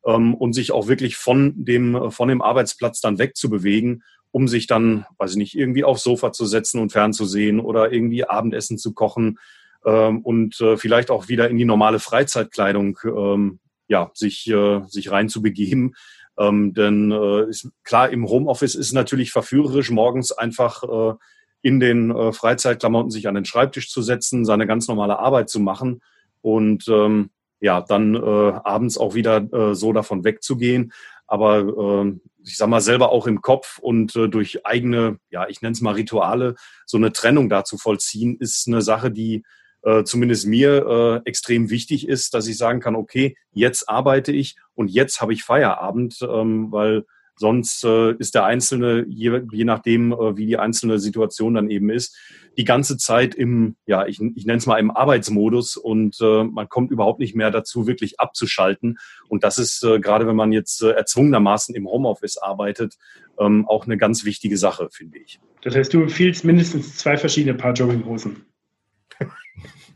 ähm, 0.05 0.33
und 0.33 0.53
sich 0.53 0.71
auch 0.71 0.87
wirklich 0.87 1.17
von 1.17 1.53
dem, 1.55 2.11
von 2.11 2.29
dem 2.29 2.41
Arbeitsplatz 2.41 3.01
dann 3.01 3.19
wegzubewegen, 3.19 4.03
um 4.31 4.47
sich 4.47 4.67
dann, 4.67 5.05
weiß 5.17 5.31
ich 5.31 5.37
nicht, 5.37 5.55
irgendwie 5.55 5.83
aufs 5.83 6.03
Sofa 6.03 6.31
zu 6.31 6.45
setzen 6.45 6.79
und 6.79 6.91
fernzusehen 6.91 7.59
oder 7.59 7.91
irgendwie 7.91 8.25
Abendessen 8.25 8.77
zu 8.77 8.93
kochen 8.93 9.39
ähm, 9.85 10.21
und 10.21 10.59
äh, 10.61 10.77
vielleicht 10.77 11.09
auch 11.09 11.27
wieder 11.27 11.49
in 11.49 11.57
die 11.57 11.65
normale 11.65 11.99
Freizeitkleidung 11.99 12.97
ähm, 13.05 13.59
ja, 13.87 14.11
sich, 14.13 14.47
äh, 14.49 14.81
sich 14.87 15.11
reinzubegeben. 15.11 15.95
Ähm, 16.37 16.73
denn 16.73 17.11
äh, 17.11 17.49
ist, 17.49 17.69
klar, 17.83 18.09
im 18.09 18.27
Homeoffice 18.27 18.75
ist 18.75 18.93
natürlich 18.93 19.31
verführerisch, 19.31 19.89
morgens 19.89 20.31
einfach 20.31 20.83
äh, 20.83 21.15
in 21.61 21.79
den 21.79 22.11
äh, 22.11 22.31
Freizeitklamotten 22.31 23.11
sich 23.11 23.27
an 23.27 23.35
den 23.35 23.45
Schreibtisch 23.45 23.89
zu 23.89 24.01
setzen, 24.01 24.45
seine 24.45 24.65
ganz 24.65 24.87
normale 24.87 25.19
Arbeit 25.19 25.49
zu 25.49 25.59
machen 25.59 26.01
und 26.41 26.87
ähm, 26.87 27.31
ja, 27.59 27.81
dann 27.81 28.15
äh, 28.15 28.19
abends 28.63 28.97
auch 28.97 29.15
wieder 29.15 29.37
äh, 29.53 29.75
so 29.75 29.91
davon 29.91 30.23
wegzugehen. 30.23 30.93
Aber 31.27 31.59
äh, 31.59 32.13
ich 32.49 32.57
sag 32.57 32.67
mal 32.67 32.81
selber 32.81 33.11
auch 33.11 33.27
im 33.27 33.41
Kopf 33.41 33.79
und 33.79 34.15
äh, 34.15 34.27
durch 34.27 34.65
eigene, 34.65 35.19
ja, 35.29 35.47
ich 35.47 35.61
nenne 35.61 35.73
es 35.73 35.81
mal 35.81 35.93
Rituale, 35.93 36.55
so 36.85 36.97
eine 36.97 37.11
Trennung 37.11 37.49
dazu 37.49 37.77
vollziehen, 37.77 38.37
ist 38.39 38.67
eine 38.67 38.81
Sache, 38.81 39.11
die 39.11 39.43
äh, 39.83 40.03
zumindest 40.03 40.45
mir 40.47 41.21
äh, 41.25 41.29
extrem 41.29 41.69
wichtig 41.69 42.07
ist, 42.07 42.33
dass 42.33 42.47
ich 42.47 42.57
sagen 42.57 42.79
kann, 42.79 42.95
okay, 42.95 43.37
jetzt 43.51 43.87
arbeite 43.87 44.31
ich 44.31 44.55
und 44.75 44.89
jetzt 44.89 45.21
habe 45.21 45.33
ich 45.33 45.43
Feierabend, 45.43 46.19
ähm, 46.21 46.71
weil 46.71 47.05
sonst 47.39 47.85
äh, 47.85 48.11
ist 48.15 48.35
der 48.35 48.43
Einzelne, 48.43 49.05
je, 49.07 49.41
je 49.51 49.63
nachdem, 49.63 50.11
äh, 50.11 50.37
wie 50.37 50.45
die 50.45 50.57
einzelne 50.57 50.99
Situation 50.99 51.53
dann 51.53 51.69
eben 51.69 51.89
ist, 51.89 52.17
die 52.57 52.65
ganze 52.65 52.97
Zeit 52.97 53.33
im, 53.33 53.77
ja, 53.85 54.05
ich, 54.05 54.19
ich 54.35 54.45
nenne 54.45 54.57
es 54.57 54.65
mal 54.65 54.77
im 54.77 54.91
Arbeitsmodus 54.91 55.77
und 55.77 56.17
äh, 56.19 56.43
man 56.43 56.67
kommt 56.67 56.91
überhaupt 56.91 57.19
nicht 57.19 57.33
mehr 57.33 57.51
dazu, 57.51 57.87
wirklich 57.87 58.19
abzuschalten. 58.19 58.97
Und 59.29 59.45
das 59.45 59.57
ist, 59.57 59.81
äh, 59.83 60.01
gerade 60.01 60.27
wenn 60.27 60.35
man 60.35 60.51
jetzt 60.51 60.83
äh, 60.83 60.91
erzwungenermaßen 60.91 61.73
im 61.75 61.87
Homeoffice 61.87 62.37
arbeitet, 62.37 62.97
ähm, 63.39 63.65
auch 63.67 63.85
eine 63.85 63.97
ganz 63.97 64.25
wichtige 64.25 64.57
Sache, 64.57 64.89
finde 64.91 65.19
ich. 65.19 65.39
Das 65.61 65.75
heißt, 65.75 65.93
du 65.93 66.01
empfiehlst 66.01 66.43
mindestens 66.43 66.97
zwei 66.97 67.15
verschiedene 67.15 67.53
Paar 67.53 67.73
Jogginghosen. 67.73 68.48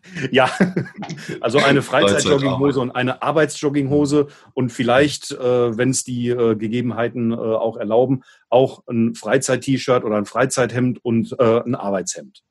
Ja, 0.31 0.51
also 1.41 1.59
eine 1.59 1.81
Freizeitjogginghose 1.81 2.79
und 2.79 2.91
eine 2.91 3.21
Arbeitsjogginghose 3.21 4.27
und 4.53 4.71
vielleicht, 4.71 5.31
äh, 5.31 5.77
wenn 5.77 5.89
es 5.89 6.03
die 6.03 6.29
äh, 6.29 6.55
Gegebenheiten 6.55 7.31
äh, 7.31 7.35
auch 7.35 7.77
erlauben, 7.77 8.23
auch 8.49 8.83
ein 8.87 9.15
Freizeit-T-Shirt 9.15 10.03
oder 10.03 10.17
ein 10.17 10.25
Freizeithemd 10.25 11.03
und 11.03 11.35
äh, 11.39 11.61
ein 11.61 11.75
Arbeitshemd. 11.75 12.43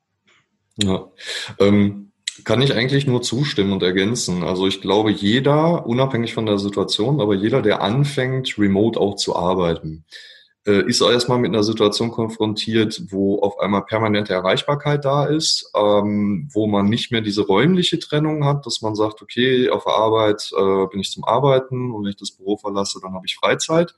Ja, 0.77 1.11
ähm, 1.59 2.11
kann 2.43 2.61
ich 2.61 2.73
eigentlich 2.73 3.05
nur 3.05 3.21
zustimmen 3.21 3.73
und 3.73 3.83
ergänzen. 3.83 4.43
Also 4.43 4.65
ich 4.67 4.81
glaube, 4.81 5.11
jeder, 5.11 5.85
unabhängig 5.85 6.33
von 6.33 6.45
der 6.45 6.57
Situation, 6.57 7.21
aber 7.21 7.35
jeder, 7.35 7.61
der 7.61 7.81
anfängt, 7.81 8.57
remote 8.57 8.99
auch 8.99 9.15
zu 9.15 9.35
arbeiten, 9.35 10.05
ist 10.71 11.01
erstmal 11.01 11.39
mit 11.39 11.51
einer 11.51 11.63
Situation 11.63 12.11
konfrontiert, 12.11 13.03
wo 13.09 13.39
auf 13.39 13.59
einmal 13.59 13.83
permanente 13.83 14.33
Erreichbarkeit 14.33 15.03
da 15.03 15.25
ist, 15.25 15.69
ähm, 15.75 16.49
wo 16.53 16.67
man 16.67 16.85
nicht 16.87 17.11
mehr 17.11 17.21
diese 17.21 17.45
räumliche 17.45 17.99
Trennung 17.99 18.45
hat, 18.45 18.65
dass 18.65 18.81
man 18.81 18.95
sagt, 18.95 19.21
okay, 19.21 19.69
auf 19.69 19.83
der 19.83 19.93
Arbeit 19.93 20.51
äh, 20.57 20.87
bin 20.87 21.01
ich 21.01 21.11
zum 21.11 21.25
Arbeiten 21.25 21.91
und 21.91 22.03
wenn 22.03 22.11
ich 22.11 22.15
das 22.15 22.31
Büro 22.31 22.55
verlasse, 22.55 22.99
dann 23.01 23.13
habe 23.13 23.25
ich 23.25 23.35
Freizeit. 23.35 23.93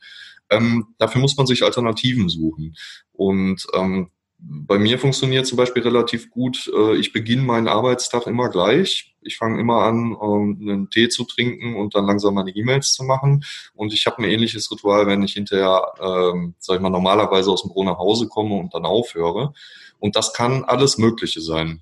Ähm, 0.49 0.87
dafür 0.97 1.21
muss 1.21 1.37
man 1.37 1.45
sich 1.45 1.63
Alternativen 1.63 2.29
suchen. 2.29 2.75
Und 3.11 3.65
ähm, 3.73 4.09
bei 4.47 4.77
mir 4.77 4.99
funktioniert 4.99 5.47
zum 5.47 5.57
Beispiel 5.57 5.81
relativ 5.81 6.29
gut, 6.29 6.71
äh, 6.75 6.95
ich 6.97 7.13
beginne 7.13 7.41
meinen 7.41 7.67
Arbeitstag 7.67 8.27
immer 8.27 8.49
gleich. 8.49 9.15
Ich 9.21 9.37
fange 9.37 9.59
immer 9.59 9.81
an, 9.83 10.15
ähm, 10.21 10.57
einen 10.61 10.89
Tee 10.91 11.09
zu 11.09 11.23
trinken 11.23 11.75
und 11.75 11.95
dann 11.95 12.05
langsam 12.05 12.35
meine 12.35 12.51
E-Mails 12.51 12.93
zu 12.93 13.03
machen. 13.03 13.43
Und 13.73 13.91
ich 13.91 14.05
habe 14.05 14.19
ein 14.19 14.29
ähnliches 14.29 14.69
Ritual, 14.71 15.07
wenn 15.07 15.23
ich 15.23 15.33
hinterher, 15.33 15.83
ähm, 15.99 16.53
sag 16.59 16.75
ich 16.75 16.81
mal, 16.81 16.91
normalerweise 16.91 17.49
aus 17.51 17.63
dem 17.63 17.69
Büro 17.69 17.85
nach 17.85 17.97
Hause 17.97 18.27
komme 18.27 18.55
und 18.55 18.73
dann 18.75 18.85
aufhöre. 18.85 19.53
Und 19.99 20.15
das 20.15 20.33
kann 20.33 20.63
alles 20.63 20.99
Mögliche 20.99 21.41
sein. 21.41 21.81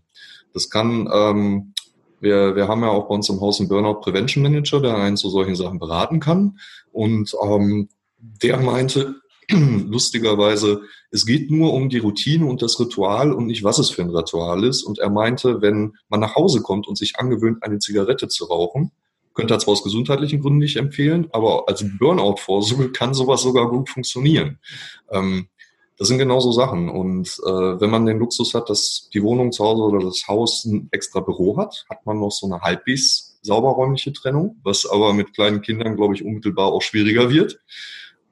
Das 0.53 0.69
kann, 0.69 1.09
ähm, 1.13 1.73
wir, 2.21 2.55
wir 2.55 2.69
haben 2.69 2.81
ja 2.81 2.89
auch 2.89 3.09
bei 3.09 3.15
uns 3.15 3.27
im 3.27 3.41
Haus 3.41 3.59
einen 3.59 3.67
Burnout 3.67 3.99
Prevention 3.99 4.41
Manager, 4.41 4.79
der 4.79 4.95
einen 4.95 5.17
zu 5.17 5.29
solchen 5.29 5.55
Sachen 5.55 5.79
beraten 5.79 6.21
kann. 6.21 6.59
Und 6.93 7.35
ähm, 7.43 7.89
der 8.17 8.57
meinte, 8.61 9.15
lustigerweise, 9.51 10.81
es 11.11 11.25
geht 11.25 11.51
nur 11.51 11.73
um 11.73 11.89
die 11.89 11.99
Routine 11.99 12.45
und 12.45 12.61
das 12.61 12.79
Ritual 12.79 13.33
und 13.33 13.47
nicht, 13.47 13.63
was 13.63 13.79
es 13.79 13.89
für 13.89 14.01
ein 14.01 14.09
Ritual 14.09 14.63
ist. 14.63 14.83
Und 14.83 14.99
er 14.99 15.09
meinte, 15.09 15.61
wenn 15.61 15.93
man 16.09 16.19
nach 16.19 16.35
Hause 16.35 16.61
kommt 16.61 16.87
und 16.87 16.97
sich 16.97 17.17
angewöhnt, 17.17 17.63
eine 17.63 17.79
Zigarette 17.79 18.27
zu 18.27 18.45
rauchen, 18.45 18.91
könnte 19.33 19.53
er 19.55 19.59
zwar 19.59 19.73
aus 19.73 19.83
gesundheitlichen 19.83 20.41
Gründen 20.41 20.59
nicht 20.59 20.75
empfehlen, 20.75 21.27
aber 21.31 21.63
als 21.67 21.83
Burnout-Vorsorge 21.97 22.91
kann 22.91 23.13
sowas 23.13 23.41
sogar 23.41 23.69
gut 23.69 23.89
funktionieren. 23.89 24.59
Ähm, 25.09 25.47
das 25.97 26.07
sind 26.07 26.17
genau 26.17 26.39
so 26.39 26.51
Sachen. 26.51 26.89
Und 26.89 27.27
äh, 27.45 27.79
wenn 27.79 27.89
man 27.89 28.05
den 28.05 28.19
Luxus 28.19 28.53
hat, 28.53 28.69
dass 28.69 29.09
die 29.13 29.23
Wohnung 29.23 29.51
zu 29.51 29.63
Hause 29.63 29.83
oder 29.83 30.05
das 30.05 30.27
Haus 30.27 30.65
ein 30.65 30.87
extra 30.91 31.19
Büro 31.19 31.57
hat, 31.57 31.85
hat 31.89 32.05
man 32.05 32.19
noch 32.19 32.31
so 32.31 32.45
eine 32.47 32.61
halbwegs 32.61 33.39
sauberräumliche 33.41 34.13
Trennung, 34.13 34.59
was 34.63 34.85
aber 34.85 35.13
mit 35.13 35.33
kleinen 35.33 35.61
Kindern, 35.61 35.95
glaube 35.95 36.15
ich, 36.15 36.23
unmittelbar 36.23 36.67
auch 36.67 36.81
schwieriger 36.81 37.29
wird 37.29 37.59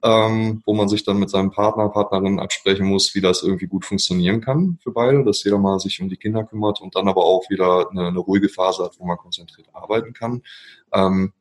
ähm, 0.02 0.62
wo 0.66 0.74
man 0.74 0.88
sich 0.88 1.04
dann 1.04 1.18
mit 1.18 1.30
seinem 1.30 1.50
Partner, 1.50 1.88
Partnerin 1.88 2.40
absprechen 2.40 2.86
muss, 2.86 3.14
wie 3.14 3.20
das 3.20 3.42
irgendwie 3.42 3.66
gut 3.66 3.84
funktionieren 3.84 4.40
kann 4.40 4.78
für 4.82 4.90
beide, 4.90 5.24
dass 5.24 5.44
jeder 5.44 5.58
mal 5.58 5.78
sich 5.78 6.00
um 6.00 6.08
die 6.08 6.16
Kinder 6.16 6.44
kümmert 6.44 6.80
und 6.80 6.96
dann 6.96 7.08
aber 7.08 7.24
auch 7.24 7.48
wieder 7.50 7.88
eine, 7.90 8.08
eine 8.08 8.18
ruhige 8.18 8.48
Phase 8.48 8.84
hat, 8.84 8.98
wo 8.98 9.06
man 9.06 9.16
konzentriert 9.16 9.68
arbeiten 9.72 10.12
kann. 10.12 10.42
Ähm, 10.92 11.32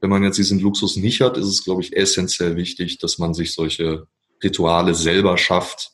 wenn 0.00 0.10
man 0.10 0.22
jetzt 0.22 0.38
diesen 0.38 0.60
Luxus 0.60 0.96
nicht 0.96 1.20
hat, 1.20 1.36
ist 1.36 1.46
es, 1.46 1.64
glaube 1.64 1.82
ich, 1.82 1.96
essentiell 1.96 2.56
wichtig, 2.56 2.98
dass 2.98 3.18
man 3.18 3.34
sich 3.34 3.52
solche 3.54 4.06
Rituale 4.42 4.94
selber 4.94 5.36
schafft. 5.36 5.92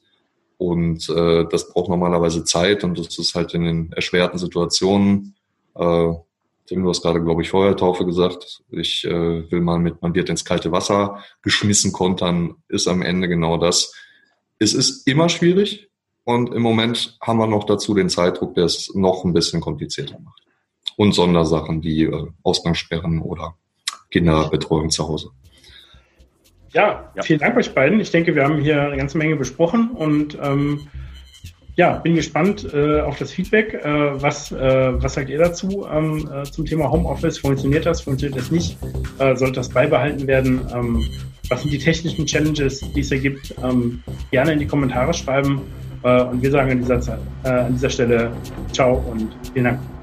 Und 0.59 1.09
äh, 1.09 1.45
das 1.51 1.73
braucht 1.73 1.89
normalerweise 1.89 2.45
Zeit 2.45 2.85
und 2.85 2.99
das 2.99 3.19
ist 3.19 3.35
halt 3.35 3.53
in 3.55 3.65
den 3.65 3.93
erschwerten 3.93 4.39
Situationen 4.39 5.35
äh, 5.75 6.13
Tim, 6.66 6.83
du 6.83 6.88
hast 6.88 7.03
gerade, 7.03 7.22
glaube 7.22 7.42
ich, 7.42 7.51
vorher 7.51 7.77
Taufe 7.77 8.05
gesagt. 8.05 8.62
Ich 8.70 9.05
äh, 9.05 9.51
will 9.51 9.61
mal 9.61 9.79
mit, 9.79 10.01
man 10.01 10.14
wird 10.14 10.29
ins 10.29 10.44
kalte 10.44 10.70
Wasser 10.72 11.22
geschmissen 11.42 11.92
kontern, 11.92 12.55
ist 12.68 12.87
am 12.87 13.03
Ende 13.03 13.29
genau 13.29 13.57
das. 13.57 13.94
Es 14.59 14.75
ist 14.75 15.07
immer 15.07 15.29
schwierig 15.29 15.90
und 16.25 16.55
im 16.55 16.62
Moment 16.62 17.18
haben 17.20 17.38
wir 17.38 17.46
noch 17.48 17.64
dazu 17.64 17.94
den 17.94 18.09
Zeitdruck, 18.09 18.55
der 18.55 18.64
es 18.64 18.94
noch 18.94 19.25
ein 19.25 19.33
bisschen 19.33 19.61
komplizierter 19.61 20.18
macht. 20.20 20.42
Und 20.96 21.12
Sondersachen 21.14 21.83
wie 21.83 22.05
äh, 22.05 22.27
Ausgangssperren 22.42 23.20
oder 23.20 23.57
Kinderbetreuung 24.11 24.90
zu 24.90 25.09
Hause. 25.09 25.31
Ja, 26.72 27.12
ja, 27.14 27.22
vielen 27.22 27.40
Dank 27.40 27.57
euch 27.57 27.75
beiden. 27.75 28.01
Ich 28.01 28.11
denke, 28.11 28.35
wir 28.35 28.44
haben 28.44 28.61
hier 28.61 28.83
eine 28.83 28.96
ganze 28.96 29.18
Menge 29.18 29.37
besprochen 29.37 29.90
und 29.90 30.38
ähm, 30.40 30.88
ja, 31.77 31.99
bin 31.99 32.15
gespannt 32.15 32.69
äh, 32.73 33.01
auf 33.01 33.19
das 33.19 33.33
Feedback. 33.33 33.75
Äh, 33.75 34.23
was, 34.23 34.53
äh, 34.53 35.03
was 35.03 35.15
sagt 35.15 35.31
ihr 35.31 35.39
dazu 35.39 35.87
ähm, 35.91 36.29
äh, 36.33 36.43
zum 36.45 36.67
Thema 36.67 36.91
Homeoffice? 36.91 37.39
Funktioniert 37.39 37.87
das? 37.87 38.03
Funktioniert 38.03 38.39
das 38.39 38.51
nicht? 38.51 38.79
Äh, 39.19 39.37
sollte 39.37 39.55
das 39.55 39.71
beibehalten 39.71 40.27
werden? 40.27 40.61
Ähm, 40.75 41.03
was 41.49 41.63
sind 41.63 41.73
die 41.73 41.79
technischen 41.79 42.27
Challenges, 42.27 42.81
die 42.95 43.01
es 43.01 43.09
da 43.09 43.17
gibt? 43.17 43.55
Ähm, 43.63 44.03
gerne 44.31 44.53
in 44.53 44.59
die 44.59 44.67
Kommentare 44.67 45.15
schreiben. 45.15 45.63
Äh, 46.03 46.23
und 46.25 46.43
wir 46.43 46.51
sagen 46.51 46.73
an 46.73 46.79
dieser, 46.81 47.01
Zeit, 47.01 47.19
an 47.45 47.73
dieser 47.73 47.91
Stelle 47.91 48.33
Ciao 48.73 49.03
und 49.11 49.35
vielen 49.53 49.65
Dank. 49.65 50.02